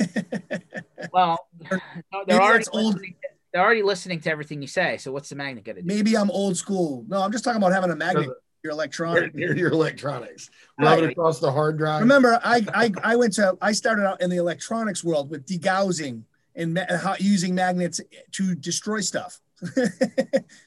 Well, 1.14 1.48
they're 1.70 1.80
Maybe 2.28 2.40
already 2.40 2.58
that's 2.60 2.70
old- 2.70 2.98
to, 2.98 3.08
they're 3.56 3.64
already 3.64 3.84
listening 3.84 4.20
to 4.20 4.30
everything 4.30 4.62
you 4.62 4.68
say. 4.68 4.98
So 4.98 5.14
what's 5.14 5.30
the 5.30 5.36
magnet 5.38 5.64
gonna 5.64 5.82
do? 5.82 5.88
Maybe 5.88 6.18
I'm 6.18 6.30
old 6.30 6.58
school. 6.58 7.06
No, 7.08 7.22
I'm 7.22 7.32
just 7.32 7.46
talking 7.46 7.56
about 7.62 7.72
having 7.72 7.90
a 7.90 7.96
magnet. 7.96 8.26
So 8.26 8.34
Your 8.66 8.72
Near, 8.72 8.72
electronic. 8.74 9.34
near 9.36 9.56
your 9.56 9.72
electronics, 9.72 10.50
rub 10.80 10.98
it 11.00 11.02
Right. 11.04 11.12
across 11.12 11.40
the 11.40 11.50
hard 11.50 11.78
drive. 11.78 12.02
Remember, 12.02 12.38
I, 12.44 12.66
I 12.74 12.92
I 13.02 13.16
went 13.16 13.32
to 13.36 13.56
I 13.62 13.72
started 13.72 14.06
out 14.06 14.22
in 14.22 14.30
the 14.30 14.36
electronics 14.38 15.06
world 15.06 15.30
with 15.30 15.46
degaussing 15.46 16.24
and 16.56 16.74
ma- 16.74 16.98
how, 17.02 17.16
using 17.18 17.56
magnets 17.56 18.02
to 18.34 18.56
destroy 18.56 19.00
stuff. 19.00 19.40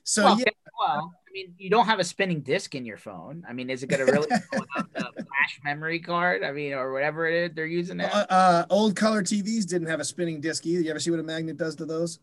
so 0.05 0.25
well, 0.25 0.39
yeah, 0.39 0.45
well, 0.81 1.13
I 1.29 1.31
mean, 1.35 1.55
you 1.59 1.69
don't 1.69 1.85
have 1.87 1.99
a 1.99 2.05
spinning 2.05 2.41
disc 2.41 2.75
in 2.75 2.87
your 2.87 2.97
phone. 2.97 3.45
I 3.47 3.53
mean, 3.53 3.69
is 3.69 3.83
it 3.83 3.89
going 3.89 4.07
to 4.07 4.11
really 4.11 4.29
pull 4.53 4.65
out 4.79 4.87
the 4.95 5.01
flash 5.13 5.61
memory 5.63 5.99
card? 5.99 6.43
I 6.43 6.53
mean, 6.53 6.73
or 6.73 6.93
whatever 6.95 7.27
it 7.27 7.35
is 7.51 7.55
they're 7.55 7.67
using 7.67 7.99
now? 7.99 8.07
Uh, 8.13 8.27
uh, 8.31 8.67
old 8.71 8.97
color 8.97 9.23
TVs 9.23 9.67
didn't 9.67 9.89
have 9.89 10.01
a 10.01 10.05
spinning 10.05 10.41
disc 10.41 10.65
either. 10.65 10.81
You 10.83 10.91
ever 10.91 11.01
see 11.01 11.11
what 11.11 11.21
a 11.21 11.25
magnet 11.25 11.59
does 11.59 11.77
to 11.77 11.85
those? 11.85 12.19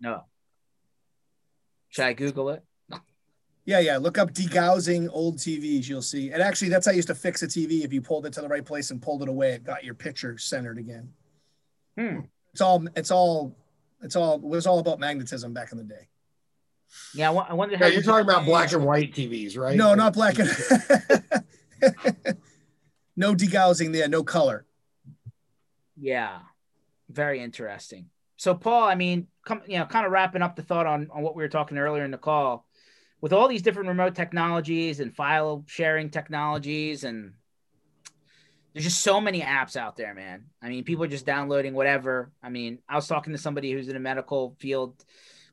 No. 0.00 0.24
Should 1.88 2.04
I 2.04 2.12
Google 2.12 2.50
it? 2.50 2.64
Yeah, 3.66 3.78
yeah. 3.78 3.96
Look 3.96 4.18
up 4.18 4.32
degaussing 4.32 5.08
old 5.10 5.38
TVs. 5.38 5.88
You'll 5.88 6.02
see. 6.02 6.30
And 6.30 6.42
actually, 6.42 6.68
that's 6.68 6.86
how 6.86 6.92
I 6.92 6.96
used 6.96 7.08
to 7.08 7.14
fix 7.14 7.42
a 7.42 7.46
TV. 7.46 7.84
If 7.84 7.92
you 7.92 8.02
pulled 8.02 8.26
it 8.26 8.32
to 8.34 8.42
the 8.42 8.48
right 8.48 8.64
place 8.64 8.90
and 8.90 9.00
pulled 9.00 9.22
it 9.22 9.28
away, 9.28 9.52
it 9.52 9.64
got 9.64 9.84
your 9.84 9.94
picture 9.94 10.36
centered 10.36 10.76
again. 10.76 11.12
Hmm. 11.96 12.20
It's 12.52 12.60
all. 12.60 12.86
It's 12.94 13.10
all. 13.10 13.56
It's 14.02 14.16
all. 14.16 14.36
It 14.36 14.42
was 14.42 14.66
all 14.66 14.80
about 14.80 14.98
magnetism 14.98 15.54
back 15.54 15.72
in 15.72 15.78
the 15.78 15.84
day. 15.84 16.08
Yeah, 17.14 17.32
I 17.32 17.54
wonder 17.54 17.76
how 17.76 17.86
Yeah, 17.86 17.92
you're 17.92 18.02
talking 18.02 18.28
about 18.28 18.44
black 18.46 18.72
and 18.72 18.84
white 18.84 19.14
TVs, 19.14 19.56
right? 19.56 19.76
No, 19.76 19.94
not 19.94 20.12
black 20.12 20.38
and. 20.38 20.48
no 23.16 23.34
degaussing 23.34 23.92
there. 23.92 24.08
No 24.08 24.22
color. 24.22 24.66
Yeah, 25.96 26.40
very 27.08 27.40
interesting. 27.40 28.10
So, 28.36 28.54
Paul, 28.54 28.84
I 28.84 28.94
mean, 28.94 29.28
come, 29.44 29.62
you 29.66 29.78
know, 29.78 29.86
kind 29.86 30.06
of 30.06 30.12
wrapping 30.12 30.42
up 30.42 30.56
the 30.56 30.62
thought 30.62 30.86
on 30.86 31.08
on 31.12 31.22
what 31.22 31.36
we 31.36 31.42
were 31.42 31.48
talking 31.48 31.78
earlier 31.78 32.04
in 32.04 32.10
the 32.10 32.18
call, 32.18 32.66
with 33.20 33.32
all 33.32 33.48
these 33.48 33.62
different 33.62 33.88
remote 33.88 34.14
technologies 34.14 35.00
and 35.00 35.14
file 35.14 35.64
sharing 35.66 36.10
technologies, 36.10 37.04
and 37.04 37.34
there's 38.72 38.84
just 38.84 39.02
so 39.02 39.20
many 39.20 39.40
apps 39.40 39.76
out 39.76 39.96
there, 39.96 40.14
man. 40.14 40.46
I 40.60 40.68
mean, 40.68 40.84
people 40.84 41.04
are 41.04 41.08
just 41.08 41.26
downloading 41.26 41.74
whatever. 41.74 42.32
I 42.42 42.48
mean, 42.48 42.80
I 42.88 42.96
was 42.96 43.06
talking 43.06 43.32
to 43.32 43.38
somebody 43.38 43.70
who's 43.72 43.88
in 43.88 43.96
a 43.96 44.00
medical 44.00 44.56
field 44.58 45.04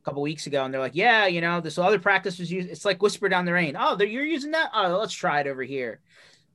a 0.01 0.03
couple 0.03 0.23
weeks 0.23 0.47
ago, 0.47 0.65
and 0.65 0.73
they're 0.73 0.81
like, 0.81 0.95
"Yeah, 0.95 1.27
you 1.27 1.41
know, 1.41 1.61
this 1.61 1.77
other 1.77 1.99
practice 1.99 2.39
was 2.39 2.51
used. 2.51 2.69
It's 2.69 2.85
like 2.85 3.01
whisper 3.01 3.29
down 3.29 3.45
the 3.45 3.53
rain. 3.53 3.75
Oh, 3.77 3.95
you're 4.01 4.25
using 4.25 4.51
that. 4.51 4.71
Oh, 4.73 4.97
let's 4.97 5.13
try 5.13 5.41
it 5.41 5.47
over 5.47 5.63
here. 5.63 6.01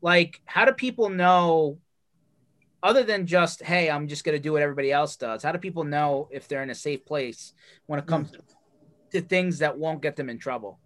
Like, 0.03 0.41
how 0.45 0.65
do 0.65 0.73
people 0.73 1.09
know? 1.09 1.79
Other 2.87 3.03
than 3.03 3.27
just 3.27 3.63
hey 3.63 3.91
i'm 3.91 4.07
just 4.07 4.25
going 4.25 4.37
to 4.37 4.43
do 4.43 4.53
what 4.53 4.63
everybody 4.63 4.93
else 4.93 5.17
does 5.17 5.43
how 5.43 5.53
do 5.53 5.59
people 5.59 5.85
know 5.85 6.29
if 6.31 6.47
they're 6.47 6.63
in 6.63 6.71
a 6.71 6.75
safe 6.75 7.05
place 7.05 7.53
when 7.87 7.99
it 7.99 8.03
hmm. 8.03 8.09
comes 8.09 8.33
to 9.11 9.21
things 9.21 9.59
that 9.59 9.77
won't 9.77 10.01
get 10.01 10.17
them 10.17 10.31
in 10.31 10.39
trouble 10.39 10.79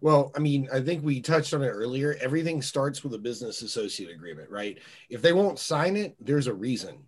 Well, 0.00 0.32
I 0.34 0.38
mean, 0.38 0.68
I 0.72 0.80
think 0.80 1.04
we 1.04 1.20
touched 1.20 1.52
on 1.52 1.62
it 1.62 1.68
earlier. 1.68 2.16
Everything 2.20 2.62
starts 2.62 3.04
with 3.04 3.12
a 3.12 3.18
business 3.18 3.60
associate 3.60 4.10
agreement, 4.10 4.50
right? 4.50 4.78
If 5.10 5.20
they 5.20 5.34
won't 5.34 5.58
sign 5.58 5.96
it, 5.96 6.16
there's 6.18 6.46
a 6.46 6.54
reason. 6.54 7.04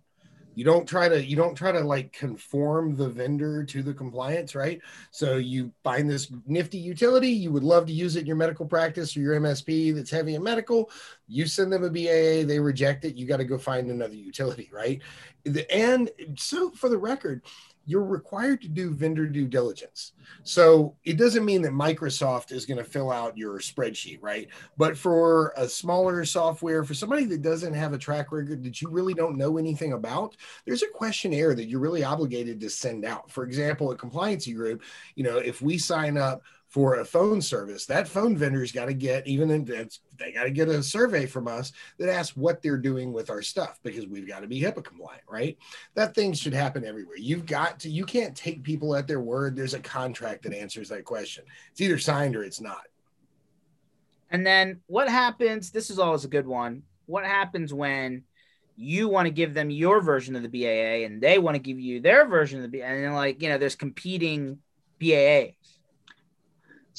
You 0.59 0.65
don't 0.65 0.85
try 0.85 1.07
to 1.07 1.23
you 1.23 1.37
don't 1.37 1.55
try 1.55 1.71
to 1.71 1.79
like 1.79 2.11
conform 2.11 2.97
the 2.97 3.07
vendor 3.07 3.63
to 3.63 3.81
the 3.81 3.93
compliance, 3.93 4.55
right? 4.55 4.81
So 5.09 5.37
you 5.37 5.71
find 5.85 6.09
this 6.09 6.33
nifty 6.47 6.77
utility, 6.77 7.29
you 7.29 7.53
would 7.53 7.63
love 7.63 7.85
to 7.85 7.93
use 7.93 8.17
it 8.17 8.19
in 8.19 8.25
your 8.25 8.35
medical 8.35 8.65
practice 8.65 9.15
or 9.15 9.21
your 9.21 9.39
MSP 9.39 9.95
that's 9.95 10.11
heavy 10.11 10.35
in 10.35 10.43
medical. 10.43 10.91
You 11.29 11.45
send 11.45 11.71
them 11.71 11.85
a 11.85 11.89
BAA, 11.89 12.45
they 12.45 12.59
reject 12.59 13.05
it, 13.05 13.15
you 13.15 13.25
got 13.25 13.37
to 13.37 13.45
go 13.45 13.57
find 13.57 13.89
another 13.89 14.15
utility, 14.15 14.69
right? 14.73 15.01
And 15.69 16.11
so 16.35 16.71
for 16.71 16.89
the 16.89 16.97
record, 16.97 17.41
you're 17.85 18.03
required 18.03 18.61
to 18.61 18.67
do 18.67 18.91
vendor 18.91 19.25
due 19.25 19.47
diligence. 19.47 20.13
So 20.43 20.95
it 21.05 21.17
doesn't 21.17 21.45
mean 21.45 21.61
that 21.63 21.71
Microsoft 21.71 22.51
is 22.51 22.65
going 22.65 22.77
to 22.77 22.83
fill 22.83 23.11
out 23.11 23.37
your 23.37 23.59
spreadsheet, 23.59 24.19
right? 24.21 24.47
But 24.77 24.97
for 24.97 25.53
a 25.57 25.67
smaller 25.67 26.23
software, 26.25 26.83
for 26.83 26.93
somebody 26.93 27.25
that 27.25 27.41
doesn't 27.41 27.73
have 27.73 27.93
a 27.93 27.97
track 27.97 28.31
record 28.31 28.63
that 28.63 28.81
you 28.81 28.89
really 28.89 29.13
don't 29.13 29.37
know 29.37 29.57
anything 29.57 29.93
about, 29.93 30.35
there's 30.65 30.83
a 30.83 30.87
questionnaire 30.87 31.55
that 31.55 31.65
you're 31.65 31.79
really 31.79 32.03
obligated 32.03 32.59
to 32.59 32.69
send 32.69 33.05
out. 33.05 33.31
For 33.31 33.43
example, 33.43 33.91
a 33.91 33.97
compliancy 33.97 34.55
group, 34.55 34.83
you 35.15 35.23
know, 35.23 35.37
if 35.37 35.61
we 35.61 35.77
sign 35.77 36.17
up 36.17 36.43
for 36.69 36.99
a 36.99 37.05
phone 37.05 37.41
service, 37.41 37.85
that 37.87 38.07
phone 38.07 38.37
vendor's 38.37 38.71
got 38.71 38.85
to 38.85 38.93
get 38.93 39.27
even 39.27 39.51
in 39.51 39.65
they 39.65 40.31
got 40.31 40.43
to 40.43 40.51
get 40.51 40.69
a 40.69 40.81
survey 40.81 41.25
from 41.25 41.47
us 41.47 41.71
that 41.97 42.09
asks 42.09 42.37
what 42.37 42.61
they're 42.61 42.77
doing 42.77 43.11
with 43.11 43.29
our 43.29 43.41
stuff 43.41 43.79
because 43.83 44.07
we've 44.07 44.27
got 44.27 44.41
to 44.41 44.47
be 44.47 44.61
HIPAA 44.61 44.83
compliant, 44.83 45.23
right? 45.27 45.57
That 45.95 46.15
thing 46.15 46.33
should 46.33 46.53
happen 46.53 46.85
everywhere. 46.85 47.17
You've 47.17 47.45
got 47.45 47.79
to, 47.81 47.89
you 47.89 48.05
can't 48.05 48.35
take 48.35 48.63
people 48.63 48.95
at 48.95 49.07
their 49.07 49.19
word. 49.19 49.55
There's 49.55 49.73
a 49.73 49.79
contract 49.79 50.43
that 50.43 50.53
answers 50.53 50.89
that 50.89 51.05
question. 51.05 51.43
It's 51.71 51.81
either 51.81 51.97
signed 51.97 52.35
or 52.35 52.43
it's 52.43 52.61
not. 52.61 52.83
and 54.29 54.45
then 54.45 54.81
what 54.87 55.09
happens 55.09 55.71
this 55.71 55.89
is 55.89 55.99
always 55.99 56.25
a 56.25 56.27
good 56.29 56.47
one 56.47 56.83
what 57.05 57.25
happens 57.25 57.73
when 57.73 58.23
you 58.75 59.09
want 59.09 59.25
to 59.25 59.31
give 59.31 59.53
them 59.53 59.69
your 59.69 60.01
version 60.01 60.35
of 60.35 60.43
the 60.43 60.47
baa 60.49 61.05
and 61.05 61.21
they 61.21 61.37
want 61.39 61.55
to 61.55 61.59
give 61.59 61.79
you 61.79 61.99
their 61.99 62.27
version 62.27 62.63
of 62.63 62.71
the 62.71 62.79
baa 62.79 62.85
and 62.85 63.03
then 63.03 63.13
like 63.13 63.41
you 63.41 63.49
know 63.49 63.57
there's 63.57 63.75
competing 63.75 64.59
baas 65.01 65.78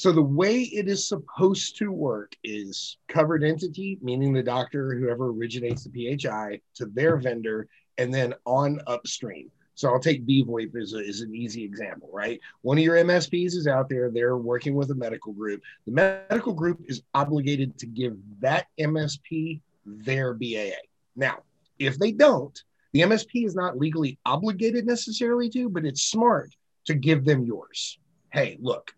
So 0.01 0.11
the 0.11 0.19
way 0.19 0.61
it 0.61 0.87
is 0.87 1.07
supposed 1.07 1.77
to 1.77 1.91
work 1.91 2.35
is 2.43 2.97
covered 3.07 3.43
entity, 3.43 3.99
meaning 4.01 4.33
the 4.33 4.41
doctor, 4.41 4.95
whoever 4.95 5.27
originates 5.27 5.83
the 5.83 6.17
PHI, 6.17 6.59
to 6.77 6.87
their 6.87 7.17
vendor, 7.17 7.67
and 7.99 8.11
then 8.11 8.33
on 8.47 8.81
upstream. 8.87 9.51
So 9.75 9.89
I'll 9.89 9.99
take 9.99 10.25
BVoIP 10.25 10.75
as, 10.75 10.95
a, 10.95 11.07
as 11.07 11.21
an 11.21 11.35
easy 11.35 11.63
example, 11.63 12.09
right? 12.11 12.39
One 12.63 12.79
of 12.79 12.83
your 12.83 12.95
MSPs 12.95 13.53
is 13.53 13.67
out 13.67 13.89
there, 13.89 14.09
they're 14.09 14.37
working 14.37 14.73
with 14.73 14.89
a 14.89 14.95
medical 14.95 15.33
group. 15.33 15.61
The 15.85 15.91
medical 15.91 16.53
group 16.53 16.81
is 16.87 17.03
obligated 17.13 17.77
to 17.77 17.85
give 17.85 18.17
that 18.39 18.65
MSP 18.79 19.61
their 19.85 20.33
BAA. 20.33 20.81
Now, 21.15 21.43
if 21.77 21.99
they 21.99 22.11
don't, 22.11 22.59
the 22.93 23.01
MSP 23.01 23.45
is 23.45 23.53
not 23.53 23.77
legally 23.77 24.17
obligated 24.25 24.87
necessarily 24.87 25.47
to, 25.51 25.69
but 25.69 25.85
it's 25.85 26.01
smart 26.01 26.55
to 26.85 26.95
give 26.95 27.23
them 27.23 27.45
yours. 27.45 27.99
Hey, 28.31 28.57
look, 28.59 28.95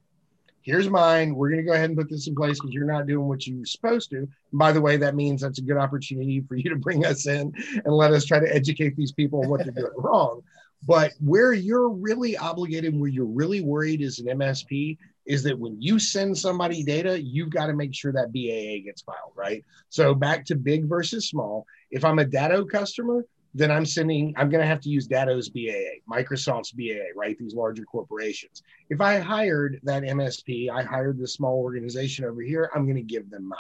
here's 0.64 0.90
mine. 0.90 1.36
We're 1.36 1.50
going 1.50 1.62
to 1.62 1.68
go 1.68 1.74
ahead 1.74 1.90
and 1.90 1.98
put 1.98 2.10
this 2.10 2.28
in 2.28 2.36
place 2.36 2.60
because 2.60 2.74
you're 2.74 2.86
not 2.86 3.06
doing 3.06 3.28
what 3.28 3.46
you're 3.46 3.66
supposed 3.66 4.10
to. 4.12 4.18
And 4.18 4.30
by 4.54 4.72
the 4.72 4.82
way, 4.82 4.98
that 4.98 5.16
means 5.16 5.42
that's 5.42 5.60
a 5.60 5.64
good 5.64 5.78
opportunity 5.78 6.42
for 6.42 6.56
you 6.56 6.70
to 6.70 6.76
bring 6.76 7.06
us 7.06 7.28
in 7.28 7.54
and 7.86 7.94
let 7.94 8.12
us 8.12 8.26
try 8.26 8.40
to 8.40 8.56
educate 8.56 8.96
these 8.96 9.12
people 9.12 9.44
on 9.44 9.50
what 9.50 9.64
they're 9.64 9.74
doing 9.74 9.92
wrong. 9.98 10.42
But 10.86 11.14
where 11.20 11.54
you're 11.54 11.90
really 11.90 12.36
obligated, 12.36 13.00
where 13.00 13.10
you're 13.10 13.26
really 13.26 13.62
worried 13.62 14.02
as 14.02 14.20
an 14.20 14.26
MSP, 14.38 14.98
is 15.26 15.44
that 15.44 15.58
when 15.58 15.82
you 15.82 16.00
send 16.00 16.38
somebody 16.38 16.84
data, 16.84 17.22
you've 17.22 17.50
got 17.50 17.68
to 17.68 17.74
make 17.74 17.94
sure 17.94 18.12
that 18.12 18.34
BAA 18.34 18.84
gets 18.84 19.02
filed, 19.02 19.32
right? 19.36 19.64
So 19.90 20.14
back 20.14 20.46
to 20.46 20.56
big 20.56 20.86
versus 20.86 21.30
small. 21.30 21.66
If 21.92 22.04
I'm 22.04 22.20
a 22.20 22.26
Datto 22.26 22.66
customer, 22.66 23.26
then 23.54 23.72
I'm 23.72 23.86
sending, 23.86 24.34
I'm 24.38 24.50
going 24.50 24.62
to 24.62 24.68
have 24.68 24.82
to 24.82 24.90
use 24.90 25.08
Datto's 25.08 25.50
BAA, 25.50 26.02
Microsoft's 26.10 26.72
BAA, 26.72 27.12
right? 27.16 27.38
These 27.38 27.54
larger 27.54 27.84
corporations. 27.84 28.64
If 28.90 29.00
I 29.00 29.20
hired 29.20 29.80
that 29.84 30.04
MSP, 30.04 30.70
I 30.70 30.84
hired 30.84 31.20
this 31.20 31.34
small 31.34 31.60
organization 31.60 32.26
over 32.26 32.42
here, 32.42 32.70
I'm 32.74 32.86
going 32.86 32.96
to 32.96 33.02
give 33.02 33.30
them 33.30 33.48
mine. 33.48 33.60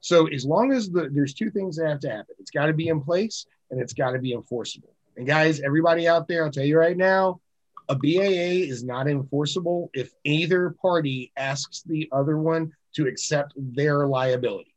So 0.00 0.26
as 0.28 0.44
long 0.44 0.72
as 0.72 0.90
the, 0.90 1.08
there's 1.10 1.34
two 1.34 1.50
things 1.50 1.76
that 1.76 1.88
have 1.88 2.00
to 2.00 2.10
happen, 2.10 2.34
it's 2.38 2.50
got 2.50 2.66
to 2.66 2.72
be 2.72 2.88
in 2.88 3.00
place 3.00 3.46
and 3.70 3.80
it's 3.80 3.94
got 3.94 4.12
to 4.12 4.18
be 4.18 4.32
enforceable. 4.32 4.94
And 5.16 5.26
guys, 5.26 5.60
everybody 5.60 6.06
out 6.06 6.28
there, 6.28 6.44
I'll 6.44 6.50
tell 6.50 6.64
you 6.64 6.78
right 6.78 6.96
now, 6.96 7.40
a 7.88 7.94
BAA 7.94 8.68
is 8.68 8.84
not 8.84 9.08
enforceable 9.08 9.90
if 9.94 10.12
either 10.24 10.76
party 10.80 11.32
asks 11.36 11.82
the 11.82 12.08
other 12.12 12.38
one 12.38 12.72
to 12.94 13.06
accept 13.06 13.52
their 13.56 14.06
liability. 14.06 14.69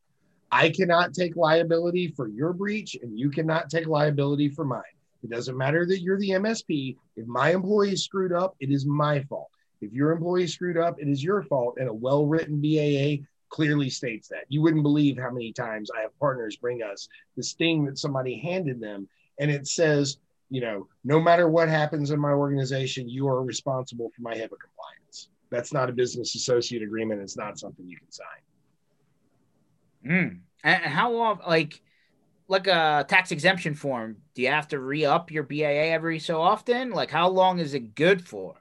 I 0.54 0.70
cannot 0.70 1.16
take 1.16 1.36
liability 1.36 2.10
for 2.10 2.28
your 2.28 2.54
breach, 2.54 2.95
and 3.01 3.18
you 3.18 3.32
cannot 3.32 3.72
take 3.72 3.88
liability 3.88 4.49
for 4.49 4.64
mine. 4.64 4.84
It 5.24 5.32
doesn't 5.32 5.58
matter 5.58 5.84
that 5.88 6.01
you're 6.01 6.20
the 6.20 6.30
MSP. 6.30 6.95
If 7.16 7.26
my 7.26 7.54
employee 7.54 7.95
screwed 7.95 8.32
up, 8.32 8.56
it 8.60 8.70
is 8.70 8.86
my 8.86 9.24
fault. 9.24 9.49
If 9.82 9.91
your 9.93 10.12
employee 10.12 10.45
screwed 10.45 10.78
up, 10.78 11.01
it 11.01 11.08
is 11.08 11.24
your 11.24 11.41
fault. 11.41 11.78
And 11.80 11.89
a 11.89 11.93
well 11.93 12.28
written 12.28 12.62
BAA 12.62 13.26
clearly 13.49 13.89
states 13.89 14.28
that. 14.28 14.45
You 14.47 14.62
wouldn't 14.62 14.84
believe 14.84 15.18
how 15.18 15.32
many 15.32 15.51
times 15.54 15.89
I 15.89 16.01
have 16.01 16.20
partners 16.20 16.56
bring 16.56 16.84
us 16.84 17.10
this 17.36 17.54
thing 17.54 17.84
that 17.86 17.97
somebody 17.97 18.38
handed 18.38 18.80
them, 18.80 19.08
and 19.39 19.49
it 19.49 19.66
says, 19.66 20.18
you 20.51 20.62
know, 20.62 20.88
no 21.04 21.20
matter 21.20 21.49
what 21.49 21.68
happens 21.68 22.12
in 22.12 22.20
my 22.20 22.32
organization, 22.32 23.10
you 23.10 23.28
are 23.28 23.41
responsible 23.41 24.12
for 24.16 24.22
my 24.22 24.36
HIPAA 24.36 24.60
compliance. 24.62 25.30
That's 25.49 25.74
not 25.74 25.89
a 25.89 25.93
business 25.93 26.36
associate 26.36 26.84
agreement. 26.84 27.22
It's 27.22 27.38
not 27.38 27.58
something 27.58 27.88
you 27.88 27.97
can 27.97 28.12
sign. 28.12 28.28
Mm. 30.06 30.39
And 30.64 30.84
how 30.84 31.12
long, 31.12 31.39
like, 31.47 31.82
like 32.47 32.68
a 32.68 33.06
tax 33.08 33.32
exemption 33.32 33.74
form, 33.74 34.18
do 34.36 34.41
you 34.41 34.49
have 34.49 34.68
to 34.70 34.80
re 34.80 35.06
up 35.06 35.32
your 35.32 35.43
BAA 35.43 35.91
every 35.93 36.20
so 36.20 36.41
often? 36.41 36.91
Like, 36.91 37.12
how 37.12 37.30
long 37.30 37.60
is 37.60 37.74
it 37.74 37.95
good 37.95 38.26
for? 38.26 38.56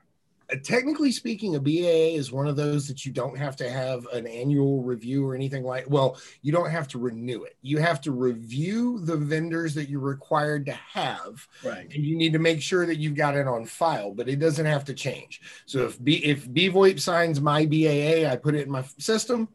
Uh, 0.53 0.57
technically 0.63 1.13
speaking, 1.13 1.55
a 1.55 1.61
BAA 1.61 2.17
is 2.17 2.33
one 2.33 2.49
of 2.49 2.57
those 2.57 2.89
that 2.89 3.07
you 3.07 3.13
don't 3.13 3.39
have 3.39 3.55
to 3.57 3.71
have 3.71 4.07
an 4.13 4.27
annual 4.27 4.83
review 4.83 5.25
or 5.27 5.35
anything 5.35 5.63
like. 5.63 5.89
Well, 5.89 6.19
you 6.43 6.53
don't 6.53 6.71
have 6.71 6.89
to 6.89 6.99
renew 6.99 7.45
it. 7.45 7.57
You 7.63 7.79
have 7.79 8.01
to 8.03 8.13
review 8.13 8.99
the 9.01 9.17
vendors 9.17 9.75
that 9.75 9.89
you're 9.89 10.01
required 10.01 10.67
to 10.67 10.73
have, 10.73 11.47
Right. 11.65 11.87
and 11.95 12.05
you 12.05 12.17
need 12.17 12.33
to 12.33 12.39
make 12.41 12.61
sure 12.61 12.87
that 12.87 12.97
you've 12.97 13.15
got 13.15 13.37
it 13.37 13.47
on 13.47 13.65
file. 13.67 14.13
But 14.13 14.29
it 14.29 14.41
doesn't 14.41 14.67
have 14.67 14.85
to 14.87 14.95
change. 14.95 15.41
So 15.67 15.87
if 15.87 16.03
B 16.03 16.15
if 16.25 16.49
BVoIP 16.49 17.01
signs 17.01 17.41
my 17.41 17.65
BAA, 17.65 18.29
I 18.31 18.37
put 18.37 18.55
it 18.55 18.67
in 18.67 18.71
my 18.71 18.85
system. 18.99 19.49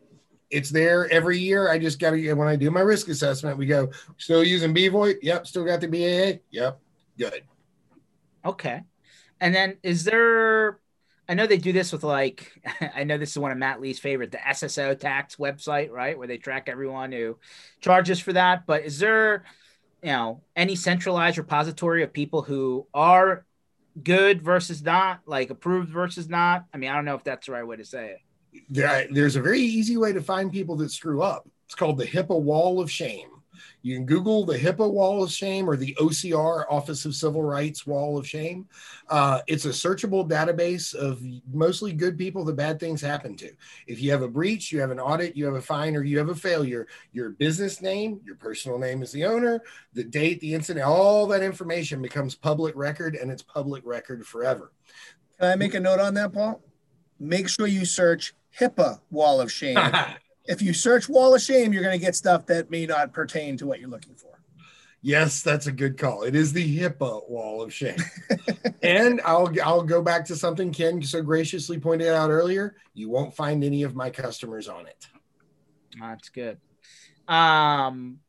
It's 0.50 0.70
there 0.70 1.10
every 1.12 1.40
year. 1.40 1.70
I 1.70 1.78
just 1.78 2.00
got 2.00 2.12
to 2.12 2.34
when 2.34 2.48
I 2.48 2.56
do 2.56 2.72
my 2.72 2.82
risk 2.82 3.10
assessment, 3.10 3.58
we 3.58 3.66
go 3.66 3.90
still 4.18 4.44
using 4.44 4.74
BVoIP. 4.74 5.18
Yep, 5.22 5.48
still 5.48 5.66
got 5.66 5.82
the 5.82 5.88
BAA. 5.88 6.40
Yep, 6.52 6.80
good. 7.18 7.44
Okay. 8.46 8.84
And 9.40 9.54
then 9.54 9.78
is 9.84 10.04
there 10.04 10.80
I 11.30 11.34
know 11.34 11.46
they 11.46 11.58
do 11.58 11.74
this 11.74 11.92
with 11.92 12.04
like 12.04 12.62
I 12.96 13.04
know 13.04 13.18
this 13.18 13.32
is 13.32 13.38
one 13.38 13.52
of 13.52 13.58
Matt 13.58 13.82
Lee's 13.82 14.00
favorite, 14.00 14.32
the 14.32 14.38
SSO 14.38 14.98
tax 14.98 15.36
website, 15.36 15.92
right, 15.92 16.18
where 16.18 16.28
they 16.28 16.38
track 16.38 16.70
everyone 16.70 17.12
who 17.12 17.38
charges 17.82 18.20
for 18.20 18.34
that. 18.34 18.66
But 18.66 18.84
is 18.84 19.00
there, 19.00 19.44
you 20.02 20.12
know, 20.12 20.42
any 20.56 20.76
centralized 20.76 21.38
repository 21.38 22.04
of 22.04 22.14
people 22.14 22.42
who 22.42 22.88
are 22.94 23.46
good 24.02 24.42
versus 24.42 24.82
not, 24.82 25.22
like 25.26 25.50
approved 25.50 25.90
versus 25.90 26.30
not? 26.30 26.66
I 26.74 26.78
mean, 26.78 26.90
I 26.90 26.96
don't 26.96 27.06
know 27.06 27.16
if 27.16 27.24
that's 27.24 27.48
the 27.48 27.54
right 27.54 27.68
way 27.68 27.76
to 27.76 27.86
say 27.86 28.12
it. 28.12 28.20
There, 28.70 29.08
there's 29.12 29.36
a 29.36 29.42
very 29.42 29.62
easy 29.62 29.98
way 29.98 30.14
to 30.14 30.22
find 30.22 30.52
people 30.52 30.76
that 30.78 30.92
screw 30.92 31.22
up. 31.22 31.48
It's 31.66 31.76
called 31.76 31.98
the 31.98 32.06
HIPAA 32.06 32.42
Wall 32.42 32.80
of 32.80 32.90
Shame. 32.90 33.30
You 33.82 33.96
can 33.96 34.06
Google 34.06 34.46
the 34.46 34.58
HIPAA 34.58 34.92
Wall 34.92 35.24
of 35.24 35.32
Shame 35.32 35.70
or 35.70 35.76
the 35.76 35.96
OCR 36.00 36.66
Office 36.70 37.06
of 37.06 37.16
Civil 37.16 37.44
Rights 37.44 37.86
Wall 37.86 38.18
of 38.18 38.28
Shame. 38.28 38.68
Uh, 39.10 39.42
it's 39.48 39.66
a 39.66 39.70
searchable 39.70 40.28
database 40.28 40.94
of 40.94 41.22
mostly 41.54 41.94
good 41.94 42.18
people 42.18 42.44
that 42.46 42.56
bad 42.56 42.80
things 42.80 43.02
happen 43.02 43.36
to. 43.38 43.52
If 43.88 44.02
you 44.02 44.12
have 44.12 44.24
a 44.24 44.28
breach, 44.28 44.72
you 44.72 44.80
have 44.82 44.92
an 44.92 45.00
audit, 45.00 45.38
you 45.38 45.46
have 45.46 45.56
a 45.56 45.62
fine, 45.62 45.96
or 45.96 46.04
you 46.04 46.18
have 46.18 46.30
a 46.30 46.36
failure, 46.36 46.88
your 47.14 47.32
business 47.32 47.82
name, 47.82 48.20
your 48.26 48.36
personal 48.36 48.78
name 48.78 49.02
is 49.02 49.12
the 49.12 49.26
owner, 49.26 49.62
the 49.94 50.04
date, 50.04 50.40
the 50.42 50.54
incident, 50.54 50.86
all 50.86 51.28
that 51.28 51.44
information 51.44 52.02
becomes 52.02 52.36
public 52.36 52.76
record 52.76 53.16
and 53.16 53.32
it's 53.32 53.44
public 53.44 53.86
record 53.86 54.26
forever. 54.26 54.72
Can 55.40 55.52
I 55.52 55.56
make 55.56 55.76
a 55.76 55.80
note 55.80 56.00
on 56.00 56.14
that, 56.16 56.34
Paul? 56.34 56.62
Make 57.20 57.50
sure 57.50 57.68
you 57.68 57.86
search 57.86 58.34
HIPAA 58.60 59.00
Wall 59.12 59.42
of 59.42 59.52
Shame. 59.52 59.78
if 60.46 60.62
you 60.62 60.74
search 60.74 61.10
Wall 61.10 61.36
of 61.36 61.42
Shame, 61.42 61.74
you're 61.74 61.84
going 61.84 61.98
to 61.98 62.04
get 62.04 62.16
stuff 62.16 62.46
that 62.48 62.70
may 62.70 62.86
not 62.86 63.14
pertain 63.14 63.58
to 63.58 63.66
what 63.66 63.80
you're 63.80 63.90
looking 63.90 64.16
for. 64.16 64.38
Yes, 65.02 65.42
that's 65.42 65.68
a 65.68 65.72
good 65.72 65.98
call. 65.98 66.24
It 66.24 66.36
is 66.36 66.52
the 66.52 66.80
HIPAA 66.80 67.30
Wall 67.30 67.62
of 67.62 67.74
Shame. 67.74 67.98
and 68.84 69.22
I'll 69.24 69.50
I'll 69.64 69.84
go 69.84 70.02
back 70.02 70.26
to 70.26 70.36
something 70.36 70.72
Ken 70.72 71.02
so 71.02 71.22
graciously 71.22 71.80
pointed 71.80 72.08
out 72.08 72.30
earlier. 72.30 72.76
You 72.94 73.10
won't 73.10 73.36
find 73.36 73.64
any 73.64 73.84
of 73.84 73.96
my 73.96 74.10
customers 74.10 74.68
on 74.68 74.88
it. 74.88 75.08
That's 76.00 76.30
good. 76.30 76.58
Um, 77.28 78.20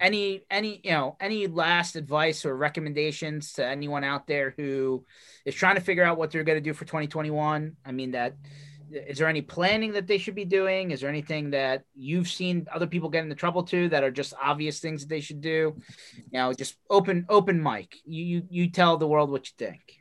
any 0.00 0.42
any 0.50 0.80
you 0.82 0.90
know 0.90 1.16
any 1.20 1.46
last 1.46 1.96
advice 1.96 2.44
or 2.44 2.56
recommendations 2.56 3.52
to 3.54 3.66
anyone 3.66 4.04
out 4.04 4.26
there 4.26 4.54
who 4.56 5.04
is 5.44 5.54
trying 5.54 5.76
to 5.76 5.80
figure 5.80 6.04
out 6.04 6.18
what 6.18 6.30
they're 6.30 6.44
going 6.44 6.58
to 6.58 6.62
do 6.62 6.74
for 6.74 6.84
2021 6.84 7.76
i 7.84 7.92
mean 7.92 8.12
that 8.12 8.34
is 8.92 9.18
there 9.18 9.28
any 9.28 9.42
planning 9.42 9.92
that 9.92 10.06
they 10.06 10.18
should 10.18 10.34
be 10.34 10.44
doing? 10.44 10.90
Is 10.90 11.00
there 11.00 11.10
anything 11.10 11.50
that 11.50 11.84
you've 11.94 12.28
seen 12.28 12.66
other 12.72 12.86
people 12.86 13.08
get 13.08 13.22
into 13.22 13.36
trouble 13.36 13.62
to 13.64 13.88
that 13.90 14.02
are 14.02 14.10
just 14.10 14.34
obvious 14.42 14.80
things 14.80 15.02
that 15.02 15.08
they 15.08 15.20
should 15.20 15.40
do? 15.40 15.76
You 16.14 16.22
know 16.32 16.52
just 16.52 16.74
open 16.88 17.26
open 17.28 17.62
mic. 17.62 17.96
You 18.04 18.24
you, 18.24 18.42
you 18.50 18.70
tell 18.70 18.96
the 18.96 19.06
world 19.06 19.30
what 19.30 19.46
you 19.46 19.52
think 19.56 19.99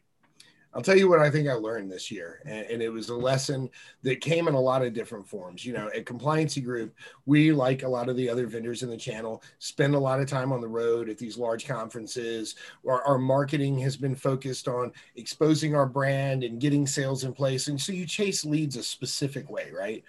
I'll 0.74 0.84
tell 0.84 0.98
you 0.98 1.10
what 1.10 1.20
I 1.20 1.32
think 1.32 1.48
I 1.48 1.54
learned 1.54 1.92
this 1.92 2.12
year, 2.12 2.42
and, 2.46 2.66
and, 2.68 2.82
it 2.82 2.90
was 2.90 3.10
a 3.10 3.16
lesson 3.16 3.72
that 4.04 4.22
came 4.22 4.48
in 4.48 4.54
a 4.54 4.60
lot 4.60 4.86
of 4.86 4.94
different 4.94 5.28
forms. 5.28 5.66
You 5.66 5.74
know, 5.74 5.90
at 5.96 6.06
Compliancy 6.06 6.64
Group, 6.64 6.94
we, 7.26 7.52
like 7.52 7.82
a 7.82 7.88
lot 7.88 8.08
of 8.08 8.16
the 8.16 8.30
other 8.30 8.46
vendors 8.46 8.84
in 8.84 8.90
the 8.90 8.98
channel, 8.98 9.42
spend 9.58 9.96
a 9.96 10.00
lot 10.00 10.20
of 10.20 10.28
time 10.28 10.52
on 10.52 10.62
the 10.62 10.68
road 10.68 11.10
at 11.10 11.18
these 11.18 11.40
large 11.40 11.68
conferences. 11.68 12.54
Our, 12.88 13.02
our 13.04 13.18
marketing 13.18 13.80
has 13.80 13.98
been 13.98 14.16
focused 14.16 14.68
on 14.68 14.92
exposing 15.16 15.76
our 15.76 15.88
brand 15.88 16.44
and 16.44 16.62
getting 16.62 16.86
sales 16.86 17.24
in 17.24 17.34
place. 17.34 17.68
And 17.68 17.82
so 17.82 17.92
you 17.92 18.06
chase 18.06 18.46
leads 18.46 18.78
a 18.78 18.84
specific 18.84 19.50
way, 19.50 19.72
right? 19.76 20.04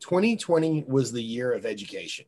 2020 0.00 0.84
was 0.88 1.12
the 1.12 1.22
year 1.22 1.52
of 1.52 1.64
education 1.64 2.24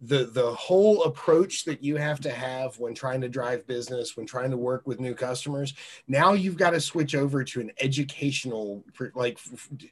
the 0.00 0.26
the 0.26 0.52
whole 0.54 1.02
approach 1.04 1.64
that 1.64 1.82
you 1.82 1.96
have 1.96 2.20
to 2.20 2.30
have 2.30 2.78
when 2.78 2.94
trying 2.94 3.20
to 3.20 3.28
drive 3.28 3.66
business 3.66 4.16
when 4.16 4.26
trying 4.26 4.50
to 4.50 4.56
work 4.56 4.86
with 4.86 5.00
new 5.00 5.14
customers 5.14 5.74
now 6.06 6.34
you've 6.34 6.56
got 6.56 6.70
to 6.70 6.80
switch 6.80 7.16
over 7.16 7.42
to 7.42 7.60
an 7.60 7.72
educational 7.80 8.84
like 9.14 9.40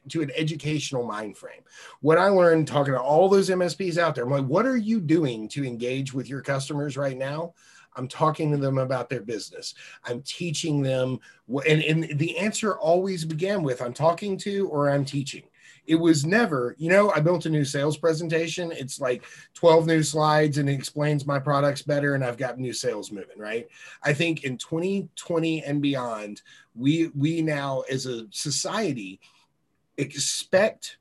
to 0.07 0.21
an 0.21 0.31
educational 0.35 1.05
mind 1.05 1.35
frame 1.35 1.61
what 1.99 2.17
i 2.17 2.29
learned 2.29 2.65
talking 2.65 2.93
to 2.93 3.01
all 3.01 3.27
those 3.27 3.49
msps 3.49 3.97
out 3.97 4.15
there 4.15 4.23
i'm 4.23 4.29
like 4.29 4.45
what 4.45 4.65
are 4.65 4.77
you 4.77 5.01
doing 5.01 5.47
to 5.47 5.65
engage 5.65 6.13
with 6.13 6.29
your 6.29 6.41
customers 6.41 6.95
right 6.95 7.17
now 7.17 7.53
I'm 7.97 8.07
talking 8.07 8.51
to 8.51 8.57
them 8.57 8.77
about 8.77 9.09
their 9.09 9.23
business. 9.23 9.73
I'm 10.05 10.21
teaching 10.21 10.83
them, 10.83 11.19
and, 11.67 11.81
and 11.81 12.19
the 12.19 12.37
answer 12.37 12.77
always 12.77 13.25
began 13.25 13.63
with 13.63 13.81
I'm 13.81 13.93
talking 13.93 14.37
to 14.39 14.67
or 14.67 14.89
I'm 14.89 15.03
teaching. 15.03 15.45
It 15.87 15.95
was 15.95 16.25
never, 16.25 16.75
you 16.77 16.89
know, 16.89 17.11
I 17.11 17.21
built 17.21 17.45
a 17.45 17.49
new 17.49 17.65
sales 17.65 17.97
presentation. 17.97 18.71
It's 18.71 18.99
like 18.99 19.23
12 19.53 19.87
new 19.87 20.03
slides 20.03 20.57
and 20.57 20.69
it 20.69 20.73
explains 20.73 21.25
my 21.25 21.39
products 21.39 21.81
better 21.81 22.13
and 22.13 22.23
I've 22.23 22.37
got 22.37 22.59
new 22.59 22.73
sales 22.73 23.11
moving, 23.11 23.39
right? 23.39 23.67
I 24.03 24.13
think 24.13 24.43
in 24.43 24.57
2020 24.57 25.63
and 25.63 25.81
beyond, 25.81 26.41
we 26.75 27.07
we 27.15 27.41
now 27.41 27.83
as 27.89 28.05
a 28.05 28.27
society 28.31 29.19
expect 29.97 30.97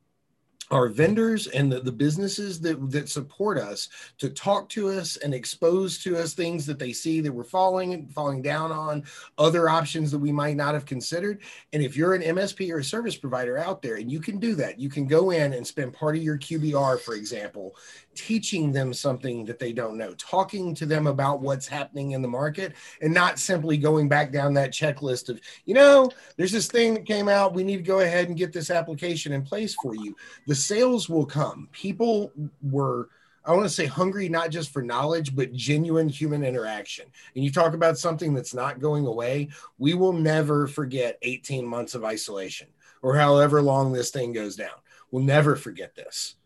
our 0.71 0.89
vendors 0.89 1.47
and 1.49 1.71
the, 1.71 1.81
the 1.81 1.93
businesses 1.93 2.61
that, 2.61 2.91
that 2.91 3.09
support 3.09 3.59
us 3.59 3.89
to 4.19 4.29
talk 4.31 4.69
to 4.71 4.89
us 4.89 5.17
and 5.19 5.33
expose 5.33 6.03
to 6.03 6.17
us 6.17 6.35
things 6.35 6.67
that 6.67 6.79
they 6.79 6.93
see 6.93 7.21
that 7.21 7.33
we're 7.33 7.45
falling 7.45 8.07
falling 8.09 8.43
down 8.43 8.73
on 8.73 9.05
other 9.39 9.69
options 9.69 10.11
that 10.11 10.19
we 10.19 10.33
might 10.33 10.57
not 10.57 10.75
have 10.75 10.87
considered. 10.87 11.41
And 11.73 11.83
if 11.83 11.97
you're 11.97 12.14
an 12.14 12.23
msp 12.23 12.71
or 12.73 12.79
a 12.79 12.85
service 12.85 13.17
provider 13.17 13.59
out 13.59 13.83
there 13.83 13.97
and 13.97 14.11
you 14.11 14.21
can 14.21 14.39
do 14.39 14.55
that 14.55 14.79
you 14.79 14.89
can 14.89 15.07
go 15.07 15.31
in 15.31 15.53
and 15.53 15.67
spend 15.67 15.93
part 15.93 16.17
of 16.17 16.23
your 16.23 16.39
qbr 16.39 17.01
for 17.01 17.14
example 17.14 17.77
teaching 18.17 18.73
them 18.73 18.93
something 18.93 19.45
that 19.45 19.59
they 19.59 19.73
don't 19.73 19.97
know 19.97 20.14
talking 20.14 20.75
to 20.75 20.87
them 20.87 21.07
about 21.07 21.41
what's 21.41 21.67
happening 21.67 22.12
in 22.12 22.23
the 22.23 22.29
market 22.29 22.75
and 23.01 23.12
not 23.12 23.39
simply 23.39 23.77
going 23.77 24.09
back 24.09 24.33
down 24.33 24.55
that 24.55 24.73
checklist 24.73 25.29
of 25.29 25.41
you 25.64 25.75
know 25.75 26.11
there's 26.37 26.53
this 26.53 26.69
thing 26.69 26.95
that 26.95 27.07
came 27.07 27.29
out 27.29 27.55
we 27.55 27.62
need 27.64 27.77
to 27.77 27.83
go 27.83 28.01
ahead 28.01 28.29
and 28.29 28.37
get 28.37 28.53
this 28.53 28.71
application 28.71 29.33
in 29.33 29.43
place 29.43 29.75
for 29.83 29.95
you 29.95 30.17
the 30.47 30.55
sales 30.55 31.09
will 31.09 31.27
come. 31.27 31.69
People 31.73 32.33
were, 32.62 33.09
I 33.45 33.53
want 33.53 33.64
to 33.64 33.71
say, 33.71 33.87
hungry 33.87 34.29
not 34.29 34.51
just 34.51 34.73
for 34.73 34.83
knowledge, 34.83 35.35
but 35.35 35.53
genuine 35.53 36.09
human 36.09 36.45
interaction. 36.45 37.07
And 37.35 37.45
you 37.45 37.51
talk 37.51 37.75
about 37.75 37.99
something 37.99 38.35
that's 38.35 38.55
not 38.55 38.81
going 38.81 39.07
away. 39.07 39.49
We 39.79 39.95
will 39.95 40.12
never 40.12 40.67
forget 40.67 41.19
18 41.23 41.67
months 41.67 41.95
of 41.95 42.05
isolation 42.05 42.69
or 43.03 43.17
however 43.17 43.62
long 43.62 43.93
this 43.93 44.11
thing 44.11 44.33
goes 44.33 44.57
down. 44.57 44.77
We'll 45.11 45.23
never 45.23 45.57
forget 45.57 45.95
this. 45.95 46.37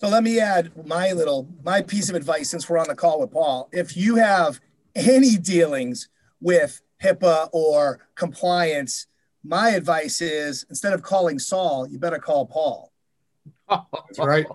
So 0.00 0.08
let 0.08 0.22
me 0.22 0.38
add 0.38 0.70
my 0.86 1.12
little 1.12 1.48
my 1.64 1.82
piece 1.82 2.08
of 2.08 2.14
advice 2.14 2.48
since 2.48 2.68
we're 2.68 2.78
on 2.78 2.86
the 2.86 2.94
call 2.94 3.20
with 3.20 3.32
Paul. 3.32 3.68
If 3.72 3.96
you 3.96 4.16
have 4.16 4.60
any 4.94 5.36
dealings 5.36 6.08
with 6.40 6.80
HIPAA 7.02 7.48
or 7.52 8.06
compliance, 8.14 9.06
my 9.42 9.70
advice 9.70 10.20
is 10.20 10.64
instead 10.70 10.92
of 10.92 11.02
calling 11.02 11.40
Saul, 11.40 11.88
you 11.88 11.98
better 11.98 12.18
call 12.18 12.46
Paul. 12.46 12.92
That's 13.68 14.18
right. 14.18 14.46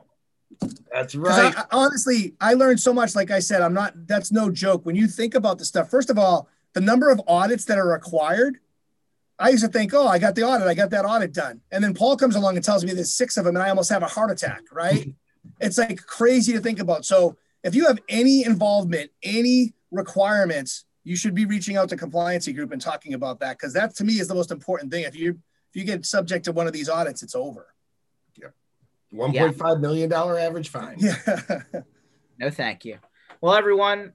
That's 0.91 1.15
right. 1.15 1.53
I, 1.57 1.63
honestly, 1.71 2.35
I 2.39 2.53
learned 2.53 2.79
so 2.79 2.93
much. 2.93 3.13
Like 3.13 3.31
I 3.31 3.39
said, 3.39 3.61
I'm 3.61 3.73
not, 3.73 4.07
that's 4.07 4.31
no 4.31 4.49
joke. 4.49 4.85
When 4.85 4.95
you 4.95 5.07
think 5.07 5.35
about 5.35 5.57
the 5.57 5.65
stuff, 5.65 5.89
first 5.89 6.09
of 6.09 6.17
all, 6.17 6.47
the 6.73 6.81
number 6.81 7.09
of 7.09 7.21
audits 7.27 7.65
that 7.65 7.77
are 7.77 7.87
required, 7.87 8.59
I 9.39 9.49
used 9.49 9.63
to 9.63 9.69
think, 9.69 9.93
oh, 9.93 10.07
I 10.07 10.19
got 10.19 10.35
the 10.35 10.43
audit, 10.43 10.67
I 10.67 10.73
got 10.73 10.89
that 10.91 11.05
audit 11.05 11.33
done. 11.33 11.61
And 11.71 11.83
then 11.83 11.93
Paul 11.93 12.15
comes 12.15 12.35
along 12.35 12.55
and 12.55 12.63
tells 12.63 12.85
me 12.85 12.93
there's 12.93 13.13
six 13.13 13.35
of 13.35 13.45
them, 13.45 13.55
and 13.55 13.63
I 13.63 13.69
almost 13.69 13.89
have 13.89 14.03
a 14.03 14.07
heart 14.07 14.31
attack, 14.31 14.61
right? 14.71 15.13
it's 15.59 15.77
like 15.77 16.05
crazy 16.05 16.53
to 16.53 16.59
think 16.59 16.79
about. 16.79 17.05
So 17.05 17.37
if 17.63 17.75
you 17.75 17.87
have 17.87 17.99
any 18.09 18.45
involvement, 18.45 19.11
any 19.23 19.73
requirements 19.91 20.85
you 21.03 21.15
should 21.15 21.35
be 21.35 21.45
reaching 21.45 21.77
out 21.77 21.89
to 21.89 21.97
compliancy 21.97 22.55
group 22.55 22.71
and 22.71 22.81
talking 22.81 23.13
about 23.13 23.39
that 23.41 23.57
because 23.57 23.73
that 23.73 23.95
to 23.95 24.03
me 24.03 24.19
is 24.19 24.27
the 24.27 24.35
most 24.35 24.51
important 24.51 24.91
thing. 24.91 25.03
If 25.03 25.15
you 25.15 25.31
if 25.31 25.75
you 25.75 25.83
get 25.83 26.05
subject 26.05 26.45
to 26.45 26.51
one 26.51 26.67
of 26.67 26.73
these 26.73 26.89
audits, 26.89 27.23
it's 27.23 27.35
over. 27.35 27.73
Yep. 28.39 28.53
One 29.11 29.33
point 29.33 29.57
five 29.57 29.79
million 29.79 30.09
dollar 30.09 30.39
average 30.39 30.69
fine. 30.69 30.97
Yeah. 30.99 31.61
no, 32.39 32.49
thank 32.49 32.85
you. 32.85 32.99
Well, 33.41 33.53
everyone, 33.53 34.13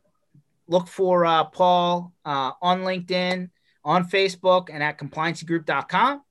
look 0.66 0.88
for 0.88 1.26
uh, 1.26 1.44
Paul 1.44 2.14
uh, 2.24 2.52
on 2.62 2.80
LinkedIn, 2.80 3.50
on 3.84 4.08
Facebook, 4.08 4.68
and 4.72 4.82
at 4.82 4.98
compliancygroup.com. 4.98 6.22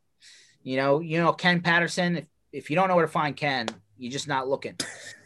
You 0.63 0.77
know, 0.77 0.99
you 0.99 1.19
know 1.19 1.33
Ken 1.33 1.61
Patterson. 1.61 2.17
If 2.17 2.25
if 2.51 2.69
you 2.69 2.75
don't 2.75 2.87
know 2.87 2.95
where 2.95 3.05
to 3.05 3.11
find 3.11 3.35
Ken, 3.35 3.67
you're 3.97 4.11
just 4.11 4.27
not 4.27 4.47
looking 4.47 4.75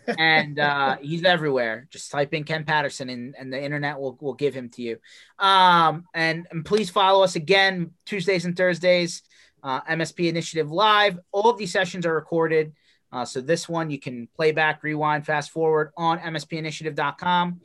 and 0.07 0.59
uh, 0.59 0.97
he's 1.01 1.24
everywhere. 1.24 1.88
Just 1.89 2.11
type 2.11 2.34
in 2.34 2.43
Ken 2.43 2.63
Patterson, 2.63 3.09
and, 3.09 3.36
and 3.38 3.51
the 3.51 3.61
internet 3.61 3.99
will, 3.99 4.17
will 4.22 4.34
give 4.34 4.53
him 4.53 4.69
to 4.69 4.82
you. 4.82 4.97
Um, 5.39 6.05
and, 6.13 6.47
and 6.51 6.65
please 6.65 6.89
follow 6.89 7.24
us 7.24 7.36
again 7.36 7.91
Tuesdays 8.05 8.45
and 8.45 8.55
Thursdays, 8.55 9.24
uh, 9.63 9.82
MSP 9.82 10.30
Initiative 10.30 10.72
Live. 10.72 11.19
All 11.32 11.49
of 11.49 11.57
these 11.57 11.72
sessions 11.72 12.05
are 12.05 12.15
recorded. 12.15 12.74
Uh, 13.11 13.26
so 13.26 13.41
this 13.41 13.67
one 13.67 13.89
you 13.91 13.99
can 13.99 14.28
play 14.36 14.51
back, 14.51 14.84
rewind, 14.84 15.26
fast 15.26 15.51
forward 15.51 15.91
on 15.97 16.17
MSPinitiative.com. 16.19 17.59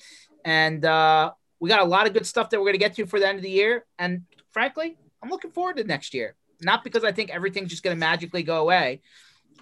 And 0.45 0.85
uh, 0.85 1.33
we 1.61 1.69
got 1.69 1.81
a 1.81 1.85
lot 1.85 2.07
of 2.07 2.13
good 2.13 2.27
stuff 2.27 2.51
that 2.51 2.59
we're 2.59 2.67
going 2.67 2.75
to 2.75 2.79
get 2.79 2.95
to 2.95 3.07
for 3.07 3.21
the 3.21 3.29
end 3.29 3.39
of 3.39 3.43
the 3.43 3.51
year. 3.51 3.85
And 3.99 4.23
frankly, 4.53 4.97
I'm 5.23 5.31
looking 5.31 5.53
forward 5.53 5.77
to 5.77 5.85
next 5.85 6.15
year. 6.15 6.35
Not 6.63 6.83
because 6.83 7.05
I 7.05 7.13
think 7.13 7.31
everything's 7.31 7.71
just 7.71 7.83
going 7.83 7.95
to 7.95 8.01
magically 8.01 8.43
go 8.43 8.63
away, 8.63 9.03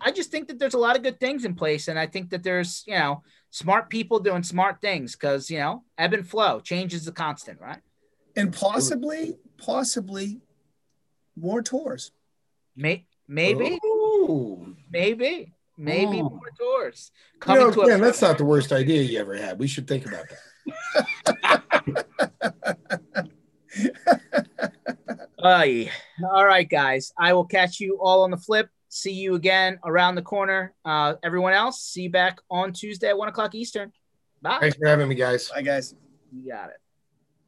I 0.00 0.10
just 0.10 0.30
think 0.30 0.48
that 0.48 0.58
there's 0.58 0.74
a 0.74 0.78
lot 0.78 0.96
of 0.96 1.02
good 1.02 1.20
things 1.20 1.44
in 1.44 1.54
place, 1.54 1.88
and 1.88 1.98
I 1.98 2.06
think 2.06 2.30
that 2.30 2.42
there's 2.42 2.84
you 2.86 2.94
know 2.94 3.22
smart 3.50 3.88
people 3.88 4.18
doing 4.18 4.42
smart 4.42 4.80
things 4.80 5.12
because 5.12 5.50
you 5.50 5.58
know 5.58 5.84
ebb 5.98 6.12
and 6.12 6.28
flow, 6.28 6.60
change 6.60 6.94
is 6.94 7.04
the 7.04 7.12
constant, 7.12 7.60
right? 7.60 7.80
And 8.36 8.52
possibly, 8.52 9.36
possibly, 9.58 10.40
more 11.36 11.62
tours. 11.62 12.10
May, 12.76 13.06
maybe, 13.28 13.78
Ooh. 13.84 14.74
maybe, 14.90 15.52
maybe 15.78 16.18
Ooh. 16.18 16.30
more 16.30 16.50
tours 16.58 17.12
You 17.34 17.40
coming 17.40 17.66
know, 17.68 17.72
to 17.72 17.86
Ken, 17.86 18.00
a 18.00 18.04
that's 18.04 18.20
not 18.20 18.38
the 18.38 18.44
worst 18.44 18.72
idea 18.72 19.02
you 19.02 19.20
ever 19.20 19.36
had. 19.36 19.58
We 19.58 19.68
should 19.68 19.86
think 19.86 20.06
about 20.06 20.24
that. 20.28 20.38
All 25.44 26.44
right, 26.44 26.68
guys. 26.68 27.12
I 27.18 27.34
will 27.34 27.44
catch 27.44 27.80
you 27.80 27.98
all 28.00 28.22
on 28.22 28.30
the 28.30 28.36
flip. 28.36 28.68
See 28.94 29.10
you 29.10 29.34
again 29.34 29.80
around 29.84 30.14
the 30.14 30.22
corner. 30.22 30.72
Uh, 30.84 31.14
everyone 31.24 31.52
else, 31.52 31.82
see 31.82 32.02
you 32.02 32.10
back 32.10 32.38
on 32.48 32.72
Tuesday 32.72 33.08
at 33.08 33.18
one 33.18 33.26
o'clock 33.26 33.52
Eastern. 33.56 33.90
Bye. 34.40 34.58
Thanks 34.60 34.76
for 34.76 34.86
having 34.86 35.08
me, 35.08 35.16
guys. 35.16 35.48
Bye, 35.48 35.62
guys. 35.62 35.96
You 36.32 36.48
got 36.48 36.70
it. 36.70 36.76